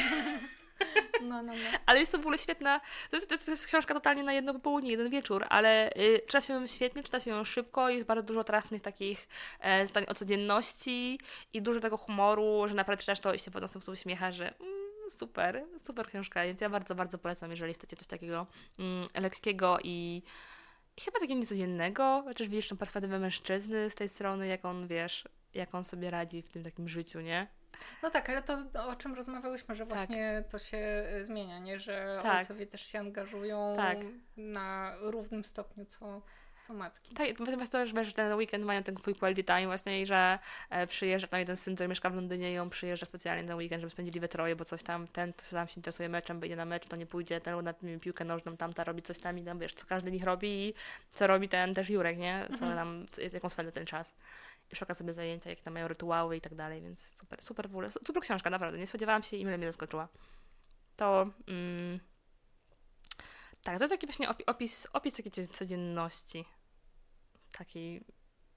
No, 1.22 1.44
no, 1.44 1.54
no. 1.54 1.80
Ale 1.86 2.00
jest 2.00 2.12
to 2.12 2.18
w 2.18 2.22
ogóle 2.22 2.38
świetna, 2.38 2.82
to 3.10 3.18
jest, 3.18 3.46
to 3.46 3.52
jest 3.52 3.68
książka 3.68 3.94
totalnie 3.94 4.24
na 4.24 4.34
jedno 4.34 4.54
popołudnie, 4.54 4.92
jeden 4.92 5.10
wieczór, 5.10 5.46
ale 5.50 5.92
y, 5.98 6.22
czyta 6.26 6.42
się 6.42 6.54
ją 6.54 6.68
świetnie, 6.68 7.04
czyta 7.04 7.20
się 7.20 7.32
ją 7.32 7.44
szybko, 7.44 7.90
jest 7.90 8.08
bardzo 8.08 8.24
dużo 8.24 8.44
trafnych 8.44 8.82
takich 8.82 9.28
e, 9.60 9.88
zdań 9.88 10.06
o 10.08 10.14
codzienności 10.14 11.20
i 11.54 11.62
dużo 11.62 11.80
tego 11.80 11.98
humoru, 11.98 12.68
że 12.68 12.76
naprawdę 12.76 13.02
czytasz 13.02 13.20
to 13.20 13.34
i 13.34 13.40
się 13.40 13.52
po 13.52 13.60
prostu 13.60 13.92
uśmiechasz, 13.92 14.36
że 14.36 14.54
mm, 14.60 14.85
super, 15.10 15.64
super 15.84 16.08
książka, 16.08 16.44
więc 16.44 16.62
ja 16.62 16.70
bardzo, 16.70 16.96
bardzo 16.96 17.18
polecam, 17.18 17.52
jeżeli 17.52 17.74
chcecie 17.74 17.96
coś 17.98 18.08
takiego 18.08 18.48
mm, 18.80 19.08
lekkiego 19.16 19.78
i, 19.84 20.24
i 20.98 21.02
chyba 21.02 21.20
takiego 21.20 21.40
niecodziennego, 21.40 22.22
chociaż 22.26 22.50
widzisz 22.50 22.68
tą 22.68 22.78
perspektywę 22.78 23.20
mężczyzny 23.20 23.90
z 23.90 23.96
tej 23.96 24.10
strony, 24.10 24.48
jak 24.48 24.66
on, 24.66 24.88
wiesz, 24.88 25.28
jak 25.54 25.76
on 25.76 25.84
sobie 25.84 26.10
radzi 26.10 26.42
w 26.42 26.50
tym 26.50 26.64
takim 26.64 26.90
życiu, 26.90 27.22
nie? 27.22 27.48
No 28.04 28.10
tak, 28.10 28.30
ale 28.30 28.42
to 28.42 28.58
o 28.88 28.96
czym 28.96 29.14
rozmawiałyśmy, 29.16 29.76
że 29.76 29.86
Tak. 29.86 29.98
właśnie 29.98 30.44
to 30.50 30.60
się 30.60 31.08
y, 31.18 31.26
zmienia, 31.26 31.60
nie? 31.60 31.80
Że 31.80 32.20
Tak. 32.22 32.42
ojcowie 32.42 32.68
też 32.68 32.82
się 32.82 33.00
angażują 33.00 33.74
Tak. 33.76 33.98
na 34.38 34.96
równym 35.00 35.44
stopniu 35.44 35.86
co, 35.86 36.22
co 36.62 36.74
matki. 36.74 37.16
Tak, 37.16 37.38
właśnie 37.38 37.68
to, 37.68 37.86
że 38.04 38.14
ten 38.14 38.34
weekend 38.34 38.66
mają 38.66 38.84
ten 38.84 38.96
twój 38.96 39.16
quality 39.16 39.44
time 39.44 39.66
właśnie 39.66 40.02
i 40.02 40.06
że 40.06 40.40
e, 40.70 40.88
przyjeżdża 40.88 41.28
tam 41.28 41.40
jeden 41.40 41.58
syn, 41.58 41.76
który 41.76 41.90
mieszka 41.90 42.10
w 42.10 42.16
Londynie 42.16 42.54
i 42.54 42.60
on 42.60 42.70
przyjeżdża 42.70 43.06
specjalnie 43.06 43.44
na 43.44 43.56
weekend, 43.56 43.82
żeby 43.82 43.92
spędzili 43.92 44.20
we 44.20 44.28
troje, 44.28 44.56
bo 44.56 44.66
coś 44.66 44.84
tam, 44.84 45.08
ten 45.08 45.34
co 45.38 45.56
tam 45.56 45.68
się 45.68 45.74
interesuje 45.78 46.10
meczem, 46.10 46.46
idzie 46.46 46.56
na 46.56 46.66
mecz, 46.66 46.88
to 46.88 46.96
nie 46.96 47.06
pójdzie, 47.06 47.42
ten 47.42 47.64
na 47.64 47.74
piłkę 48.02 48.26
nożną, 48.26 48.58
tamta 48.58 48.84
robi 48.84 49.02
coś 49.02 49.20
tam 49.20 49.40
i 49.40 49.44
tam, 49.44 49.60
wiesz, 49.60 49.74
co 49.74 49.86
każdy 49.86 50.10
z 50.10 50.14
nich 50.14 50.24
robi 50.24 50.68
i 50.68 50.74
co 51.10 51.28
robi 51.28 51.50
ten 51.50 51.74
też 51.74 51.90
Jurek, 51.90 52.18
nie? 52.18 52.46
Co 52.48 52.66
Mhm. 52.66 52.76
tam, 52.76 53.06
jaką 53.34 53.50
spędza 53.50 53.72
ten 53.72 53.86
czas. 53.86 54.14
I 54.72 54.76
szuka 54.76 54.94
sobie 54.94 55.14
zajęcia, 55.14 55.50
jakie 55.50 55.62
tam 55.62 55.74
mają 55.74 55.88
rytuały 55.88 56.38
i 56.38 56.42
tak 56.42 56.56
dalej, 56.56 56.82
więc 56.82 57.00
super, 57.20 57.42
super 57.42 57.70
w 57.70 57.72
ogóle, 57.72 57.92
super 57.92 58.22
książka, 58.22 58.50
naprawdę, 58.50 58.78
nie 58.80 58.88
spodziewałam 58.88 59.24
się 59.24 59.38
i 59.38 59.46
mile 59.46 59.58
mnie 59.58 59.68
zaskoczyła. 59.68 60.08
To... 60.96 61.30
Mm, 61.48 62.00
tak, 63.66 63.78
to 63.78 63.84
jest 63.84 63.94
taki 63.94 64.08
właśnie 64.08 64.30
opi- 64.30 64.44
opis, 64.48 64.88
opis 64.94 65.14
takiej 65.14 65.48
codzienności. 65.48 66.46
Takiej 67.52 68.06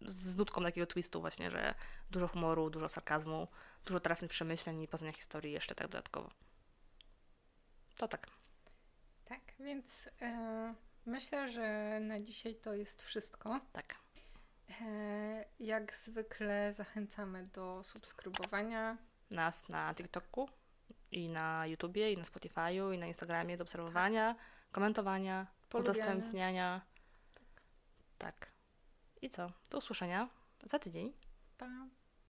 z 0.01 0.37
nutką 0.37 0.63
takiego 0.63 0.87
twistu 0.87 1.21
właśnie, 1.21 1.51
że 1.51 1.75
dużo 2.11 2.29
humoru, 2.29 2.71
dużo 2.71 2.89
sarkazmu, 2.89 3.49
dużo 3.85 4.01
trafnych 4.01 4.31
przemyśleń 4.31 4.83
i 4.83 4.89
poznania 4.89 5.13
historii 5.13 5.53
jeszcze 5.53 5.75
tak 5.75 5.89
dodatkowo. 5.89 6.31
To 7.97 8.09
tak. 8.09 8.27
Tak, 9.25 9.41
więc 9.61 10.09
e, 10.23 10.75
myślę, 11.07 11.49
że 11.49 11.99
na 12.01 12.21
dzisiaj 12.21 12.55
to 12.55 12.75
jest 12.75 13.03
wszystko. 13.03 13.61
Tak. 13.73 13.95
E, 14.81 15.45
jak 15.59 15.95
zwykle 15.95 16.73
zachęcamy 16.73 17.47
do 17.47 17.85
subskrybowania. 17.85 18.99
Nas 19.31 19.69
na 19.69 19.95
TikToku 19.95 20.49
i 21.11 21.29
na 21.29 21.67
YouTubie, 21.67 22.13
i 22.13 22.17
na 22.17 22.25
Spotify'u, 22.25 22.95
i 22.95 22.99
na 22.99 23.07
Instagramie 23.07 23.57
do 23.57 23.63
obserwowania, 23.63 24.37
komentowania, 24.73 25.47
Polubiania. 25.69 26.03
udostępniania. 26.03 26.81
Tak. 28.19 28.53
I 29.23 29.31
co? 29.31 29.51
Do 29.71 29.79
usłyszenia 29.79 30.29
za 30.64 30.79
tydzień. 30.79 31.12
Pa. 31.59 31.98